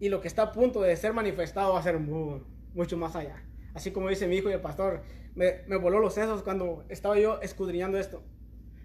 Y 0.00 0.08
lo 0.08 0.20
que 0.20 0.28
está 0.28 0.42
a 0.42 0.52
punto 0.52 0.80
de 0.80 0.96
ser 0.96 1.12
manifestado 1.12 1.74
va 1.74 1.78
a 1.78 1.82
ser 1.82 2.00
muy, 2.00 2.42
mucho 2.74 2.96
más 2.96 3.16
allá. 3.16 3.42
Así 3.74 3.92
como 3.92 4.08
dice 4.08 4.26
mi 4.26 4.36
hijo 4.36 4.50
y 4.50 4.52
el 4.52 4.60
pastor, 4.60 5.02
me, 5.34 5.76
voló 5.76 6.00
los 6.00 6.14
sesos 6.14 6.42
cuando 6.42 6.84
estaba 6.88 7.18
yo 7.18 7.40
escudriñando 7.40 7.98
esto. 7.98 8.22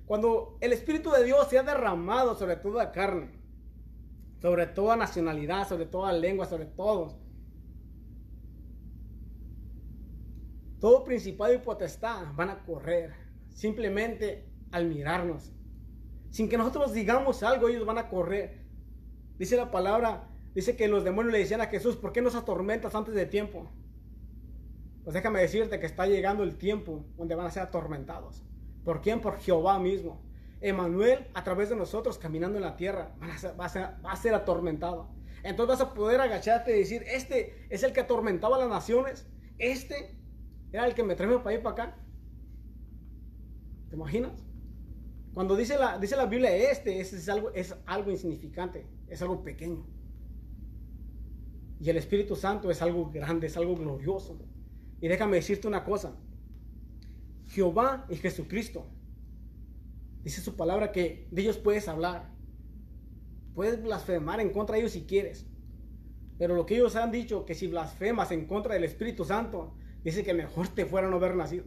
Cuando 0.05 0.57
el 0.61 0.73
Espíritu 0.73 1.09
de 1.11 1.23
Dios 1.23 1.47
se 1.49 1.57
ha 1.57 1.63
derramado 1.63 2.35
sobre 2.35 2.55
toda 2.57 2.91
carne, 2.91 3.31
sobre 4.41 4.67
toda 4.67 4.95
nacionalidad, 4.95 5.67
sobre 5.67 5.85
toda 5.85 6.13
lengua, 6.13 6.45
sobre 6.45 6.65
todos. 6.65 7.15
Todo 10.79 11.03
principado 11.03 11.53
y 11.53 11.57
potestad 11.57 12.33
van 12.35 12.49
a 12.49 12.63
correr 12.63 13.13
simplemente 13.53 14.47
al 14.71 14.85
mirarnos. 14.85 15.51
Sin 16.29 16.49
que 16.49 16.57
nosotros 16.57 16.93
digamos 16.93 17.41
algo, 17.41 17.69
ellos 17.69 17.85
van 17.85 17.97
a 17.97 18.09
correr. 18.09 18.65
Dice 19.39 19.55
la 19.55 19.71
palabra, 19.71 20.29
dice 20.55 20.75
que 20.75 20.87
los 20.87 21.03
demonios 21.03 21.33
le 21.33 21.39
decían 21.39 21.61
a 21.61 21.67
Jesús, 21.67 21.97
¿por 21.97 22.11
qué 22.13 22.21
nos 22.21 22.33
atormentas 22.33 22.95
antes 22.95 23.13
de 23.13 23.25
tiempo? 23.25 23.69
Pues 25.03 25.13
déjame 25.13 25.39
decirte 25.39 25.79
que 25.79 25.85
está 25.85 26.07
llegando 26.07 26.41
el 26.41 26.57
tiempo 26.57 27.05
donde 27.15 27.35
van 27.35 27.45
a 27.45 27.51
ser 27.51 27.61
atormentados. 27.61 28.41
¿Por 28.83 29.01
quién? 29.01 29.21
Por 29.21 29.37
Jehová 29.37 29.77
mismo. 29.77 30.23
Emanuel, 30.61 31.27
a 31.35 31.43
través 31.43 31.69
de 31.69 31.75
nosotros, 31.75 32.17
caminando 32.17 32.57
en 32.57 32.63
la 32.63 32.75
tierra, 32.75 33.13
va, 33.21 33.65
a 33.65 34.15
ser, 34.15 34.33
atormentado. 34.33 35.11
Entonces 35.43 35.77
vas 35.77 35.87
a 35.87 35.93
poder 35.93 36.21
agacharte 36.21 36.75
y 36.75 36.79
decir, 36.79 37.03
este 37.05 37.67
es 37.69 37.83
el 37.83 37.93
que 37.93 37.99
atormentaba 37.99 38.55
a 38.55 38.59
las 38.59 38.69
naciones. 38.69 39.27
Este 39.59 40.17
era 40.71 40.87
el 40.87 40.95
que 40.95 41.03
me 41.03 41.15
trajo 41.15 41.43
para 41.43 41.55
ir 41.55 41.61
para 41.61 41.83
acá. 41.83 41.97
¿Te 43.89 43.95
imaginas? 43.95 44.43
Cuando 45.35 45.55
dice 45.55 45.77
la, 45.77 45.99
dice 45.99 46.15
la 46.15 46.25
Biblia, 46.25 46.55
este 46.55 46.99
es, 46.99 47.29
algo, 47.29 47.51
es 47.51 47.75
algo 47.85 48.09
insignificante, 48.09 48.87
es 49.07 49.21
algo 49.21 49.43
pequeño. 49.43 49.85
Y 51.79 51.89
el 51.89 51.97
Espíritu 51.97 52.35
Santo 52.35 52.71
es 52.71 52.81
algo 52.81 53.11
grande, 53.11 53.47
es 53.47 53.57
algo 53.57 53.75
glorioso. 53.75 54.39
Y 55.01 55.07
déjame 55.07 55.37
decirte 55.37 55.67
una 55.67 55.83
cosa. 55.83 56.15
Jehová 57.47 58.05
y 58.09 58.15
Jesucristo. 58.15 58.87
Dice 60.23 60.41
su 60.41 60.55
palabra 60.55 60.91
que 60.91 61.27
de 61.31 61.41
ellos 61.41 61.57
puedes 61.57 61.87
hablar. 61.87 62.31
Puedes 63.53 63.81
blasfemar 63.81 64.39
en 64.39 64.51
contra 64.51 64.75
de 64.75 64.81
ellos 64.81 64.93
si 64.93 65.05
quieres. 65.05 65.45
Pero 66.37 66.55
lo 66.55 66.65
que 66.65 66.75
ellos 66.75 66.95
han 66.95 67.11
dicho, 67.11 67.45
que 67.45 67.55
si 67.55 67.67
blasfemas 67.67 68.31
en 68.31 68.45
contra 68.47 68.73
del 68.73 68.83
Espíritu 68.83 69.23
Santo, 69.23 69.75
dice 70.03 70.23
que 70.23 70.33
mejor 70.33 70.67
te 70.69 70.85
fuera 70.85 71.09
no 71.09 71.17
haber 71.17 71.35
nacido. 71.35 71.65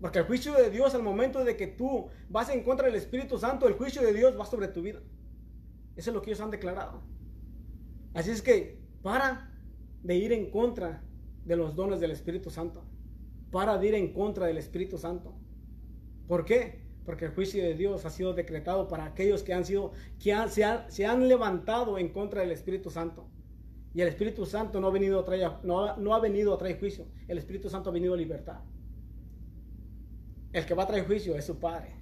Porque 0.00 0.18
el 0.18 0.24
juicio 0.24 0.54
de 0.54 0.70
Dios, 0.70 0.94
al 0.94 1.02
momento 1.02 1.44
de 1.44 1.56
que 1.56 1.66
tú 1.66 2.08
vas 2.28 2.48
en 2.48 2.64
contra 2.64 2.86
del 2.86 2.96
Espíritu 2.96 3.38
Santo, 3.38 3.68
el 3.68 3.74
juicio 3.74 4.02
de 4.02 4.12
Dios 4.12 4.38
va 4.38 4.44
sobre 4.46 4.68
tu 4.68 4.82
vida. 4.82 5.00
Eso 5.94 6.10
es 6.10 6.14
lo 6.14 6.22
que 6.22 6.30
ellos 6.30 6.40
han 6.40 6.50
declarado. 6.50 7.02
Así 8.14 8.30
es 8.30 8.42
que 8.42 8.81
para 9.02 9.50
de 10.02 10.16
ir 10.16 10.32
en 10.32 10.50
contra 10.50 11.02
de 11.44 11.56
los 11.56 11.74
dones 11.74 12.00
del 12.00 12.10
Espíritu 12.10 12.50
Santo. 12.50 12.84
Para 13.50 13.78
de 13.78 13.88
ir 13.88 13.94
en 13.94 14.12
contra 14.12 14.46
del 14.46 14.58
Espíritu 14.58 14.98
Santo. 14.98 15.34
¿Por 16.26 16.44
qué? 16.44 16.82
Porque 17.04 17.26
el 17.26 17.32
juicio 17.32 17.62
de 17.62 17.74
Dios 17.74 18.04
ha 18.06 18.10
sido 18.10 18.32
decretado 18.32 18.88
para 18.88 19.04
aquellos 19.04 19.42
que 19.42 19.52
han 19.52 19.64
sido, 19.64 19.92
que 20.22 20.34
se, 20.48 21.04
han, 21.04 21.28
levantado 21.28 21.98
en 21.98 22.08
contra 22.10 22.40
del 22.40 22.52
Espíritu 22.52 22.90
Santo. 22.90 23.28
Y 23.94 24.00
el 24.00 24.08
Espíritu 24.08 24.46
Santo 24.46 24.80
no 24.80 24.86
ha 24.86 24.90
venido 24.90 25.20
a 25.20 25.24
traer, 25.24 25.50
no, 25.64 25.96
no 25.96 26.14
ha 26.14 26.20
venido 26.20 26.54
a 26.54 26.58
traer 26.58 26.78
juicio. 26.78 27.06
El 27.28 27.38
Espíritu 27.38 27.68
Santo 27.68 27.90
ha 27.90 27.92
venido 27.92 28.14
a 28.14 28.16
libertad. 28.16 28.60
El 30.52 30.64
que 30.64 30.74
va 30.74 30.84
a 30.84 30.86
traer 30.86 31.06
juicio 31.06 31.36
es 31.36 31.44
su 31.44 31.58
Padre. 31.58 31.94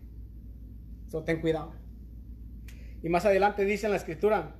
So, 1.08 1.24
ten 1.24 1.40
cuidado. 1.40 1.72
Y 3.02 3.08
más 3.08 3.24
adelante 3.24 3.64
dice 3.64 3.86
en 3.86 3.92
la 3.92 3.96
escritura, 3.96 4.59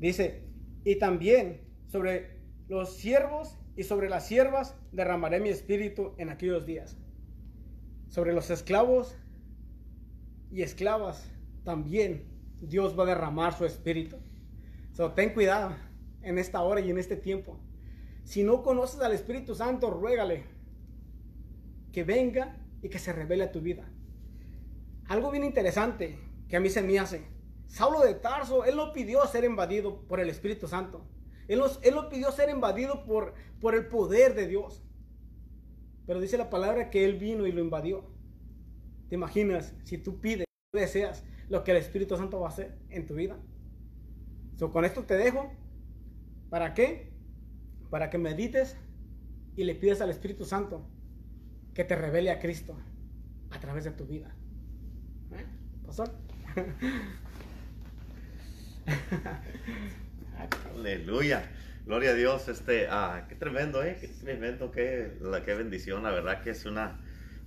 Dice, 0.00 0.42
y 0.82 0.96
también 0.96 1.60
sobre 1.86 2.40
los 2.68 2.96
siervos 2.96 3.58
y 3.76 3.84
sobre 3.84 4.08
las 4.08 4.26
siervas 4.26 4.74
derramaré 4.92 5.40
mi 5.40 5.50
espíritu 5.50 6.14
en 6.16 6.30
aquellos 6.30 6.66
días. 6.66 6.96
Sobre 8.08 8.32
los 8.32 8.50
esclavos 8.50 9.14
y 10.50 10.62
esclavas 10.62 11.30
también 11.64 12.24
Dios 12.60 12.98
va 12.98 13.04
a 13.04 13.08
derramar 13.08 13.56
su 13.56 13.66
espíritu. 13.66 14.16
So, 14.92 15.12
ten 15.12 15.34
cuidado 15.34 15.76
en 16.22 16.38
esta 16.38 16.62
hora 16.62 16.80
y 16.80 16.90
en 16.90 16.98
este 16.98 17.16
tiempo. 17.16 17.60
Si 18.24 18.42
no 18.42 18.62
conoces 18.62 19.00
al 19.00 19.12
Espíritu 19.12 19.54
Santo, 19.54 19.90
ruégale 19.90 20.44
que 21.92 22.04
venga 22.04 22.56
y 22.82 22.88
que 22.88 22.98
se 22.98 23.12
revele 23.12 23.44
a 23.44 23.52
tu 23.52 23.60
vida. 23.60 23.88
Algo 25.08 25.30
bien 25.30 25.44
interesante 25.44 26.18
que 26.48 26.56
a 26.56 26.60
mí 26.60 26.68
se 26.68 26.82
me 26.82 26.98
hace 26.98 27.22
Saulo 27.70 28.00
de 28.00 28.14
Tarso, 28.14 28.64
él 28.64 28.74
no 28.74 28.92
pidió 28.92 29.24
ser 29.26 29.44
invadido 29.44 30.00
por 30.08 30.18
el 30.18 30.28
Espíritu 30.28 30.66
Santo. 30.66 31.06
Él, 31.46 31.62
él 31.82 31.94
lo 31.94 32.08
pidió 32.08 32.32
ser 32.32 32.50
invadido 32.50 33.04
por, 33.04 33.34
por 33.60 33.76
el 33.76 33.86
poder 33.86 34.34
de 34.34 34.48
Dios. 34.48 34.82
Pero 36.04 36.20
dice 36.20 36.36
la 36.36 36.50
palabra 36.50 36.90
que 36.90 37.04
él 37.04 37.16
vino 37.16 37.46
y 37.46 37.52
lo 37.52 37.60
invadió. 37.60 38.10
¿Te 39.08 39.14
imaginas 39.14 39.72
si 39.84 39.98
tú 39.98 40.20
pides, 40.20 40.46
deseas 40.72 41.24
lo 41.48 41.62
que 41.62 41.70
el 41.70 41.76
Espíritu 41.76 42.16
Santo 42.16 42.40
va 42.40 42.48
a 42.48 42.50
hacer 42.50 42.76
en 42.88 43.06
tu 43.06 43.14
vida? 43.14 43.38
So, 44.56 44.72
con 44.72 44.84
esto 44.84 45.04
te 45.04 45.14
dejo. 45.14 45.52
¿Para 46.48 46.74
qué? 46.74 47.12
Para 47.88 48.10
que 48.10 48.18
medites 48.18 48.76
y 49.54 49.62
le 49.62 49.76
pidas 49.76 50.00
al 50.00 50.10
Espíritu 50.10 50.44
Santo 50.44 50.88
que 51.72 51.84
te 51.84 51.94
revele 51.94 52.32
a 52.32 52.40
Cristo 52.40 52.76
a 53.50 53.60
través 53.60 53.84
de 53.84 53.92
tu 53.92 54.06
vida. 54.06 54.34
¿Eh? 55.30 55.46
¿Pastor? 55.86 56.10
Aleluya. 60.76 61.50
Gloria 61.86 62.10
a 62.10 62.14
Dios. 62.14 62.48
Este, 62.48 62.86
ah, 62.90 63.26
qué 63.28 63.34
tremendo, 63.34 63.82
¿eh? 63.82 63.98
Qué 64.00 64.08
tremendo, 64.08 64.70
qué, 64.70 65.16
la, 65.20 65.44
qué 65.44 65.54
bendición. 65.54 66.02
La 66.02 66.10
verdad 66.10 66.42
que 66.42 66.50
es 66.50 66.64
una, 66.66 67.00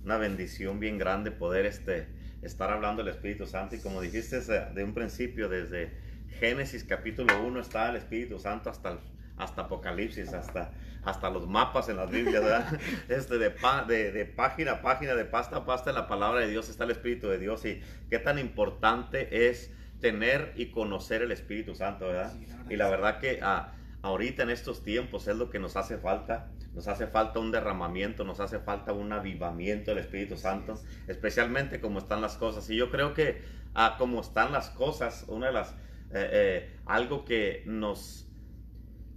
una 0.04 0.18
bendición 0.18 0.80
bien 0.80 0.98
grande 0.98 1.30
poder 1.30 1.66
este, 1.66 2.06
estar 2.42 2.70
hablando 2.70 3.02
del 3.02 3.12
Espíritu 3.14 3.46
Santo. 3.46 3.76
Y 3.76 3.78
como 3.78 4.00
dijiste 4.00 4.40
de 4.40 4.84
un 4.84 4.94
principio, 4.94 5.48
desde 5.48 5.90
Génesis 6.38 6.84
capítulo 6.84 7.44
1 7.44 7.60
está 7.60 7.90
el 7.90 7.96
Espíritu 7.96 8.38
Santo 8.38 8.70
hasta 8.70 8.98
hasta 9.36 9.62
Apocalipsis, 9.62 10.32
hasta, 10.32 10.72
hasta 11.02 11.30
los 11.30 11.46
mapas 11.48 11.88
en 11.88 11.96
las 11.96 12.10
Biblias, 12.10 12.44
Este, 13.08 13.38
de, 13.38 13.52
de, 13.88 14.12
de, 14.12 14.24
página 14.26 14.72
a 14.72 14.82
página, 14.82 15.14
de 15.14 15.24
pasta 15.24 15.56
a 15.56 15.64
pasta 15.64 15.90
en 15.90 15.96
la 15.96 16.06
palabra 16.06 16.40
de 16.40 16.48
Dios 16.48 16.68
está 16.68 16.84
el 16.84 16.92
Espíritu 16.92 17.28
de 17.28 17.38
Dios 17.38 17.64
y 17.64 17.82
qué 18.10 18.18
tan 18.18 18.38
importante 18.38 19.48
es 19.48 19.72
tener 20.04 20.52
y 20.54 20.66
conocer 20.66 21.22
el 21.22 21.32
Espíritu 21.32 21.74
Santo, 21.74 22.08
¿verdad? 22.08 22.34
y 22.68 22.76
la 22.76 22.90
verdad 22.90 23.18
que 23.20 23.38
ah, 23.42 23.72
ahorita 24.02 24.42
en 24.42 24.50
estos 24.50 24.82
tiempos 24.82 25.26
es 25.28 25.36
lo 25.36 25.48
que 25.48 25.58
nos 25.58 25.76
hace 25.76 25.96
falta. 25.96 26.50
Nos 26.74 26.88
hace 26.88 27.06
falta 27.06 27.38
un 27.38 27.50
derramamiento, 27.50 28.22
nos 28.22 28.38
hace 28.38 28.58
falta 28.58 28.92
un 28.92 29.14
avivamiento 29.14 29.92
del 29.92 30.00
Espíritu 30.00 30.36
Santo, 30.36 30.74
especialmente 31.06 31.80
como 31.80 32.00
están 32.00 32.20
las 32.20 32.36
cosas. 32.36 32.68
Y 32.68 32.76
yo 32.76 32.90
creo 32.90 33.14
que 33.14 33.40
ah, 33.74 33.94
como 33.96 34.20
están 34.20 34.52
las 34.52 34.68
cosas, 34.68 35.24
una 35.26 35.46
de 35.46 35.52
las, 35.54 35.70
eh, 36.12 36.28
eh, 36.32 36.76
algo 36.84 37.24
que 37.24 37.62
nos, 37.64 38.28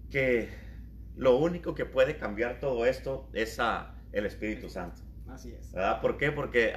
que 0.10 0.48
lo 1.18 1.36
único 1.36 1.76
que 1.76 1.84
puede 1.84 2.16
cambiar 2.16 2.62
todo 2.62 2.86
esto 2.86 3.28
es 3.34 3.60
ah, 3.60 3.94
el 4.14 4.26
Espíritu 4.26 4.70
Santo. 4.70 5.02
Así 5.28 5.52
es. 5.52 5.74
¿Verdad? 5.74 6.00
¿Por 6.00 6.18
qué? 6.18 6.32
Porque 6.32 6.74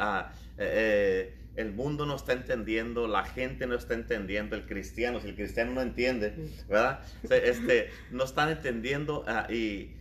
eh, 0.58 1.39
el 1.56 1.72
mundo 1.72 2.06
no 2.06 2.16
está 2.16 2.32
entendiendo, 2.32 3.06
la 3.08 3.24
gente 3.24 3.66
no 3.66 3.74
está 3.74 3.94
entendiendo, 3.94 4.56
el 4.56 4.66
cristiano, 4.66 5.20
si 5.20 5.28
el 5.28 5.34
cristiano 5.34 5.72
no 5.72 5.82
entiende, 5.82 6.34
¿verdad? 6.68 7.00
Este, 7.28 7.90
no 8.10 8.24
están 8.24 8.50
entendiendo 8.50 9.24
ah, 9.26 9.46
y, 9.50 9.96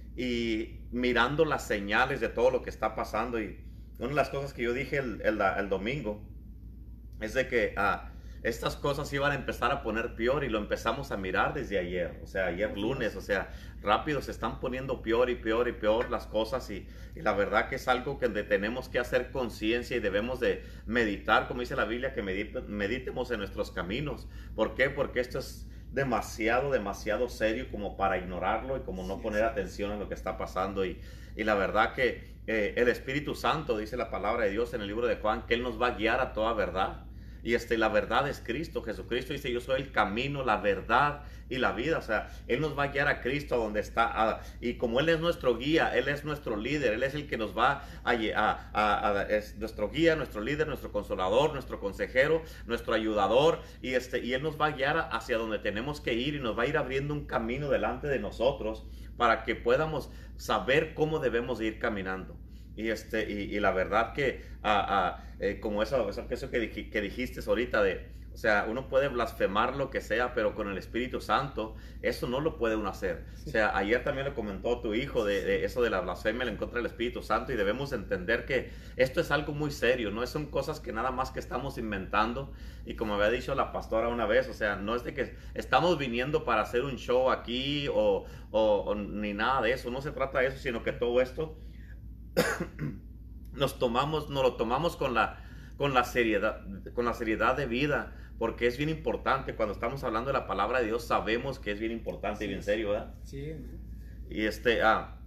mirando 0.91 1.45
las 1.45 1.66
señales 1.68 2.20
de 2.20 2.30
todo 2.30 2.52
lo 2.52 2.64
que 2.64 2.70
está 2.70 2.95
pasando. 2.95 3.39
Y 3.39 3.58
una 4.00 4.10
de 4.10 4.16
las 4.16 4.30
cosas 4.30 4.54
que 4.54 4.64
yo 4.64 4.74
dije 4.74 4.97
el, 4.97 5.70
domingo 5.70 6.22
es 7.22 7.34
de 7.34 7.47
que 7.47 7.76
uh, 7.78 8.10
estas 8.44 8.76
cosas 8.78 9.12
iban 9.12 9.32
a 9.32 9.36
empezar 9.36 9.72
a 9.72 9.84
poner 9.84 10.16
peor 10.16 10.44
y 10.44 10.50
lo 10.50 10.60
empezamos 10.60 11.12
a 11.12 11.18
mirar 11.18 11.54
desde 11.54 11.78
ayer, 11.78 12.20
o 12.24 12.28
sea, 12.28 12.48
ayer 12.48 12.78
lunes, 12.78 13.16
o 13.16 13.22
sea, 13.22 13.52
rápido 13.82 14.22
se 14.22 14.32
están 14.32 14.60
poniendo 14.60 15.02
peor 15.02 15.30
y 15.30 15.36
peor 15.36 15.68
y 15.68 15.74
peor 15.74 16.10
las 16.10 16.26
cosas 16.26 16.70
y, 16.70 16.88
la 17.16 17.34
verdad 17.34 17.68
que 17.68 17.76
es 17.76 17.88
algo 17.90 18.18
que 18.18 18.30
tenemos 18.30 18.88
que 18.88 18.98
hacer 18.98 19.32
conciencia 19.32 19.98
y 19.98 20.00
debemos 20.00 20.40
de 20.40 20.64
meditar, 20.86 21.50
como 21.50 21.60
dice 21.60 21.76
la 21.76 21.84
Biblia, 21.84 22.14
que 22.14 22.22
meditemos 22.22 23.30
en 23.32 23.40
nuestros 23.40 23.72
caminos. 23.72 24.30
¿Por 24.56 24.74
qué? 24.74 24.90
Porque 24.90 25.20
esto 25.20 25.40
es 25.40 25.68
demasiado, 25.92 26.72
demasiado 26.72 27.28
serio 27.28 27.68
como 27.72 27.98
para 27.98 28.18
ignorarlo 28.18 28.78
y 28.78 28.82
como 28.82 29.04
no 29.04 29.22
poner 29.22 29.44
atención 29.44 29.92
en 29.92 30.00
lo 30.00 30.08
que 30.08 30.14
está 30.14 30.38
pasando 30.38 30.86
y, 30.86 31.02
la 31.36 31.56
verdad 31.56 31.94
que 31.94 32.40
eh, 32.48 32.74
el 32.78 32.88
Espíritu 32.88 33.36
Santo, 33.36 33.78
dice 33.78 33.98
la 33.98 34.10
palabra 34.10 34.46
de 34.46 34.52
Dios 34.52 34.74
en 34.74 34.82
el 34.82 34.88
libro 34.88 35.08
de 35.08 35.18
Juan, 35.18 35.46
que 35.46 35.56
Él 35.56 35.64
nos 35.64 35.82
va 35.82 35.88
a 35.88 35.92
guiar 35.92 36.22
a 36.22 36.32
toda 36.32 36.54
verdad 36.54 37.09
Y 37.44 37.54
este, 37.54 37.78
la 37.78 37.90
verdad 37.90 38.28
es 38.28 38.42
Cristo. 38.46 38.82
Jesucristo 38.82 39.34
dice, 39.34 39.52
yo 39.52 39.62
soy 39.62 39.82
el 39.82 39.92
camino, 39.92 40.44
la 40.44 40.58
verdad 40.58 41.24
y 41.50 41.58
la 41.58 41.72
vida. 41.72 41.98
O 41.98 42.02
sea, 42.02 42.30
Él 42.48 42.62
nos 42.62 42.78
va 42.78 42.84
a 42.84 42.88
guiar 42.88 43.08
a 43.08 43.22
Cristo 43.22 43.56
a 43.56 43.58
donde 43.58 43.80
está. 43.80 44.42
y 44.62 44.76
como 44.76 45.00
Él 45.00 45.10
es 45.10 45.20
nuestro 45.20 45.58
guía, 45.58 45.96
Él 45.96 46.08
es 46.08 46.24
nuestro 46.26 46.56
líder, 46.56 46.94
Él 46.94 47.04
es 47.04 47.16
el 47.16 47.28
que 47.28 47.38
nos 47.38 47.58
va 47.58 47.84
a, 48.04 48.12
a, 48.74 49.24
es 49.30 49.58
nuestro 49.58 49.90
guía, 49.90 50.16
nuestro 50.16 50.42
líder, 50.42 50.68
nuestro 50.68 50.92
consolador, 50.92 51.54
nuestro 51.54 51.80
consejero, 51.80 52.44
nuestro 52.66 52.94
ayudador. 52.94 53.62
Y, 53.82 53.94
este, 53.94 54.24
y 54.24 54.34
Él 54.34 54.44
nos 54.44 54.60
va 54.60 54.68
a 54.68 54.72
guiar 54.72 55.10
hacia 55.12 55.38
donde 55.38 55.60
tenemos 55.60 56.02
que 56.02 56.14
ir 56.14 56.36
y 56.36 56.40
nos 56.40 56.58
va 56.58 56.64
a 56.64 56.68
ir 56.68 56.78
abriendo 56.78 57.14
un 57.14 57.26
camino 57.26 57.70
delante 57.70 58.08
de 58.08 58.20
nosotros 58.20 58.86
para 59.18 59.44
que 59.44 59.56
podamos 59.56 60.10
saber 60.38 60.94
cómo 60.94 61.20
debemos 61.20 61.60
ir 61.62 61.80
caminando. 61.80 62.38
Y, 62.76 62.89
este, 62.89 63.30
y, 63.30 63.59
la 63.59 63.72
verdad 63.72 64.13
que, 64.13 64.41
eh, 65.39 65.59
como 65.59 65.84
eso, 65.84 66.09
eso, 66.09 66.49
que, 66.49 66.89
que 66.89 67.01
dijiste 67.01 67.41
ahorita 67.45 67.84
de, 67.84 68.09
o 68.39 68.41
sea, 68.41 68.67
uno 68.70 68.88
puede 68.88 69.09
blasfemar 69.09 69.76
lo 69.76 69.89
que 69.89 69.99
sea, 69.99 70.34
pero 70.34 70.55
con 70.55 70.70
el 70.70 70.78
Espíritu 70.78 71.20
Santo, 71.20 71.76
eso 72.01 72.26
no 72.26 72.39
lo 72.39 72.57
puede 72.57 72.78
uno 72.78 72.89
hacer. 72.89 73.26
O 73.45 73.49
sea, 73.49 73.76
ayer 73.76 74.01
también 74.03 74.26
le 74.28 74.34
comentó 74.34 74.80
tu 74.80 74.93
hijo 74.93 75.26
de, 75.26 75.65
eso 75.65 75.82
de 75.82 75.89
la 75.89 75.99
blasfemia 75.99 76.47
en 76.47 76.55
contra 76.55 76.78
del 76.78 76.86
Espíritu 76.86 77.22
Santo 77.22 77.51
y 77.51 77.57
debemos 77.57 77.91
entender 77.91 78.45
que 78.45 78.72
esto 78.95 79.20
es 79.20 79.32
algo 79.32 79.51
muy 79.51 79.72
serio, 79.72 80.09
no 80.11 80.26
son 80.26 80.45
cosas 80.45 80.80
que 80.80 80.93
nada 80.93 81.11
más 81.11 81.32
que 81.32 81.39
estamos 81.39 81.78
inventando. 81.78 82.53
Y 82.86 82.95
como 82.95 83.15
había 83.15 83.30
dicho 83.30 83.55
la 83.55 83.74
pastora 83.74 84.07
una 84.07 84.26
vez, 84.26 84.47
o 84.47 84.53
sea, 84.53 84.78
no 84.78 84.95
es 84.95 85.03
de 85.03 85.13
que 85.13 85.36
estamos 85.53 85.97
viniendo 85.97 86.45
para 86.45 86.61
hacer 86.61 86.84
un 86.84 86.95
show 86.95 87.32
aquí 87.32 87.89
o, 87.93 88.26
o 88.51 88.95
ni 88.95 89.34
nada 89.34 89.63
de 89.63 89.74
eso, 89.74 89.91
no 89.91 90.01
se 90.01 90.11
trata 90.11 90.39
de 90.39 90.47
eso, 90.47 90.59
sino 90.59 90.82
que 90.82 90.93
todo 90.93 91.20
esto 91.20 91.57
nos 93.54 93.80
tomamos, 93.80 94.30
nos 94.30 94.44
lo 94.44 94.56
tomamos 94.56 94.96
con 94.96 95.14
la, 95.14 95.44
con 95.78 95.94
la 95.94 96.04
seriedad, 96.04 96.62
con 96.94 97.06
la 97.06 97.14
seriedad 97.14 97.56
de 97.56 97.66
vida, 97.66 98.16
porque 98.38 98.68
es 98.68 98.78
bien 98.78 98.90
importante. 98.90 99.56
Cuando 99.56 99.74
estamos 99.74 100.04
hablando 100.04 100.30
de 100.30 100.34
la 100.34 100.48
palabra 100.48 100.80
de 100.80 100.88
Dios, 100.88 101.04
sabemos 101.04 101.60
que 101.60 101.72
es 101.72 101.80
bien 101.80 101.92
importante 101.92 102.46
y 102.46 102.48
bien 102.48 102.64
serio, 102.64 102.92
¿verdad? 102.92 103.14
Sí. 103.24 103.56
Y 104.30 104.46
este, 104.46 104.82
ah, 104.82 105.20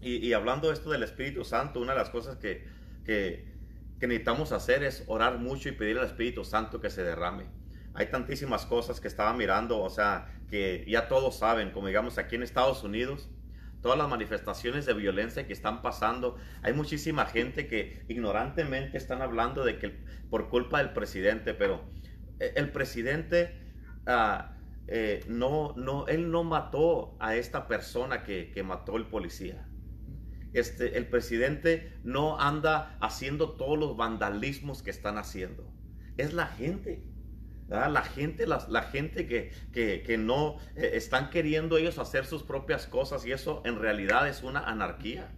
y, 0.00 0.32
hablando 0.32 0.72
esto 0.72 0.90
del 0.90 1.02
Espíritu 1.02 1.44
Santo, 1.44 1.80
una 1.80 1.92
de 1.92 1.98
las 1.98 2.10
cosas 2.10 2.36
que, 2.36 2.64
que, 3.04 3.52
que 3.98 4.06
necesitamos 4.06 4.52
hacer 4.52 4.84
es 4.84 5.04
orar 5.08 5.38
mucho 5.38 5.68
y 5.68 5.72
pedir 5.72 5.98
al 5.98 6.06
Espíritu 6.06 6.44
Santo 6.44 6.80
que 6.80 6.90
se 6.90 7.02
derrame. 7.02 7.46
Hay 7.94 8.06
tantísimas 8.06 8.66
cosas 8.66 9.00
que 9.00 9.08
estaba 9.08 9.32
mirando, 9.32 9.80
o 9.80 9.90
sea, 9.90 10.38
que 10.50 10.84
ya 10.86 11.08
todos 11.08 11.38
saben, 11.38 11.70
como 11.70 11.86
digamos 11.86 12.18
aquí 12.18 12.36
en 12.36 12.42
Estados 12.42 12.84
Unidos, 12.84 13.28
todas 13.82 13.98
las 13.98 14.08
manifestaciones 14.08 14.86
de 14.86 14.94
violencia 14.94 15.46
que 15.46 15.52
están 15.52 15.82
pasando. 15.82 16.36
Hay 16.62 16.72
muchísima 16.72 17.26
gente 17.26 17.66
que 17.66 18.04
ignorantemente 18.08 18.96
están 18.98 19.22
hablando 19.22 19.64
de 19.64 19.78
que 19.78 19.96
por 20.30 20.48
culpa 20.48 20.78
del 20.78 20.92
presidente, 20.92 21.54
pero 21.54 21.84
eh, 22.40 22.52
el 22.56 22.70
presidente 22.70 23.54
ah, 24.06 24.56
eh, 24.88 25.24
no, 25.28 25.74
no, 25.76 26.06
él 26.06 26.30
no 26.30 26.44
mató 26.44 27.16
a 27.18 27.36
esta 27.36 27.66
persona 27.66 28.22
que, 28.22 28.50
que 28.52 28.62
mató 28.62 28.96
el 28.96 29.06
policía. 29.06 29.66
Este, 30.52 30.96
el 30.96 31.06
presidente 31.08 31.98
no 32.02 32.40
anda 32.40 32.96
haciendo 33.00 33.56
todos 33.56 33.78
los 33.78 33.96
vandalismos 33.96 34.82
que 34.82 34.90
están 34.90 35.18
haciendo. 35.18 35.70
Es 36.16 36.32
la 36.32 36.46
gente. 36.46 37.04
La 37.68 38.02
gente, 38.02 38.46
la, 38.46 38.64
la 38.68 38.82
gente 38.82 39.26
que, 39.26 39.50
que, 39.72 40.02
que 40.02 40.18
no 40.18 40.58
eh, 40.76 40.92
están 40.94 41.30
queriendo 41.30 41.78
ellos 41.78 41.98
hacer 41.98 42.24
sus 42.24 42.44
propias 42.44 42.86
cosas 42.86 43.26
y 43.26 43.32
eso 43.32 43.62
en 43.64 43.80
realidad 43.80 44.28
es 44.28 44.44
una 44.44 44.60
anarquía. 44.60 45.32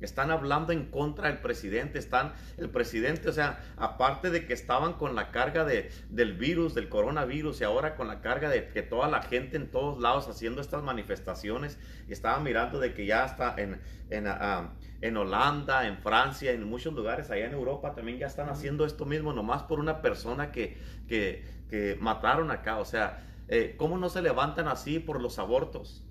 Están 0.00 0.30
hablando 0.30 0.72
en 0.72 0.90
contra 0.90 1.28
del 1.28 1.38
presidente, 1.38 1.98
están 1.98 2.34
el 2.58 2.68
presidente, 2.68 3.30
o 3.30 3.32
sea, 3.32 3.60
aparte 3.78 4.30
de 4.30 4.46
que 4.46 4.52
estaban 4.52 4.94
con 4.94 5.14
la 5.14 5.30
carga 5.30 5.64
de, 5.64 5.90
del 6.10 6.34
virus, 6.34 6.74
del 6.74 6.90
coronavirus, 6.90 7.62
y 7.62 7.64
ahora 7.64 7.96
con 7.96 8.06
la 8.06 8.20
carga 8.20 8.50
de 8.50 8.68
que 8.68 8.82
toda 8.82 9.08
la 9.08 9.22
gente 9.22 9.56
en 9.56 9.70
todos 9.70 9.98
lados 9.98 10.28
haciendo 10.28 10.60
estas 10.60 10.82
manifestaciones, 10.82 11.78
y 12.08 12.12
estaba 12.12 12.40
mirando 12.40 12.78
de 12.78 12.92
que 12.92 13.06
ya 13.06 13.24
está 13.24 13.54
en, 13.56 13.80
en, 14.10 14.26
ah, 14.26 14.74
en 15.00 15.16
Holanda, 15.16 15.86
en 15.86 15.96
Francia, 15.96 16.52
en 16.52 16.64
muchos 16.64 16.92
lugares 16.92 17.30
allá 17.30 17.46
en 17.46 17.54
Europa 17.54 17.94
también 17.94 18.18
ya 18.18 18.26
están 18.26 18.50
haciendo 18.50 18.84
esto 18.84 19.06
mismo, 19.06 19.32
nomás 19.32 19.62
por 19.62 19.80
una 19.80 20.02
persona 20.02 20.52
que, 20.52 20.76
que, 21.08 21.55
que 21.68 21.96
mataron 22.00 22.50
acá, 22.50 22.78
o 22.78 22.84
sea, 22.84 23.24
eh, 23.48 23.74
¿cómo 23.76 23.98
no 23.98 24.08
se 24.08 24.22
levantan 24.22 24.68
así 24.68 24.98
por 24.98 25.20
los 25.20 25.38
abortos? 25.38 26.06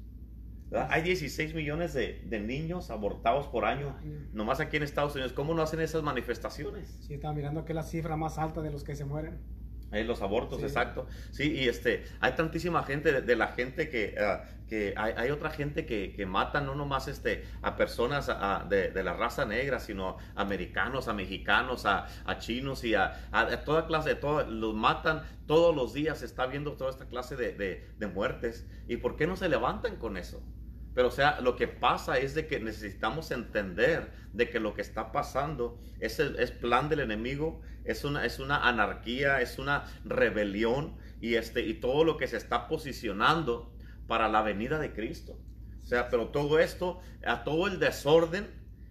Hay 0.89 1.03
16 1.03 1.53
millones 1.53 1.93
de, 1.93 2.39
niños 2.39 2.89
abortados 2.89 3.47
por 3.47 3.65
año, 3.65 3.95
nomás 4.33 4.59
aquí 4.59 4.77
en 4.77 4.83
Estados 4.83 5.13
Unidos. 5.13 5.31
¿Cómo 5.31 5.53
no 5.53 5.61
hacen 5.61 5.79
esas 5.79 6.03
manifestaciones? 6.03 6.97
Sí, 7.01 7.13
estaba 7.13 7.33
mirando 7.33 7.63
que 7.65 7.71
es 7.71 7.75
la 7.75 7.83
cifra 7.83 8.17
más 8.17 8.37
alta 8.37 8.61
de 8.61 8.71
los 8.71 8.83
que 8.83 8.95
se 8.95 9.05
mueren. 9.05 9.39
Hay 9.91 10.03
los 10.03 10.21
abortos, 10.21 10.61
exacto. 10.63 11.07
Sí, 11.31 11.53
y 11.53 11.69
este, 11.69 12.03
hay 12.19 12.33
tantísima 12.33 12.83
gente, 12.83 13.21
de, 13.21 13.35
la 13.35 13.49
gente 13.49 13.89
que, 13.89 14.15
ah, 14.19 14.43
que 14.67 14.93
hay, 14.97 15.29
otra 15.31 15.49
gente 15.49 15.85
que, 15.85 16.13
que 16.13 16.25
mata 16.25 16.61
no 16.61 16.75
nomás 16.75 17.07
este, 17.07 17.45
a 17.61 17.75
personas 17.75 18.27
de, 18.69 19.03
la 19.03 19.13
raza 19.13 19.45
negra, 19.45 19.79
sino 19.79 20.17
a 20.35 20.41
americanos, 20.41 21.07
a 21.07 21.13
mexicanos, 21.13 21.85
a, 21.85 22.07
chinos 22.39 22.83
y 22.83 22.95
a, 22.95 23.29
toda 23.65 23.85
clase 23.87 24.09
de 24.09 24.15
todo, 24.15 24.43
los 24.45 24.73
matan 24.73 25.23
todos 25.45 25.75
los 25.75 25.93
días, 25.93 26.19
se 26.19 26.25
está 26.25 26.47
viendo 26.47 26.73
toda 26.73 26.89
esta 26.89 27.05
clase 27.07 27.35
de, 27.35 27.87
de 27.97 28.07
muertes. 28.07 28.65
¿Y 28.87 28.97
por 28.97 29.15
qué 29.15 29.27
no 29.27 29.35
se 29.35 29.49
levantan 29.49 29.97
con 29.97 30.17
eso? 30.17 30.41
Pero 30.95 31.09
o 31.09 31.11
sea, 31.11 31.41
lo 31.41 31.57
que 31.57 31.67
pasa 31.67 32.17
es 32.17 32.33
de 32.33 32.47
que 32.47 32.59
necesitamos 32.61 33.29
entender 33.31 34.13
de 34.31 34.49
que 34.49 34.61
lo 34.61 34.73
que 34.73 34.81
está 34.81 35.11
pasando 35.11 35.77
es, 35.99 36.19
es 36.19 36.51
plan 36.51 36.87
del 36.87 37.01
enemigo, 37.01 37.61
es 37.83 38.05
una, 38.05 38.25
es 38.25 38.39
una 38.39 38.65
anarquía, 38.67 39.41
es 39.41 39.59
una 39.59 39.83
rebelión 40.05 40.95
y, 41.19 41.35
este, 41.35 41.61
y 41.61 41.75
todo 41.75 42.05
lo 42.05 42.15
que 42.15 42.27
se 42.27 42.37
está 42.37 42.69
posicionando 42.69 43.74
para 44.07 44.27
la 44.27 44.41
venida 44.41 44.79
de 44.79 44.93
Cristo. 44.93 45.37
O 45.83 45.85
sea, 45.85 46.09
pero 46.09 46.29
todo 46.29 46.59
esto, 46.59 46.99
a 47.25 47.43
todo 47.43 47.67
el 47.67 47.79
desorden 47.79 48.47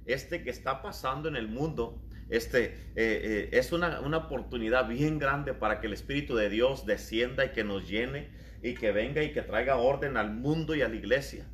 este 0.06 0.42
que 0.42 0.50
está 0.50 0.82
pasando 0.82 1.28
en 1.28 1.36
el 1.36 1.48
mundo, 1.48 2.00
este, 2.28 2.64
eh, 2.64 2.72
eh, 2.96 3.48
es 3.52 3.72
una, 3.72 4.00
una 4.00 4.18
oportunidad 4.18 4.88
bien 4.88 5.18
grande 5.18 5.54
para 5.54 5.80
que 5.80 5.86
el 5.86 5.92
Espíritu 5.92 6.36
de 6.36 6.48
Dios 6.48 6.86
descienda 6.86 7.44
y 7.44 7.50
que 7.50 7.64
nos 7.64 7.88
llene 7.88 8.30
y 8.62 8.74
que 8.74 8.92
venga 8.92 9.22
y 9.22 9.32
que 9.32 9.42
traiga 9.42 9.76
orden 9.76 10.16
al 10.16 10.30
mundo 10.30 10.74
y 10.74 10.82
a 10.82 10.88
la 10.88 10.96
iglesia. 10.96 11.46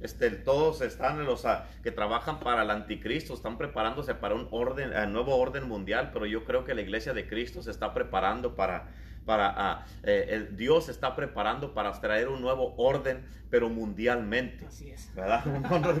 Este, 0.00 0.30
todos 0.30 0.80
están 0.80 1.24
los 1.24 1.44
que 1.82 1.90
trabajan 1.90 2.38
para 2.38 2.62
el 2.62 2.70
anticristo, 2.70 3.34
están 3.34 3.58
preparándose 3.58 4.14
para 4.14 4.34
un 4.34 4.46
orden, 4.52 4.92
un 4.92 5.12
nuevo 5.12 5.36
orden 5.36 5.66
mundial, 5.66 6.10
pero 6.12 6.24
yo 6.26 6.44
creo 6.44 6.64
que 6.64 6.74
la 6.74 6.82
iglesia 6.82 7.14
de 7.14 7.26
Cristo 7.26 7.62
se 7.62 7.72
está 7.72 7.94
preparando 7.94 8.54
para, 8.54 8.90
para 9.28 9.52
ah, 9.54 9.86
eh, 10.04 10.28
el 10.30 10.56
Dios 10.56 10.88
está 10.88 11.14
preparando 11.14 11.74
para 11.74 11.92
traer 12.00 12.28
un 12.28 12.40
nuevo 12.40 12.74
orden, 12.78 13.26
pero 13.50 13.68
mundialmente. 13.68 14.64
Así 14.64 14.88
es. 14.88 15.14
¿Verdad? 15.14 15.44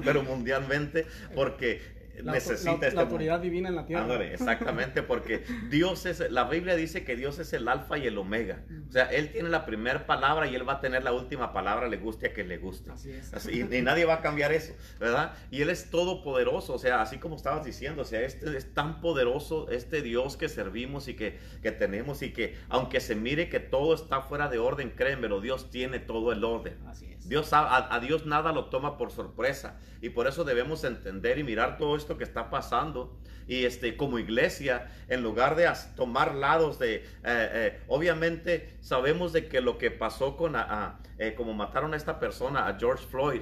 pero 0.04 0.22
mundialmente, 0.22 1.06
porque 1.34 1.97
necesita 2.22 2.78
la, 2.78 2.86
este 2.88 3.00
autoridad 3.00 3.40
divina 3.40 3.68
en 3.68 3.76
la 3.76 3.86
tierra. 3.86 4.22
exactamente, 4.24 5.02
porque 5.02 5.44
Dios 5.70 6.06
es, 6.06 6.30
la 6.30 6.44
Biblia 6.44 6.74
dice 6.76 7.04
que 7.04 7.16
Dios 7.16 7.38
es 7.38 7.52
el 7.52 7.68
alfa 7.68 7.98
y 7.98 8.06
el 8.06 8.18
omega. 8.18 8.64
O 8.88 8.92
sea, 8.92 9.04
Él 9.04 9.30
tiene 9.30 9.48
la 9.48 9.64
primera 9.66 10.06
palabra 10.06 10.46
y 10.46 10.54
Él 10.54 10.68
va 10.68 10.74
a 10.74 10.80
tener 10.80 11.04
la 11.04 11.12
última 11.12 11.52
palabra, 11.52 11.88
le 11.88 11.96
guste 11.96 12.28
a 12.28 12.32
que 12.32 12.44
le 12.44 12.58
guste. 12.58 12.90
Así 12.90 13.10
es. 13.10 13.32
y, 13.48 13.64
nadie 13.82 14.04
va 14.04 14.14
a 14.14 14.20
cambiar 14.20 14.52
eso, 14.52 14.72
¿verdad? 14.98 15.34
Y 15.50 15.62
Él 15.62 15.70
es 15.70 15.90
todopoderoso, 15.90 16.74
o 16.74 16.78
sea, 16.78 17.00
así 17.00 17.18
como 17.18 17.36
estabas 17.36 17.64
diciendo, 17.64 18.02
o 18.02 18.04
sea, 18.04 18.20
este 18.20 18.56
es 18.56 18.74
tan 18.74 19.00
poderoso, 19.00 19.68
este 19.70 20.02
Dios 20.02 20.36
que 20.36 20.48
servimos 20.48 21.08
y 21.08 21.14
que, 21.14 21.38
que 21.62 21.72
tenemos 21.72 22.22
y 22.22 22.32
que 22.32 22.56
aunque 22.68 23.00
se 23.00 23.14
mire 23.14 23.48
que 23.48 23.60
todo 23.60 23.94
está 23.94 24.22
fuera 24.22 24.48
de 24.48 24.58
orden, 24.58 24.90
créanmelo, 24.90 25.40
Dios 25.40 25.70
tiene 25.70 25.98
todo 25.98 26.32
el 26.32 26.44
orden. 26.44 26.78
Así 26.86 27.06
es. 27.12 27.28
Dios, 27.28 27.52
a, 27.52 27.94
a 27.94 28.00
Dios 28.00 28.26
nada 28.26 28.52
lo 28.52 28.66
toma 28.66 28.96
por 28.96 29.10
sorpresa 29.10 29.78
y 30.00 30.10
por 30.10 30.26
eso 30.26 30.44
debemos 30.44 30.84
entender 30.84 31.38
y 31.38 31.44
mirar 31.44 31.76
todo 31.76 31.96
esto 31.96 32.07
que 32.16 32.24
está 32.24 32.48
pasando. 32.50 33.18
Y 33.46 33.64
este, 33.64 33.96
como 33.96 34.18
iglesia, 34.18 34.90
en 35.08 35.22
lugar 35.22 35.56
de 35.56 35.70
tomar 35.96 36.34
lados 36.34 36.78
de, 36.78 36.96
eh, 36.96 37.02
eh, 37.24 37.80
obviamente 37.88 38.76
sabemos 38.80 39.32
de 39.32 39.48
que 39.48 39.60
lo 39.60 39.78
que 39.78 39.90
pasó 39.90 40.36
con, 40.36 40.54
a, 40.54 41.00
eh, 41.18 41.34
como 41.34 41.54
mataron 41.54 41.94
a 41.94 41.96
esta 41.96 42.20
persona, 42.20 42.68
a 42.68 42.78
George 42.78 43.06
Floyd, 43.06 43.40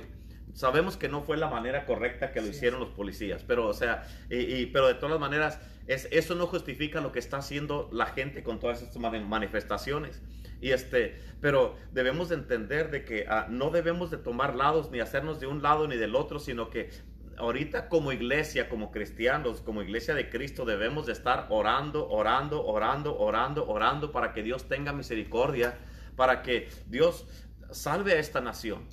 sabemos 0.55 0.97
que 0.97 1.09
no 1.09 1.23
fue 1.23 1.37
la 1.37 1.49
manera 1.49 1.85
correcta 1.87 2.31
que 2.33 2.41
lo 2.41 2.47
hicieron 2.47 2.81
los 2.81 2.91
policías, 2.91 3.43
pero 3.43 3.67
o 3.67 3.75
sea, 3.75 4.07
y, 4.31 4.67
pero 4.67 4.87
de 4.87 4.95
todas 4.95 5.19
maneras, 5.19 5.61
es, 5.89 6.09
eso 6.12 6.35
no 6.37 6.47
justifica 6.47 7.01
lo 7.01 7.11
que 7.11 7.19
está 7.19 7.39
haciendo 7.39 7.89
la 7.93 8.07
gente 8.07 8.43
con 8.43 8.61
todas 8.61 8.83
estas 8.83 8.99
manifestaciones. 8.99 10.23
Y 10.61 10.71
este, 10.71 11.21
pero 11.41 11.77
debemos 11.93 12.29
de 12.31 12.37
entender 12.37 12.91
de 12.91 13.05
que 13.05 13.27
ah, 13.29 13.47
no 13.49 13.71
debemos 13.71 14.11
de 14.11 14.17
tomar 14.17 14.55
lados 14.55 14.91
ni 14.91 15.01
hacernos 15.01 15.39
de 15.41 15.47
un 15.47 15.62
lado 15.62 15.87
ni 15.87 15.97
del 15.97 16.17
otro, 16.17 16.39
sino 16.39 16.71
que 16.71 16.91
ahorita 17.39 17.89
como 17.89 18.12
iglesia, 18.12 18.68
como 18.68 18.91
cristianos, 18.91 19.61
como 19.61 19.82
iglesia 19.82 20.14
de 20.14 20.30
Cristo, 20.30 20.64
debemos 20.64 21.07
de 21.07 21.12
estar 21.12 21.47
orando, 21.51 22.09
orando, 22.09 22.64
orando, 22.64 23.18
orando, 23.18 23.68
orando 23.68 24.12
para 24.12 24.32
que 24.32 24.43
Dios 24.43 24.68
tenga 24.68 24.93
misericordia, 24.93 25.78
para 26.16 26.43
que 26.43 26.68
Dios 26.87 27.26
salve 27.70 28.12
a 28.12 28.18
esta 28.18 28.41
nación. 28.41 28.87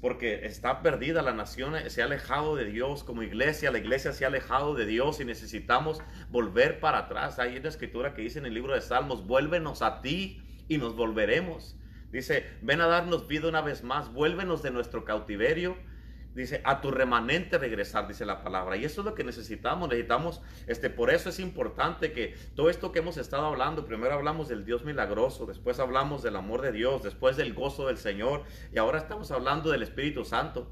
Porque 0.00 0.44
está 0.46 0.82
perdida 0.82 1.22
la 1.22 1.32
nación, 1.32 1.74
se 1.88 2.02
ha 2.02 2.04
alejado 2.04 2.54
de 2.54 2.66
Dios 2.66 3.02
como 3.02 3.22
iglesia, 3.22 3.70
la 3.70 3.78
iglesia 3.78 4.12
se 4.12 4.24
ha 4.24 4.28
alejado 4.28 4.74
de 4.74 4.84
Dios 4.84 5.20
y 5.20 5.24
necesitamos 5.24 6.02
volver 6.30 6.80
para 6.80 6.98
atrás. 6.98 7.38
Hay 7.38 7.56
una 7.56 7.68
escritura 7.68 8.14
que 8.14 8.22
dice 8.22 8.38
en 8.38 8.46
el 8.46 8.54
libro 8.54 8.74
de 8.74 8.82
Salmos, 8.82 9.26
vuélvenos 9.26 9.82
a 9.82 10.02
ti 10.02 10.42
y 10.68 10.78
nos 10.78 10.94
volveremos. 10.94 11.76
Dice, 12.12 12.46
ven 12.62 12.80
a 12.82 12.86
darnos 12.86 13.26
vida 13.26 13.48
una 13.48 13.62
vez 13.62 13.82
más, 13.82 14.12
vuélvenos 14.12 14.62
de 14.62 14.70
nuestro 14.70 15.04
cautiverio 15.04 15.76
dice, 16.36 16.60
a 16.64 16.80
tu 16.80 16.90
remanente 16.90 17.58
regresar, 17.58 18.06
dice 18.06 18.26
la 18.26 18.42
palabra. 18.42 18.76
Y 18.76 18.84
eso 18.84 19.00
es 19.00 19.04
lo 19.06 19.14
que 19.14 19.24
necesitamos, 19.24 19.88
necesitamos, 19.88 20.42
este, 20.66 20.90
por 20.90 21.10
eso 21.10 21.30
es 21.30 21.40
importante 21.40 22.12
que 22.12 22.36
todo 22.54 22.68
esto 22.68 22.92
que 22.92 22.98
hemos 22.98 23.16
estado 23.16 23.46
hablando, 23.46 23.86
primero 23.86 24.14
hablamos 24.14 24.48
del 24.48 24.64
Dios 24.64 24.84
milagroso, 24.84 25.46
después 25.46 25.80
hablamos 25.80 26.22
del 26.22 26.36
amor 26.36 26.60
de 26.60 26.72
Dios, 26.72 27.02
después 27.02 27.36
del 27.36 27.54
gozo 27.54 27.86
del 27.86 27.96
Señor, 27.96 28.44
y 28.72 28.78
ahora 28.78 28.98
estamos 28.98 29.30
hablando 29.30 29.70
del 29.70 29.82
Espíritu 29.82 30.24
Santo. 30.24 30.70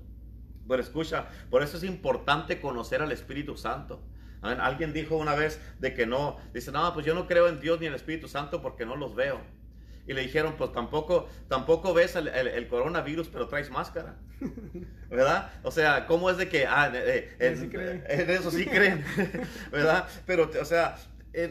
Pero 0.69 0.83
escucha, 0.83 1.29
por 1.51 1.63
eso 1.63 1.77
es 1.79 1.85
importante 1.85 2.61
conocer 2.61 3.03
al 3.03 3.13
Espíritu 3.13 3.57
Santo. 3.57 4.03
Alguien 4.43 4.93
dijo 4.93 5.17
una 5.17 5.35
vez 5.35 5.59
de 5.79 5.95
que 5.95 6.07
no, 6.07 6.37
dice, 6.53 6.71
no, 6.71 6.93
pues 6.93 7.07
yo 7.07 7.15
no 7.15 7.27
creo 7.27 7.49
en 7.49 7.61
Dios 7.61 7.81
ni 7.81 7.87
en 7.87 7.93
el 7.93 7.97
Espíritu 7.97 8.29
Santo 8.29 8.61
porque 8.61 8.85
no 8.85 8.97
los 8.97 9.15
veo 9.15 9.41
y 10.07 10.13
le 10.13 10.23
dijeron, 10.23 10.55
pues 10.59 10.73
tampoco, 10.73 11.29
tampoco 11.49 11.95
ves 11.95 12.17
el, 12.17 12.69
coronavirus, 12.69 13.29
pero 13.29 13.49
traes 13.49 13.71
máscara. 13.71 14.17
¿Verdad? 15.11 15.53
O 15.63 15.71
sea, 15.71 16.07
¿cómo 16.07 16.31
es 16.31 16.37
de 16.37 16.49
que, 16.49 16.67
ah, 16.67 16.91
eh, 16.95 17.35
eh, 17.39 18.03
en, 18.09 18.31
eso 18.31 18.51
sí 18.51 18.67
creen, 18.67 19.05
¿verdad? 19.73 20.09
Pero, 20.27 20.51
o 20.61 20.65
sea, 20.65 20.97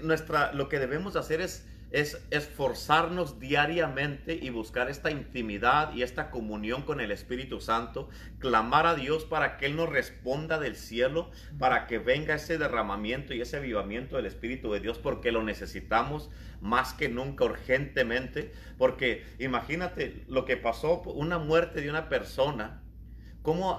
nuestra, 0.04 0.54
lo 0.54 0.70
que 0.70 0.80
debemos 0.80 1.16
hacer 1.16 1.42
es 1.42 1.66
es 1.94 2.26
esforzarnos 2.32 3.40
diariamente 3.40 4.34
y 4.34 4.50
buscar 4.50 4.90
esta 4.90 5.12
intimidad 5.12 5.94
y 5.94 6.02
esta 6.02 6.32
comunión 6.32 6.82
con 6.82 7.00
el 7.00 7.12
Espíritu 7.12 7.62
Santo, 7.62 8.10
clamar 8.40 8.88
a 8.88 8.96
Dios 8.96 9.26
para 9.26 9.58
que 9.58 9.68
Él 9.68 9.76
nos 9.76 9.90
responda 9.90 10.60
del 10.60 10.76
cielo, 10.76 11.30
para 11.60 11.86
que 11.86 12.00
venga 12.00 12.34
ese 12.34 12.58
derramamiento 12.58 13.36
y 13.36 13.42
ese 13.42 13.58
avivamiento 13.58 14.16
del 14.16 14.26
Espíritu 14.26 14.74
de 14.74 14.80
Dios, 14.80 14.98
porque 14.98 15.32
lo 15.32 15.44
necesitamos 15.44 16.32
más 16.62 16.94
que 16.94 17.10
nunca 17.10 17.46
urgentemente, 17.46 18.52
porque 18.80 19.24
imagínate 19.38 20.24
lo 20.28 20.46
que 20.46 20.58
pasó, 20.58 21.04
una 21.04 21.38
muerte 21.38 21.82
de 21.82 21.92
una 21.92 22.10
persona, 22.10 22.82
cómo 23.44 23.78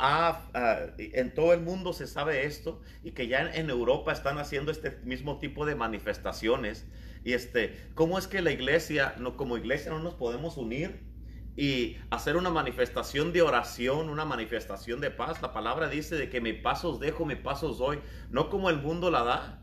en 0.98 1.34
todo 1.34 1.52
el 1.52 1.62
mundo 1.62 1.92
se 1.92 2.06
sabe 2.06 2.46
esto 2.46 2.80
y 3.02 3.10
que 3.10 3.26
ya 3.26 3.40
en 3.54 3.70
Europa 3.70 4.12
están 4.12 4.38
haciendo 4.38 4.70
este 4.70 4.92
mismo 5.02 5.40
tipo 5.40 5.66
de 5.66 5.74
manifestaciones 5.74 6.86
y 7.24 7.32
este, 7.32 7.88
¿cómo 7.94 8.18
es 8.18 8.28
que 8.28 8.42
la 8.42 8.52
iglesia, 8.52 9.14
no, 9.18 9.36
como 9.36 9.56
iglesia 9.56 9.90
no 9.90 9.98
nos 9.98 10.14
podemos 10.14 10.58
unir 10.58 11.02
y 11.56 11.96
hacer 12.10 12.36
una 12.36 12.50
manifestación 12.50 13.32
de 13.32 13.40
oración, 13.40 14.10
una 14.10 14.26
manifestación 14.26 15.00
de 15.00 15.10
paz? 15.10 15.40
La 15.40 15.54
palabra 15.54 15.88
dice 15.88 16.16
de 16.16 16.28
que 16.28 16.42
mi 16.42 16.52
paso 16.52 16.90
os 16.90 17.00
dejo, 17.00 17.24
mi 17.24 17.34
paso 17.34 17.70
os 17.70 17.78
doy, 17.78 18.00
no 18.30 18.50
como 18.50 18.68
el 18.68 18.76
mundo 18.76 19.10
la 19.10 19.24
da. 19.24 19.62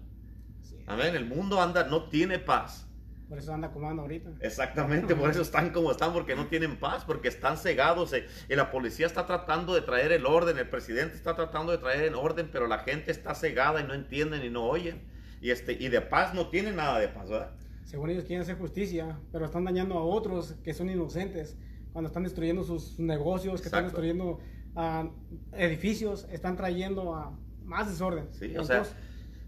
Amén, 0.87 1.15
el 1.15 1.25
mundo 1.25 1.61
anda, 1.61 1.83
no 1.83 2.09
tiene 2.09 2.39
paz. 2.39 2.87
Por 3.29 3.37
eso 3.37 3.53
anda 3.53 3.71
como 3.71 3.87
anda 3.87 4.01
ahorita. 4.01 4.31
Exactamente, 4.41 5.15
por 5.15 5.29
eso 5.29 5.43
están 5.43 5.69
como 5.69 5.91
están, 5.91 6.11
porque 6.13 6.35
no 6.35 6.47
tienen 6.47 6.79
paz, 6.79 7.05
porque 7.05 7.27
están 7.27 7.57
cegados. 7.57 8.11
Eh, 8.11 8.27
y 8.49 8.55
la 8.55 8.71
policía 8.71 9.05
está 9.05 9.27
tratando 9.27 9.75
de 9.75 9.81
traer 9.81 10.11
el 10.11 10.25
orden, 10.25 10.57
el 10.57 10.67
presidente 10.67 11.15
está 11.15 11.35
tratando 11.35 11.71
de 11.71 11.77
traer 11.77 12.05
el 12.05 12.15
orden, 12.15 12.49
pero 12.51 12.67
la 12.67 12.79
gente 12.79 13.11
está 13.11 13.35
cegada 13.35 13.79
y 13.79 13.83
no 13.83 13.93
entienden 13.93 14.43
y 14.43 14.49
no 14.49 14.63
oyen 14.63 15.11
y, 15.41 15.49
este, 15.49 15.73
y 15.73 15.89
de 15.89 16.01
paz 16.01 16.33
no 16.33 16.49
tienen 16.49 16.75
nada 16.75 16.99
de 16.99 17.07
paz, 17.07 17.29
¿verdad? 17.29 17.51
Según 17.83 18.11
ellos 18.11 18.23
quieren 18.23 18.43
hacer 18.43 18.57
justicia, 18.57 19.19
pero 19.31 19.45
están 19.45 19.65
dañando 19.65 19.97
a 19.97 20.03
otros 20.03 20.53
que 20.63 20.73
son 20.73 20.89
inocentes. 20.89 21.57
Cuando 21.91 22.07
están 22.07 22.23
destruyendo 22.23 22.63
sus 22.63 22.99
negocios, 22.99 23.59
que 23.59 23.67
están 23.67 23.83
destruyendo 23.83 24.39
ah, 24.75 25.09
edificios, 25.53 26.27
están 26.31 26.55
trayendo 26.55 27.15
a 27.15 27.37
más 27.63 27.89
desorden. 27.89 28.27
Sí, 28.31 28.55
o 28.55 28.63
sea, 28.63 28.83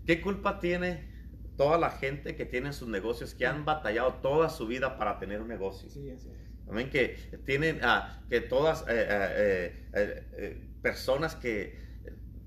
¿qué 0.05 0.19
culpa 0.19 0.59
tiene 0.59 1.07
toda 1.55 1.77
la 1.77 1.91
gente 1.91 2.35
que 2.35 2.45
tiene 2.45 2.73
sus 2.73 2.87
negocios, 2.89 3.33
que 3.33 3.45
han 3.45 3.63
batallado 3.63 4.15
toda 4.15 4.49
su 4.49 4.67
vida 4.67 4.97
para 4.97 5.19
tener 5.19 5.41
un 5.41 5.47
negocio? 5.47 5.89
Sí, 5.89 6.09
así 6.09 6.29
También 6.65 6.89
que 6.89 7.15
tienen, 7.45 7.79
ah, 7.83 8.23
que 8.29 8.41
todas 8.41 8.81
eh, 8.89 9.73
eh, 9.93 10.27
eh, 10.33 10.67
personas 10.81 11.35
que 11.35 11.77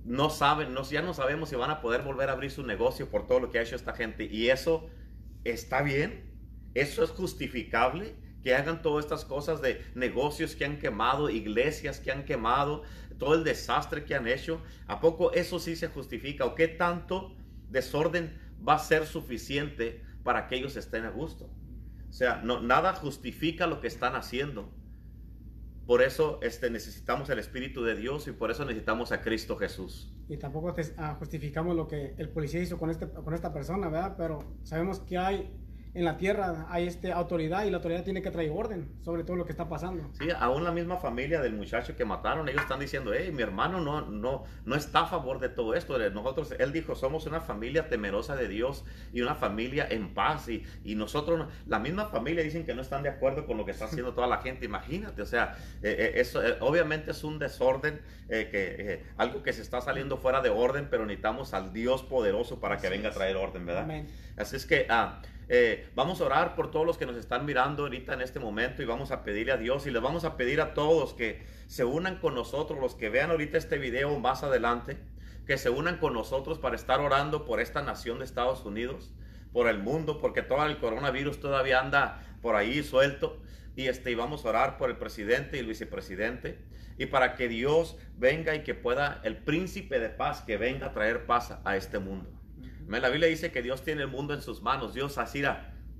no 0.06 0.30
saben, 0.30 0.72
no, 0.72 0.82
ya 0.84 1.02
no 1.02 1.14
sabemos 1.14 1.48
si 1.48 1.56
van 1.56 1.70
a 1.70 1.80
poder 1.80 2.02
volver 2.02 2.28
a 2.28 2.32
abrir 2.32 2.50
su 2.50 2.62
negocio 2.62 3.10
por 3.10 3.26
todo 3.26 3.40
lo 3.40 3.50
que 3.50 3.58
ha 3.58 3.62
hecho 3.62 3.74
esta 3.74 3.92
gente. 3.92 4.24
Y 4.24 4.50
eso 4.50 4.88
está 5.44 5.82
bien, 5.82 6.32
eso 6.74 7.02
es 7.02 7.10
justificable, 7.10 8.14
que 8.42 8.54
hagan 8.54 8.82
todas 8.82 9.04
estas 9.04 9.24
cosas 9.24 9.60
de 9.60 9.84
negocios 9.96 10.54
que 10.54 10.64
han 10.64 10.78
quemado, 10.78 11.28
iglesias 11.28 11.98
que 11.98 12.12
han 12.12 12.24
quemado, 12.24 12.84
todo 13.18 13.34
el 13.34 13.42
desastre 13.42 14.04
que 14.04 14.14
han 14.14 14.28
hecho. 14.28 14.62
¿A 14.86 15.00
poco 15.00 15.32
eso 15.32 15.58
sí 15.58 15.74
se 15.74 15.88
justifica? 15.88 16.44
¿O 16.44 16.54
qué 16.54 16.68
tanto 16.68 17.34
desorden 17.68 18.38
va 18.66 18.74
a 18.74 18.78
ser 18.78 19.06
suficiente 19.06 20.04
para 20.22 20.46
que 20.46 20.54
ellos 20.54 20.76
estén 20.76 21.04
a 21.04 21.10
gusto? 21.10 21.50
O 22.08 22.12
sea, 22.12 22.40
no, 22.44 22.60
nada 22.60 22.94
justifica 22.94 23.66
lo 23.66 23.80
que 23.80 23.88
están 23.88 24.14
haciendo. 24.14 24.72
Por 25.86 26.02
eso 26.02 26.40
este, 26.42 26.68
necesitamos 26.68 27.30
el 27.30 27.38
Espíritu 27.38 27.84
de 27.84 27.94
Dios 27.94 28.26
y 28.26 28.32
por 28.32 28.50
eso 28.50 28.64
necesitamos 28.64 29.12
a 29.12 29.20
Cristo 29.20 29.56
Jesús. 29.56 30.12
Y 30.28 30.36
tampoco 30.36 30.74
ah, 30.96 31.14
justificamos 31.18 31.76
lo 31.76 31.86
que 31.86 32.14
el 32.18 32.28
policía 32.28 32.60
hizo 32.60 32.76
con, 32.76 32.90
este, 32.90 33.08
con 33.08 33.32
esta 33.34 33.52
persona, 33.52 33.88
¿verdad? 33.88 34.14
Pero 34.16 34.38
sabemos 34.64 34.98
que 35.00 35.16
hay 35.16 35.50
en 35.96 36.04
la 36.04 36.18
tierra 36.18 36.66
hay 36.68 36.86
este, 36.86 37.10
autoridad 37.10 37.64
y 37.64 37.70
la 37.70 37.78
autoridad 37.78 38.04
tiene 38.04 38.20
que 38.20 38.30
traer 38.30 38.50
orden 38.54 38.86
sobre 39.02 39.24
todo 39.24 39.34
lo 39.34 39.46
que 39.46 39.52
está 39.52 39.66
pasando. 39.66 40.10
Sí, 40.18 40.28
aún 40.38 40.62
la 40.62 40.70
misma 40.70 40.98
familia 40.98 41.40
del 41.40 41.54
muchacho 41.54 41.96
que 41.96 42.04
mataron, 42.04 42.50
ellos 42.50 42.60
están 42.60 42.80
diciendo, 42.80 43.12
hey, 43.16 43.32
mi 43.32 43.42
hermano 43.42 43.80
no, 43.80 44.02
no, 44.02 44.44
no 44.66 44.76
está 44.76 45.00
a 45.00 45.06
favor 45.06 45.40
de 45.40 45.48
todo 45.48 45.74
esto. 45.74 45.98
Nosotros, 46.10 46.54
él 46.58 46.72
dijo, 46.74 46.94
somos 46.94 47.24
una 47.24 47.40
familia 47.40 47.88
temerosa 47.88 48.36
de 48.36 48.46
Dios 48.46 48.84
y 49.14 49.22
una 49.22 49.34
familia 49.34 49.86
en 49.88 50.12
paz. 50.12 50.50
Y, 50.50 50.64
y 50.84 50.96
nosotros, 50.96 51.48
la 51.66 51.78
misma 51.78 52.06
familia 52.06 52.44
dicen 52.44 52.66
que 52.66 52.74
no 52.74 52.82
están 52.82 53.02
de 53.02 53.08
acuerdo 53.08 53.46
con 53.46 53.56
lo 53.56 53.64
que 53.64 53.70
está 53.70 53.84
haciendo 53.86 54.12
toda 54.12 54.26
la 54.26 54.42
gente. 54.42 54.66
Imagínate, 54.66 55.22
o 55.22 55.26
sea, 55.26 55.56
eh, 55.82 55.96
eh, 55.98 56.12
eso 56.16 56.46
eh, 56.46 56.58
obviamente 56.60 57.12
es 57.12 57.24
un 57.24 57.38
desorden, 57.38 58.02
que, 58.28 59.04
algo 59.16 59.42
que 59.42 59.52
se 59.52 59.62
está 59.62 59.80
saliendo 59.80 60.18
fuera 60.18 60.42
de 60.42 60.50
orden, 60.50 60.88
pero 60.90 61.06
necesitamos 61.06 61.54
al 61.54 61.72
Dios 61.72 62.02
poderoso 62.02 62.60
para 62.60 62.76
que 62.76 62.90
venga 62.90 63.08
a 63.08 63.12
traer 63.12 63.36
orden, 63.36 63.64
¿verdad? 63.64 64.04
Así 64.36 64.56
es 64.56 64.66
que... 64.66 64.86
Ah, 64.90 65.22
eh, 65.48 65.88
vamos 65.94 66.20
a 66.20 66.24
orar 66.24 66.56
por 66.56 66.70
todos 66.70 66.84
los 66.84 66.98
que 66.98 67.06
nos 67.06 67.16
están 67.16 67.44
mirando 67.44 67.84
ahorita 67.84 68.14
en 68.14 68.20
este 68.20 68.40
momento 68.40 68.82
y 68.82 68.84
vamos 68.84 69.12
a 69.12 69.22
pedirle 69.22 69.52
a 69.52 69.56
Dios 69.56 69.86
y 69.86 69.90
les 69.90 70.02
vamos 70.02 70.24
a 70.24 70.36
pedir 70.36 70.60
a 70.60 70.74
todos 70.74 71.14
que 71.14 71.46
se 71.66 71.84
unan 71.84 72.18
con 72.18 72.34
nosotros, 72.34 72.80
los 72.80 72.94
que 72.94 73.08
vean 73.08 73.30
ahorita 73.30 73.56
este 73.56 73.78
video 73.78 74.18
más 74.18 74.42
adelante, 74.42 74.98
que 75.46 75.56
se 75.56 75.70
unan 75.70 75.98
con 75.98 76.14
nosotros 76.14 76.58
para 76.58 76.74
estar 76.74 77.00
orando 77.00 77.44
por 77.44 77.60
esta 77.60 77.82
nación 77.82 78.18
de 78.18 78.24
Estados 78.24 78.64
Unidos, 78.64 79.12
por 79.52 79.68
el 79.68 79.78
mundo, 79.78 80.18
porque 80.18 80.42
todo 80.42 80.66
el 80.66 80.78
coronavirus 80.78 81.38
todavía 81.38 81.80
anda 81.80 82.22
por 82.42 82.56
ahí 82.56 82.82
suelto 82.82 83.40
y 83.76 83.86
este 83.86 84.10
y 84.10 84.14
vamos 84.16 84.44
a 84.44 84.48
orar 84.48 84.78
por 84.78 84.90
el 84.90 84.96
presidente 84.96 85.56
y 85.56 85.60
el 85.60 85.66
vicepresidente 85.66 86.58
y 86.98 87.06
para 87.06 87.34
que 87.36 87.48
Dios 87.48 87.96
venga 88.16 88.54
y 88.54 88.64
que 88.64 88.74
pueda 88.74 89.20
el 89.22 89.36
príncipe 89.36 90.00
de 90.00 90.08
paz 90.08 90.40
que 90.42 90.56
venga 90.56 90.86
a 90.86 90.92
traer 90.92 91.26
paz 91.26 91.56
a 91.64 91.76
este 91.76 91.98
mundo. 91.98 92.30
La 92.88 93.08
Biblia 93.08 93.28
dice 93.28 93.50
que 93.50 93.62
Dios 93.62 93.82
tiene 93.82 94.02
el 94.02 94.08
mundo 94.08 94.34
en 94.34 94.42
sus 94.42 94.62
manos. 94.62 94.94
Dios 94.94 95.18
así 95.18 95.42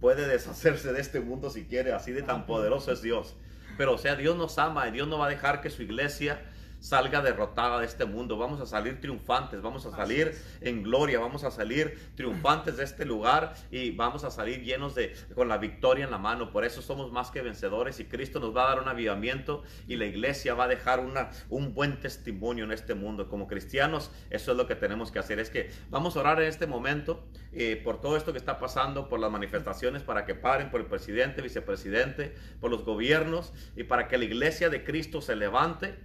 puede 0.01 0.27
deshacerse 0.27 0.93
de 0.93 1.01
este 1.01 1.21
mundo 1.21 1.51
si 1.51 1.65
quiere. 1.65 1.93
Así 1.93 2.13
de 2.13 2.23
tan 2.23 2.47
poderoso 2.47 2.93
es 2.93 3.03
Dios. 3.03 3.35
Pero 3.77 3.95
o 3.95 3.99
sea, 3.99 4.17
Dios 4.17 4.37
nos 4.37 4.59
ama 4.59 4.89
y 4.89 4.93
Dios 4.93 5.09
no 5.09 5.19
va 5.19 5.27
a 5.27 5.31
dejar 5.31 5.61
que 5.61 5.71
su 5.71 5.83
iglesia 5.83 6.41
salga 6.87 7.21
derrotada 7.21 7.81
de 7.81 7.87
este 7.87 8.05
mundo. 8.05 8.39
Vamos 8.39 8.61
a 8.61 8.67
salir 8.67 9.01
triunfantes, 9.01 9.61
vamos 9.61 9.85
a 9.87 9.91
salir 9.91 10.37
en 10.61 10.85
gloria, 10.85 11.19
vamos 11.19 11.43
a 11.43 11.51
salir 11.51 11.99
triunfantes 12.15 12.77
de 12.77 12.85
este 12.85 13.05
lugar 13.05 13.55
y 13.73 13.91
vamos 13.91 14.23
a 14.23 14.31
salir 14.31 14.63
llenos 14.63 14.95
de 14.95 15.13
con 15.35 15.49
la 15.49 15.59
victoria 15.59 16.05
en 16.05 16.13
la 16.13 16.19
mano. 16.19 16.53
Por 16.53 16.65
eso 16.65 16.83
somos 16.83 17.11
más 17.11 17.33
que 17.33 17.43
vencedores 17.43 17.99
y 17.99 18.05
Cristo 18.05 18.39
nos 18.39 18.57
va 18.57 18.67
a 18.67 18.69
dar 18.69 18.83
un 18.83 18.89
avivamiento 18.89 19.65
y 19.89 19.97
la 19.97 20.05
iglesia 20.05 20.55
va 20.55 20.65
a 20.65 20.69
dejar 20.69 21.01
una, 21.01 21.31
un 21.49 21.75
buen 21.75 21.99
testimonio 21.99 22.65
en 22.65 22.71
este 22.71 22.95
mundo. 22.95 23.29
Como 23.29 23.49
cristianos, 23.49 24.13
eso 24.31 24.53
es 24.53 24.57
lo 24.57 24.69
que 24.69 24.77
tenemos 24.77 25.11
que 25.11 25.19
hacer. 25.19 25.41
Es 25.41 25.51
que 25.51 25.73
vamos 25.91 26.17
a 26.17 26.21
orar 26.21 26.41
en 26.41 26.47
este 26.47 26.69
momento 26.69 27.27
eh, 27.53 27.81
por 27.83 28.01
todo 28.01 28.17
esto 28.17 28.31
que 28.31 28.39
está 28.39 28.61
pasando, 28.61 29.09
por 29.09 29.19
las 29.19 29.33
manifestaciones, 29.33 30.05
para 30.05 30.25
que 30.25 30.37
paren, 30.37 30.71
por 30.71 30.81
el 30.81 30.87
presidente, 30.87 31.43
vicepresidente, 31.43 32.33
por 32.61 32.71
los 32.71 32.85
gobiernos 32.85 33.53
y 33.75 33.83
para 33.83 34.07
que 34.07 34.19
la 34.19 34.25
iglesia 34.25 34.71
de 34.71 34.85
Cristo 34.85 35.21
se 35.21 35.35
levante 35.35 35.97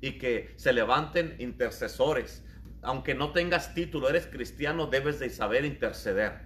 y 0.00 0.18
que 0.18 0.52
se 0.56 0.72
levanten 0.72 1.36
intercesores. 1.38 2.44
Aunque 2.82 3.14
no 3.14 3.32
tengas 3.32 3.74
título, 3.74 4.08
eres 4.08 4.26
cristiano, 4.26 4.86
debes 4.86 5.18
de 5.18 5.30
saber 5.30 5.64
interceder. 5.64 6.42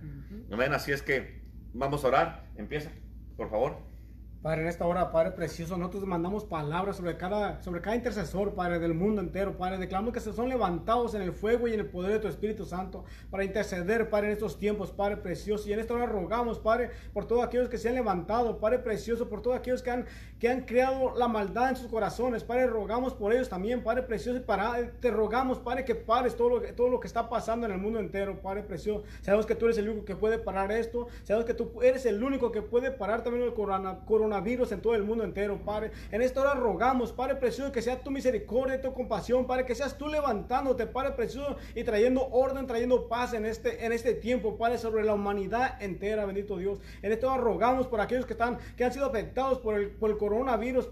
Así 0.72 0.92
es 0.92 1.02
que 1.02 1.42
vamos 1.72 2.04
a 2.04 2.08
orar. 2.08 2.46
Empieza, 2.56 2.90
por 3.36 3.50
favor. 3.50 3.92
Padre, 4.42 4.62
en 4.62 4.66
esta 4.66 4.84
hora, 4.84 5.12
Padre 5.12 5.30
precioso, 5.30 5.76
nosotros 5.76 6.04
mandamos 6.04 6.44
palabras 6.44 6.96
sobre 6.96 7.16
cada, 7.16 7.62
sobre 7.62 7.80
cada 7.80 7.94
intercesor, 7.94 8.56
Padre, 8.56 8.80
del 8.80 8.92
mundo 8.92 9.20
entero, 9.20 9.56
Padre. 9.56 9.78
Declaramos 9.78 10.12
que 10.12 10.18
se 10.18 10.32
son 10.32 10.48
levantados 10.48 11.14
en 11.14 11.22
el 11.22 11.32
fuego 11.32 11.68
y 11.68 11.74
en 11.74 11.78
el 11.78 11.86
poder 11.86 12.14
de 12.14 12.18
tu 12.18 12.26
Espíritu 12.26 12.64
Santo 12.64 13.04
para 13.30 13.44
interceder, 13.44 14.10
Padre, 14.10 14.26
en 14.26 14.32
estos 14.32 14.58
tiempos, 14.58 14.90
Padre 14.90 15.18
precioso. 15.18 15.68
Y 15.68 15.74
en 15.74 15.78
esta 15.78 15.94
hora 15.94 16.06
rogamos, 16.06 16.58
Padre, 16.58 16.90
por 17.12 17.24
todos 17.24 17.44
aquellos 17.44 17.68
que 17.68 17.78
se 17.78 17.88
han 17.88 17.94
levantado, 17.94 18.58
Padre 18.58 18.80
precioso, 18.80 19.28
por 19.28 19.42
todos 19.42 19.56
aquellos 19.56 19.80
que 19.80 19.92
han, 19.92 20.06
que 20.42 20.48
han 20.48 20.62
creado 20.62 21.14
la 21.16 21.28
maldad 21.28 21.68
en 21.68 21.76
sus 21.76 21.86
corazones, 21.86 22.42
Padre. 22.42 22.66
Rogamos 22.66 23.14
por 23.14 23.32
ellos 23.32 23.48
también, 23.48 23.84
Padre 23.84 24.02
precioso. 24.02 24.42
Para, 24.42 24.90
te 24.98 25.08
rogamos, 25.08 25.60
Padre, 25.60 25.84
que 25.84 25.94
pares 25.94 26.34
todo 26.34 26.48
lo, 26.48 26.62
todo 26.74 26.88
lo 26.88 26.98
que 26.98 27.06
está 27.06 27.28
pasando 27.28 27.64
en 27.64 27.70
el 27.70 27.78
mundo 27.78 28.00
entero, 28.00 28.42
Padre 28.42 28.64
precioso. 28.64 29.04
Sabemos 29.20 29.46
que 29.46 29.54
tú 29.54 29.66
eres 29.66 29.78
el 29.78 29.88
único 29.88 30.04
que 30.04 30.16
puede 30.16 30.40
parar 30.40 30.72
esto. 30.72 31.06
Sabemos 31.22 31.46
que 31.46 31.54
tú 31.54 31.80
eres 31.80 32.06
el 32.06 32.20
único 32.20 32.50
que 32.50 32.60
puede 32.60 32.90
parar 32.90 33.22
también 33.22 33.44
el 33.44 33.54
corona, 33.54 34.00
coronavirus 34.04 34.72
en 34.72 34.82
todo 34.82 34.96
el 34.96 35.04
mundo 35.04 35.22
entero, 35.22 35.60
Padre. 35.64 35.92
En 36.10 36.22
esta 36.22 36.40
hora 36.40 36.54
rogamos, 36.54 37.12
Padre 37.12 37.36
precioso, 37.36 37.70
que 37.70 37.80
sea 37.80 38.02
tu 38.02 38.10
misericordia, 38.10 38.80
tu 38.80 38.92
compasión, 38.92 39.46
Padre, 39.46 39.64
que 39.64 39.76
seas 39.76 39.96
tú 39.96 40.08
levantándote, 40.08 40.88
Padre 40.88 41.12
precioso, 41.12 41.54
y 41.76 41.84
trayendo 41.84 42.26
orden, 42.32 42.66
trayendo 42.66 43.06
paz 43.06 43.32
en 43.34 43.46
este, 43.46 43.86
en 43.86 43.92
este 43.92 44.14
tiempo, 44.14 44.58
Padre, 44.58 44.78
sobre 44.78 45.04
la 45.04 45.14
humanidad 45.14 45.80
entera, 45.80 46.24
bendito 46.24 46.56
Dios. 46.56 46.80
En 47.00 47.12
esta 47.12 47.28
hora 47.28 47.40
rogamos 47.40 47.86
por 47.86 48.00
aquellos 48.00 48.26
que 48.26 48.32
están, 48.32 48.58
que 48.76 48.82
han 48.82 48.92
sido 48.92 49.06
afectados 49.06 49.60
por 49.60 49.76
el, 49.76 49.90
por 49.90 50.10
el 50.10 50.16
coronavirus, 50.16 50.31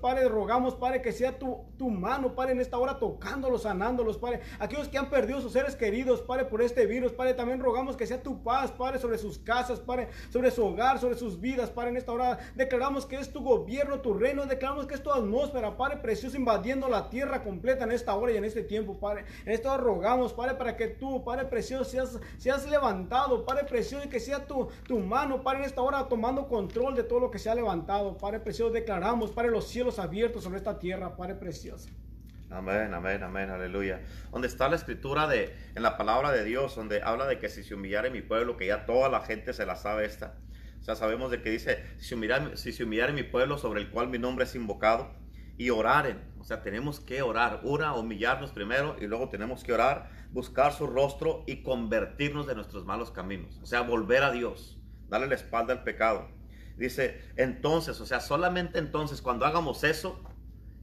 Padre, 0.00 0.28
rogamos, 0.28 0.74
Padre, 0.74 1.02
que 1.02 1.12
sea 1.12 1.38
tu, 1.38 1.64
tu 1.76 1.90
mano, 1.90 2.34
Padre, 2.34 2.52
en 2.52 2.60
esta 2.60 2.78
hora 2.78 2.98
tocándolos, 2.98 3.62
sanándolos, 3.62 4.18
Padre. 4.18 4.40
Aquellos 4.58 4.88
que 4.88 4.98
han 4.98 5.10
perdido 5.10 5.40
sus 5.40 5.52
seres 5.52 5.76
queridos, 5.76 6.20
Padre, 6.22 6.44
por 6.44 6.62
este 6.62 6.86
virus, 6.86 7.12
Padre, 7.12 7.34
también 7.34 7.60
rogamos 7.60 7.96
que 7.96 8.06
sea 8.06 8.22
tu 8.22 8.42
paz, 8.42 8.70
Padre, 8.70 8.98
sobre 8.98 9.18
sus 9.18 9.38
casas, 9.38 9.80
Padre, 9.80 10.08
sobre 10.30 10.50
su 10.50 10.64
hogar, 10.64 10.98
sobre 10.98 11.16
sus 11.16 11.40
vidas, 11.40 11.70
Padre, 11.70 11.90
en 11.90 11.96
esta 11.96 12.12
hora 12.12 12.38
declaramos 12.54 13.06
que 13.06 13.16
es 13.16 13.32
tu 13.32 13.42
gobierno 13.42 14.00
tu 14.00 14.14
reino. 14.14 14.46
Declaramos 14.46 14.86
que 14.86 14.94
es 14.94 15.02
tu 15.02 15.10
atmósfera, 15.10 15.76
Padre 15.76 15.98
precioso, 15.98 16.36
invadiendo 16.36 16.88
la 16.88 17.10
tierra 17.10 17.42
completa 17.42 17.84
en 17.84 17.92
esta 17.92 18.14
hora 18.14 18.32
y 18.32 18.36
en 18.36 18.44
este 18.44 18.62
tiempo, 18.62 18.98
Padre. 18.98 19.24
En 19.44 19.52
esta 19.52 19.72
hora 19.72 19.82
rogamos, 19.82 20.32
Padre, 20.32 20.54
para 20.54 20.76
que 20.76 20.88
tú, 20.88 21.24
Padre 21.24 21.46
precioso, 21.46 21.84
seas, 21.84 22.18
seas 22.38 22.68
levantado, 22.68 23.44
Padre 23.44 23.64
precioso, 23.64 24.04
y 24.04 24.08
que 24.08 24.20
sea 24.20 24.46
tu, 24.46 24.68
tu 24.86 24.98
mano, 24.98 25.42
Padre, 25.42 25.60
en 25.60 25.64
esta 25.64 25.82
hora 25.82 26.08
tomando 26.08 26.48
control 26.48 26.94
de 26.94 27.04
todo 27.04 27.20
lo 27.20 27.30
que 27.30 27.38
se 27.38 27.50
ha 27.50 27.54
levantado. 27.54 28.16
Padre 28.16 28.40
precioso, 28.40 28.72
declaramos, 28.72 29.29
Padre, 29.34 29.50
los 29.50 29.68
cielos 29.68 29.98
abiertos 29.98 30.44
sobre 30.44 30.58
esta 30.58 30.78
tierra, 30.78 31.16
Padre 31.16 31.34
precioso. 31.34 31.88
Amén, 32.50 32.92
amén, 32.94 33.22
amén, 33.22 33.50
aleluya. 33.50 34.02
Donde 34.32 34.48
está 34.48 34.68
la 34.68 34.76
escritura 34.76 35.28
de, 35.28 35.56
en 35.74 35.82
la 35.82 35.96
palabra 35.96 36.32
de 36.32 36.44
Dios, 36.44 36.74
donde 36.74 37.02
habla 37.02 37.26
de 37.26 37.38
que 37.38 37.48
si 37.48 37.62
se 37.62 37.74
humillare 37.74 38.10
mi 38.10 38.22
pueblo, 38.22 38.56
que 38.56 38.66
ya 38.66 38.86
toda 38.86 39.08
la 39.08 39.20
gente 39.20 39.52
se 39.52 39.64
la 39.66 39.76
sabe 39.76 40.06
esta 40.06 40.36
o 40.80 40.82
sea, 40.82 40.96
sabemos 40.96 41.30
de 41.30 41.42
que 41.42 41.50
dice, 41.50 41.84
si 41.98 42.06
se, 42.06 42.14
humillare, 42.14 42.56
si 42.56 42.72
se 42.72 42.86
mi 42.86 43.22
pueblo 43.22 43.58
sobre 43.58 43.82
el 43.82 43.90
cual 43.90 44.08
mi 44.08 44.18
nombre 44.18 44.44
es 44.44 44.54
invocado, 44.54 45.10
y 45.58 45.68
oraren. 45.68 46.18
O 46.38 46.44
sea, 46.44 46.62
tenemos 46.62 47.00
que 47.00 47.20
orar. 47.20 47.60
Una, 47.64 47.94
humillarnos 47.94 48.50
primero 48.50 48.96
y 48.98 49.06
luego 49.06 49.28
tenemos 49.28 49.62
que 49.62 49.74
orar, 49.74 50.08
buscar 50.30 50.72
su 50.72 50.86
rostro 50.86 51.44
y 51.46 51.62
convertirnos 51.62 52.46
de 52.46 52.54
nuestros 52.54 52.86
malos 52.86 53.10
caminos. 53.10 53.60
O 53.62 53.66
sea, 53.66 53.82
volver 53.82 54.22
a 54.22 54.30
Dios, 54.30 54.80
darle 55.08 55.26
la 55.26 55.34
espalda 55.34 55.74
al 55.74 55.84
pecado. 55.84 56.28
Dice, 56.80 57.20
entonces, 57.36 58.00
o 58.00 58.06
sea, 58.06 58.20
solamente 58.20 58.78
entonces, 58.78 59.20
cuando 59.20 59.44
hagamos 59.44 59.84
eso, 59.84 60.18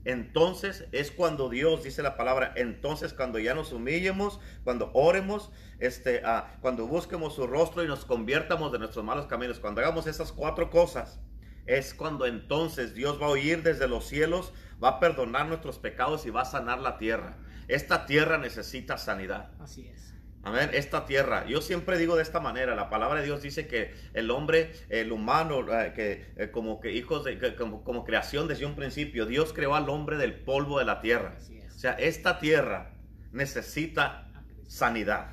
entonces 0.06 0.86
es 0.91 1.10
cuando 1.10 1.50
Dios 1.50 1.84
dice 1.84 2.04
la 2.04 2.16
palabra, 2.16 2.54
entonces 2.56 3.14
cuando 3.14 3.39
ya 3.39 3.56
nos 3.56 3.74
humillemos, 3.74 4.39
cuando 4.64 4.91
oremos, 4.93 5.50
este, 5.80 6.22
ah, 6.24 6.56
cuando 6.62 6.86
busquemos 6.86 7.34
su 7.34 7.48
rostro 7.48 7.84
y 7.84 7.88
nos 7.88 8.06
conviertamos 8.06 8.72
de 8.72 8.78
nuestros 8.78 9.04
malos 9.04 9.26
caminos, 9.26 9.60
cuando 9.60 9.82
hagamos 9.82 10.06
esas 10.06 10.32
cuatro 10.32 10.70
cosas, 10.70 11.20
es 11.66 11.95
cuando 11.95 12.28
entonces 12.28 12.93
Dios 12.93 13.20
va 13.20 13.26
a 13.26 13.30
oír 13.30 13.64
desde 13.64 13.88
los 13.88 14.06
cielos, 14.06 14.54
va 14.82 14.89
a 14.89 15.00
perdonar 15.00 15.48
nuestros 15.48 15.80
pecados 15.80 16.28
y 16.28 16.30
va 16.30 16.43
a 16.43 16.45
sanar 16.45 16.78
la 16.80 17.00
tierra. 17.00 17.39
Esta 17.68 18.06
tierra 18.06 18.38
necesita 18.38 19.00
sanidad. 19.00 19.50
Así 19.60 19.88
es. 19.88 20.07
Amén. 20.44 20.70
Esta 20.74 21.06
tierra. 21.06 21.46
Yo 21.46 21.62
siempre 21.62 21.98
digo 21.98 22.16
de 22.16 22.24
esta 22.24 22.40
manera. 22.40 22.76
La 22.76 22.90
palabra 22.90 23.20
de 23.20 23.26
Dios 23.26 23.42
dice 23.42 23.68
que 23.68 23.94
el 24.14 24.32
hombre, 24.32 24.72
el 24.90 25.12
humano, 25.12 25.66
eh, 25.74 25.94
que 25.94 26.26
eh, 26.38 26.52
como 26.52 26.80
que 26.80 26.94
hijos 26.94 27.26
de, 27.26 27.56
como, 27.56 28.06
creación 28.06 28.48
desde 28.48 28.66
un 28.66 28.76
principio, 28.76 29.26
Dios 29.26 29.52
creó 29.52 29.76
al 29.76 29.90
hombre 29.90 30.18
del 30.18 30.36
polvo 30.36 30.80
de 30.80 30.86
la 30.86 31.02
tierra. 31.02 31.38
O 31.68 31.80
sea, 31.80 31.94
esta 31.94 32.40
tierra 32.40 32.94
necesita 33.32 34.30
sanidad. 34.68 35.32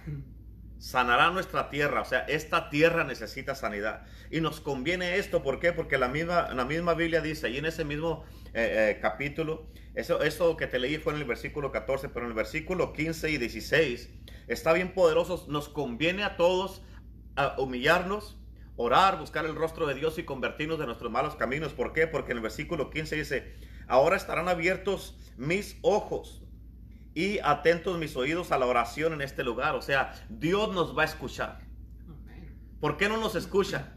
Sanará 0.78 1.30
nuestra 1.30 1.70
tierra. 1.70 2.00
O 2.00 2.04
sea, 2.04 2.20
esta 2.20 2.68
tierra 2.68 3.04
necesita 3.04 3.54
sanidad. 3.54 4.02
Y 4.30 4.40
nos 4.40 4.60
conviene 4.60 5.16
esto. 5.16 5.42
¿Por 5.42 5.60
qué? 5.60 5.72
Porque 5.72 5.96
la 5.96 6.08
misma, 6.08 6.52
la 6.52 6.64
misma 6.64 6.94
Biblia 6.94 7.20
dice, 7.20 7.48
y 7.50 7.58
en 7.58 7.66
ese 7.66 7.84
mismo 7.84 8.24
eh, 8.52 8.98
capítulo, 9.00 9.68
eso, 9.94 10.22
eso 10.22 10.56
que 10.56 10.66
te 10.66 10.80
leí 10.80 10.98
fue 10.98 11.12
en 11.12 11.20
el 11.20 11.24
versículo 11.24 11.70
14, 11.70 12.08
pero 12.08 12.26
en 12.26 12.32
el 12.32 12.36
versículo 12.36 12.92
15 12.92 13.30
y 13.30 13.38
16 13.38 14.10
está 14.48 14.72
bien 14.72 14.92
poderoso. 14.92 15.44
Nos 15.48 15.68
conviene 15.68 16.24
a 16.24 16.36
todos 16.36 16.82
a 17.36 17.56
humillarnos, 17.58 18.36
orar, 18.76 19.18
buscar 19.18 19.44
el 19.44 19.54
rostro 19.54 19.86
de 19.86 19.94
Dios 19.94 20.18
y 20.18 20.24
convertirnos 20.24 20.78
de 20.78 20.86
nuestros 20.86 21.10
malos 21.10 21.36
caminos. 21.36 21.72
¿Por 21.72 21.92
qué? 21.92 22.06
Porque 22.06 22.32
en 22.32 22.38
el 22.38 22.42
versículo 22.42 22.90
15 22.90 23.16
dice, 23.16 23.54
ahora 23.86 24.16
estarán 24.16 24.48
abiertos 24.48 25.16
mis 25.36 25.78
ojos 25.82 26.42
y 27.14 27.38
atentos 27.40 27.98
mis 27.98 28.16
oídos 28.16 28.52
a 28.52 28.58
la 28.58 28.66
oración 28.66 29.12
en 29.12 29.22
este 29.22 29.44
lugar. 29.44 29.74
O 29.74 29.82
sea, 29.82 30.14
Dios 30.28 30.72
nos 30.74 30.96
va 30.96 31.02
a 31.02 31.06
escuchar. 31.06 31.60
¿Por 32.80 32.96
qué 32.96 33.08
no 33.08 33.16
nos 33.16 33.34
escucha? 33.34 33.94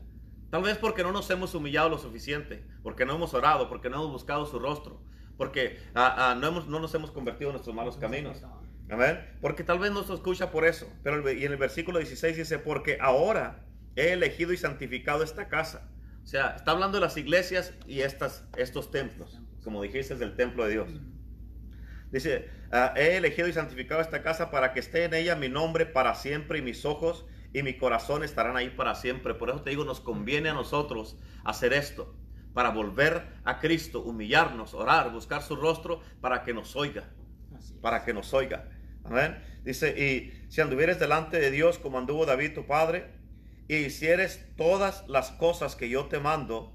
Tal 0.49 0.63
vez 0.63 0.77
porque 0.77 1.03
no 1.03 1.11
nos 1.11 1.29
hemos 1.29 1.53
humillado 1.55 1.89
lo 1.89 1.97
suficiente, 1.97 2.65
porque 2.83 3.05
no 3.05 3.15
hemos 3.15 3.33
orado, 3.33 3.67
porque 3.67 3.89
no 3.89 3.97
hemos 3.97 4.11
buscado 4.11 4.45
su 4.45 4.59
rostro, 4.59 5.01
porque 5.35 5.77
ah, 5.93 6.31
ah, 6.31 6.35
no, 6.35 6.47
hemos, 6.47 6.67
no 6.67 6.79
nos 6.79 6.93
hemos 6.95 7.11
convertido 7.11 7.49
en 7.49 7.55
nuestros 7.55 7.75
malos 7.75 7.97
caminos. 7.97 8.41
Amén. 8.89 9.19
Porque 9.41 9.63
tal 9.63 9.79
vez 9.79 9.91
no 9.91 10.03
se 10.03 10.13
escucha 10.13 10.51
por 10.51 10.65
eso. 10.65 10.91
Pero 11.03 11.29
y 11.31 11.45
en 11.45 11.51
el 11.51 11.57
versículo 11.57 11.99
16 11.99 12.37
dice, 12.37 12.59
porque 12.59 12.97
ahora 13.01 13.63
he 13.95 14.13
elegido 14.13 14.53
y 14.53 14.57
santificado 14.57 15.23
esta 15.23 15.47
casa. 15.49 15.89
O 16.23 16.27
sea, 16.27 16.55
está 16.57 16.71
hablando 16.71 16.97
de 16.97 17.01
las 17.01 17.17
iglesias 17.17 17.73
y 17.85 18.01
estas, 18.01 18.45
estos 18.57 18.91
templos. 18.91 19.41
Como 19.63 19.81
dijiste, 19.81 20.13
es 20.13 20.19
del 20.19 20.35
templo 20.35 20.65
de 20.65 20.71
Dios. 20.71 20.89
Dice, 22.11 22.49
ah, 22.71 22.93
he 22.95 23.17
elegido 23.17 23.47
y 23.47 23.53
santificado 23.53 24.01
esta 24.01 24.21
casa 24.21 24.49
para 24.49 24.73
que 24.73 24.79
esté 24.79 25.03
en 25.03 25.13
ella 25.13 25.35
mi 25.35 25.49
nombre 25.49 25.85
para 25.85 26.15
siempre 26.15 26.59
y 26.59 26.61
mis 26.61 26.85
ojos 26.85 27.25
y 27.53 27.63
mi 27.63 27.77
corazón 27.77 28.23
estarán 28.23 28.55
ahí 28.55 28.69
para 28.69 28.95
siempre. 28.95 29.33
Por 29.33 29.49
eso 29.49 29.61
te 29.61 29.71
digo, 29.71 29.83
nos 29.83 29.99
conviene 29.99 30.49
a 30.49 30.53
nosotros 30.53 31.17
hacer 31.43 31.73
esto. 31.73 32.15
Para 32.53 32.71
volver 32.71 33.27
a 33.43 33.59
Cristo, 33.59 34.01
humillarnos, 34.01 34.73
orar, 34.73 35.11
buscar 35.11 35.43
su 35.43 35.55
rostro 35.55 36.01
para 36.21 36.43
que 36.43 36.53
nos 36.53 36.75
oiga. 36.75 37.09
Para 37.81 38.03
que 38.03 38.13
nos 38.13 38.33
oiga. 38.33 38.69
Dice, 39.63 39.89
y 39.97 40.49
si 40.49 40.61
anduvieres 40.61 40.99
delante 40.99 41.39
de 41.39 41.51
Dios 41.51 41.77
como 41.77 41.97
anduvo 41.97 42.25
David 42.25 42.53
tu 42.53 42.65
padre, 42.65 43.07
y 43.67 43.75
hicieres 43.75 44.45
todas 44.55 45.03
las 45.07 45.31
cosas 45.31 45.75
que 45.75 45.89
yo 45.89 46.05
te 46.05 46.19
mando, 46.19 46.73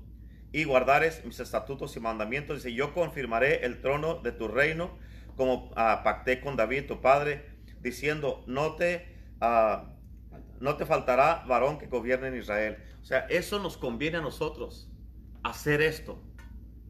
y 0.52 0.64
guardares 0.64 1.24
mis 1.24 1.40
estatutos 1.40 1.96
y 1.96 2.00
mandamientos, 2.00 2.62
dice, 2.62 2.74
yo 2.74 2.92
confirmaré 2.92 3.64
el 3.64 3.80
trono 3.80 4.16
de 4.16 4.32
tu 4.32 4.48
reino, 4.48 4.98
como 5.36 5.70
uh, 5.70 6.02
pacté 6.04 6.40
con 6.40 6.56
David 6.56 6.86
tu 6.86 7.00
padre, 7.00 7.46
diciendo, 7.80 8.44
no 8.46 8.76
te, 8.76 9.16
uh, 9.40 9.88
no 10.60 10.76
te 10.76 10.84
faltará 10.84 11.44
varón 11.46 11.78
que 11.78 11.86
gobierne 11.86 12.28
en 12.28 12.36
Israel. 12.36 12.76
O 13.00 13.04
sea, 13.04 13.20
eso 13.30 13.58
nos 13.58 13.78
conviene 13.78 14.18
a 14.18 14.20
nosotros, 14.20 14.90
hacer 15.42 15.80
esto. 15.80 16.22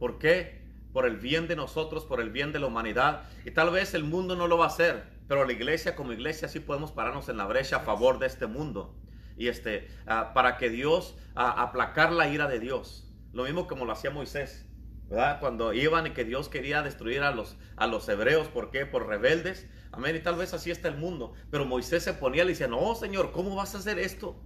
¿Por 0.00 0.18
qué? 0.18 0.60
Por 0.92 1.06
el 1.06 1.16
bien 1.16 1.46
de 1.46 1.54
nosotros, 1.54 2.04
por 2.04 2.20
el 2.20 2.30
bien 2.30 2.52
de 2.52 2.58
la 2.58 2.66
humanidad. 2.66 3.22
Y 3.44 3.52
tal 3.52 3.70
vez 3.70 3.94
el 3.94 4.02
mundo 4.02 4.34
no 4.34 4.48
lo 4.48 4.58
va 4.58 4.64
a 4.64 4.68
hacer. 4.68 5.11
Pero 5.28 5.44
la 5.44 5.52
iglesia 5.52 5.94
como 5.94 6.12
iglesia 6.12 6.48
sí 6.48 6.60
podemos 6.60 6.92
pararnos 6.92 7.28
en 7.28 7.36
la 7.36 7.46
brecha 7.46 7.76
a 7.76 7.80
favor 7.80 8.18
de 8.18 8.26
este 8.26 8.46
mundo. 8.46 8.94
Y 9.36 9.48
este, 9.48 9.88
ah, 10.06 10.32
para 10.34 10.56
que 10.58 10.68
Dios, 10.68 11.16
uh, 11.34 11.40
aplacar 11.40 12.12
la 12.12 12.28
ira 12.28 12.48
de 12.48 12.60
Dios. 12.60 13.10
Lo 13.32 13.44
mismo 13.44 13.66
como 13.66 13.84
lo 13.84 13.92
hacía 13.92 14.10
Moisés. 14.10 14.68
¿verdad? 15.08 15.40
Cuando 15.40 15.72
iban 15.72 16.06
y 16.06 16.10
que 16.10 16.24
Dios 16.24 16.48
quería 16.48 16.82
destruir 16.82 17.22
a 17.22 17.32
los, 17.32 17.56
a 17.76 17.86
los 17.86 18.08
hebreos, 18.08 18.48
¿por 18.48 18.70
qué? 18.70 18.86
Por 18.86 19.06
rebeldes. 19.06 19.66
Amén. 19.90 20.16
Y 20.16 20.20
tal 20.20 20.36
vez 20.36 20.54
así 20.54 20.70
está 20.70 20.88
el 20.88 20.96
mundo. 20.96 21.34
Pero 21.50 21.64
Moisés 21.64 22.02
se 22.02 22.14
ponía 22.14 22.42
y 22.42 22.46
le 22.46 22.52
decía, 22.52 22.68
no, 22.68 22.94
Señor, 22.94 23.32
¿cómo 23.32 23.54
vas 23.54 23.74
a 23.74 23.78
hacer 23.78 23.98
esto? 23.98 24.36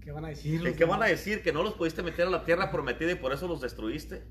¿Qué 0.00 0.12
van 0.12 0.24
a 0.24 0.28
decir? 0.28 0.62
¿Qué, 0.62 0.74
¿Qué 0.74 0.84
van 0.84 1.02
a 1.02 1.06
decir? 1.06 1.42
Que 1.42 1.52
no 1.52 1.62
los 1.62 1.74
pudiste 1.74 2.02
meter 2.02 2.26
a 2.26 2.30
la 2.30 2.44
tierra 2.44 2.70
prometida 2.70 3.12
y 3.12 3.16
por 3.16 3.32
eso 3.32 3.46
los 3.46 3.60
destruiste 3.60 4.24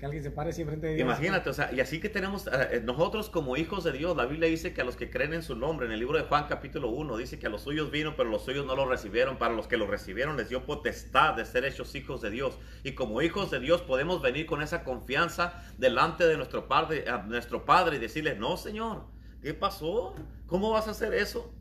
que 0.00 0.06
alguien 0.06 0.22
se 0.22 0.30
pare 0.30 0.52
siempre 0.54 0.76
de 0.78 0.94
Dios. 0.94 1.06
Imagínate, 1.06 1.50
o 1.50 1.52
sea, 1.52 1.70
y 1.72 1.80
así 1.80 2.00
que 2.00 2.08
tenemos, 2.08 2.46
eh, 2.46 2.50
eh, 2.72 2.82
nosotros 2.82 3.28
como 3.28 3.58
hijos 3.58 3.84
de 3.84 3.92
Dios, 3.92 4.16
la 4.16 4.24
Biblia 4.24 4.48
dice 4.48 4.72
que 4.72 4.80
a 4.80 4.84
los 4.84 4.96
que 4.96 5.10
creen 5.10 5.34
en 5.34 5.42
su 5.42 5.54
nombre, 5.54 5.86
en 5.86 5.92
el 5.92 6.00
libro 6.00 6.16
de 6.16 6.24
Juan 6.24 6.46
capítulo 6.48 6.88
1, 6.88 7.18
dice 7.18 7.38
que 7.38 7.46
a 7.46 7.50
los 7.50 7.62
suyos 7.62 7.90
vino, 7.90 8.16
pero 8.16 8.30
los 8.30 8.42
suyos 8.42 8.64
no 8.64 8.74
lo 8.74 8.86
recibieron, 8.86 9.36
para 9.36 9.54
los 9.54 9.68
que 9.68 9.76
lo 9.76 9.86
recibieron 9.86 10.38
les 10.38 10.48
dio 10.48 10.64
potestad 10.64 11.34
de 11.34 11.44
ser 11.44 11.66
hechos 11.66 11.94
hijos 11.94 12.22
de 12.22 12.30
Dios. 12.30 12.58
Y 12.82 12.92
como 12.92 13.20
hijos 13.20 13.50
de 13.50 13.60
Dios 13.60 13.82
podemos 13.82 14.22
venir 14.22 14.46
con 14.46 14.62
esa 14.62 14.82
confianza 14.82 15.62
delante 15.76 16.26
de 16.26 16.38
nuestro 16.38 16.66
Padre, 16.66 17.04
nuestro 17.26 17.66
padre 17.66 17.96
y 17.96 17.98
decirle, 18.00 18.34
no 18.34 18.56
Señor, 18.56 19.04
¿qué 19.42 19.52
pasó? 19.52 20.14
¿Cómo 20.46 20.70
vas 20.70 20.88
a 20.88 20.92
hacer 20.92 21.12
eso? 21.12 21.52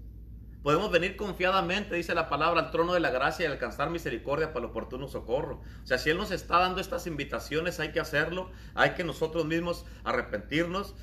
Podemos 0.62 0.91
venir 0.91 1.16
confiadamente, 1.16 1.95
dice 1.95 2.14
la 2.14 2.28
palabra, 2.28 2.60
al 2.60 2.72
trono 2.72 2.93
de 2.93 2.99
la 2.99 3.12
gracia 3.12 3.45
y 3.45 3.51
alcanzar 3.51 3.89
misericordia 3.89 4.51
para 4.51 4.66
el 4.66 4.72
oportuno 4.72 5.07
socorro. 5.07 5.62
O 5.84 5.88
sea, 5.88 5.97
si 5.97 6.10
Él 6.10 6.18
nos 6.18 6.32
está 6.32 6.60
dando 6.60 6.82
estas 6.82 7.07
invitaciones, 7.07 7.80
hay 7.80 7.93
que 7.93 8.01
hacerlo. 8.01 8.51
Hay 8.76 8.91
que 8.91 9.05
nosotros 9.05 9.45
mismos 9.45 9.86
arrepentirnos 10.03 10.95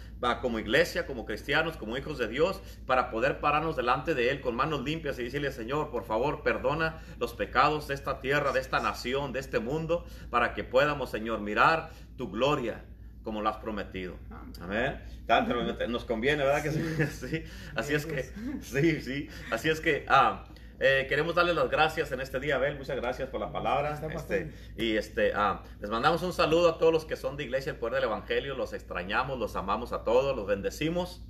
como 0.43 0.59
iglesia, 0.59 1.07
como 1.07 1.25
cristianos, 1.25 1.79
como 1.79 1.97
hijos 1.97 2.19
de 2.19 2.29
Dios, 2.29 2.61
para 2.85 3.11
poder 3.11 3.41
pararnos 3.41 3.77
delante 3.77 4.15
de 4.15 4.31
Él 4.31 4.43
con 4.43 4.55
manos 4.55 4.85
limpias 4.85 5.19
y 5.19 5.25
decirle, 5.25 5.51
Señor, 5.51 5.91
por 5.91 6.05
favor, 6.05 6.43
perdona 6.43 7.01
los 7.19 7.33
pecados 7.33 7.89
de 7.89 7.95
esta 7.95 8.21
tierra, 8.21 8.53
de 8.53 8.61
esta 8.61 8.81
nación, 8.81 9.33
de 9.33 9.41
este 9.41 9.59
mundo, 9.59 10.05
para 10.29 10.53
que 10.53 10.65
podamos, 10.65 11.09
Señor, 11.09 11.41
mirar 11.41 11.93
tu 12.19 12.31
gloria 12.31 12.85
como 13.27 13.43
lo 13.43 13.49
has 13.49 13.57
prometido. 13.57 14.15
Amén. 14.61 15.03
Tanto 15.27 15.53
nos 15.89 16.05
conviene, 16.05 16.45
¿verdad? 16.45 16.63
Que 16.63 16.71
sí. 16.71 17.43
Así 17.75 17.93
es 17.93 18.07
que, 18.07 18.23
sí, 18.63 19.01
sí. 19.01 19.29
Así 19.51 19.69
es 19.69 19.81
que, 19.81 20.07
ah, 20.07 20.45
eh, 20.79 21.07
queremos 21.09 21.35
darle 21.35 21.53
las 21.53 21.69
gracias 21.69 22.13
en 22.13 22.21
este 22.21 22.39
día, 22.39 22.55
Abel. 22.55 22.79
Muchas 22.79 22.95
gracias 22.95 23.29
por 23.29 23.41
la 23.41 23.51
palabra. 23.51 24.01
Este, 24.15 24.53
y 24.77 24.97
este, 24.97 25.33
ah, 25.35 25.65
les 25.81 25.91
mandamos 25.91 26.23
un 26.23 26.33
saludo 26.33 26.69
a 26.69 26.79
todos 26.79 26.93
los 26.93 27.05
que 27.05 27.17
son 27.17 27.37
de 27.37 27.43
Iglesia 27.43 27.73
El 27.73 27.79
Poder 27.79 27.95
del 27.95 28.05
Evangelio. 28.05 28.55
Los 28.55 28.73
extrañamos, 28.73 29.41
los 29.41 29.57
amamos 29.57 29.93
a 29.93 30.05
todos, 30.05 30.37
los 30.37 30.47
bendecimos. 30.47 31.25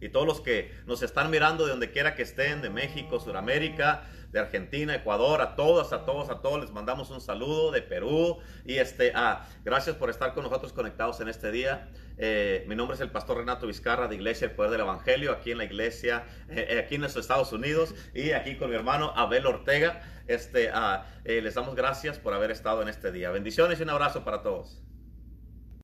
Y 0.00 0.08
todos 0.08 0.26
los 0.26 0.40
que 0.40 0.72
nos 0.84 1.04
están 1.04 1.30
mirando 1.30 1.64
de 1.64 1.70
donde 1.70 1.92
quiera 1.92 2.16
que 2.16 2.22
estén, 2.22 2.60
de 2.60 2.70
México, 2.70 3.20
Sudamérica, 3.20 4.02
de 4.34 4.40
Argentina, 4.40 4.96
Ecuador, 4.96 5.40
a 5.40 5.54
todos, 5.54 5.92
a 5.92 6.04
todos, 6.04 6.28
a 6.28 6.42
todos 6.42 6.60
les 6.60 6.72
mandamos 6.72 7.08
un 7.10 7.20
saludo 7.20 7.70
de 7.70 7.82
Perú 7.82 8.38
y 8.64 8.78
este, 8.78 9.12
ah, 9.14 9.46
gracias 9.64 9.94
por 9.94 10.10
estar 10.10 10.34
con 10.34 10.42
nosotros 10.42 10.72
conectados 10.72 11.20
en 11.20 11.28
este 11.28 11.52
día. 11.52 11.88
Eh, 12.18 12.64
mi 12.66 12.74
nombre 12.74 12.96
es 12.96 13.00
el 13.00 13.12
pastor 13.12 13.38
Renato 13.38 13.68
Vizcarra 13.68 14.08
de 14.08 14.16
Iglesia 14.16 14.46
El 14.46 14.50
Poder 14.50 14.72
del 14.72 14.80
Evangelio, 14.80 15.30
aquí 15.30 15.52
en 15.52 15.58
la 15.58 15.64
iglesia, 15.64 16.26
eh, 16.48 16.66
eh, 16.68 16.78
aquí 16.80 16.96
en 16.96 17.02
los 17.02 17.14
Estados 17.14 17.52
Unidos 17.52 17.94
y 18.12 18.32
aquí 18.32 18.56
con 18.56 18.70
mi 18.70 18.76
hermano 18.76 19.12
Abel 19.14 19.46
Ortega. 19.46 20.02
Este, 20.26 20.68
ah, 20.74 21.06
les 21.24 21.54
damos 21.54 21.76
gracias 21.76 22.18
por 22.18 22.34
haber 22.34 22.50
estado 22.50 22.82
en 22.82 22.88
este 22.88 23.12
día. 23.12 23.30
Bendiciones 23.30 23.78
y 23.78 23.84
un 23.84 23.90
abrazo 23.90 24.24
para 24.24 24.42
todos. 24.42 24.83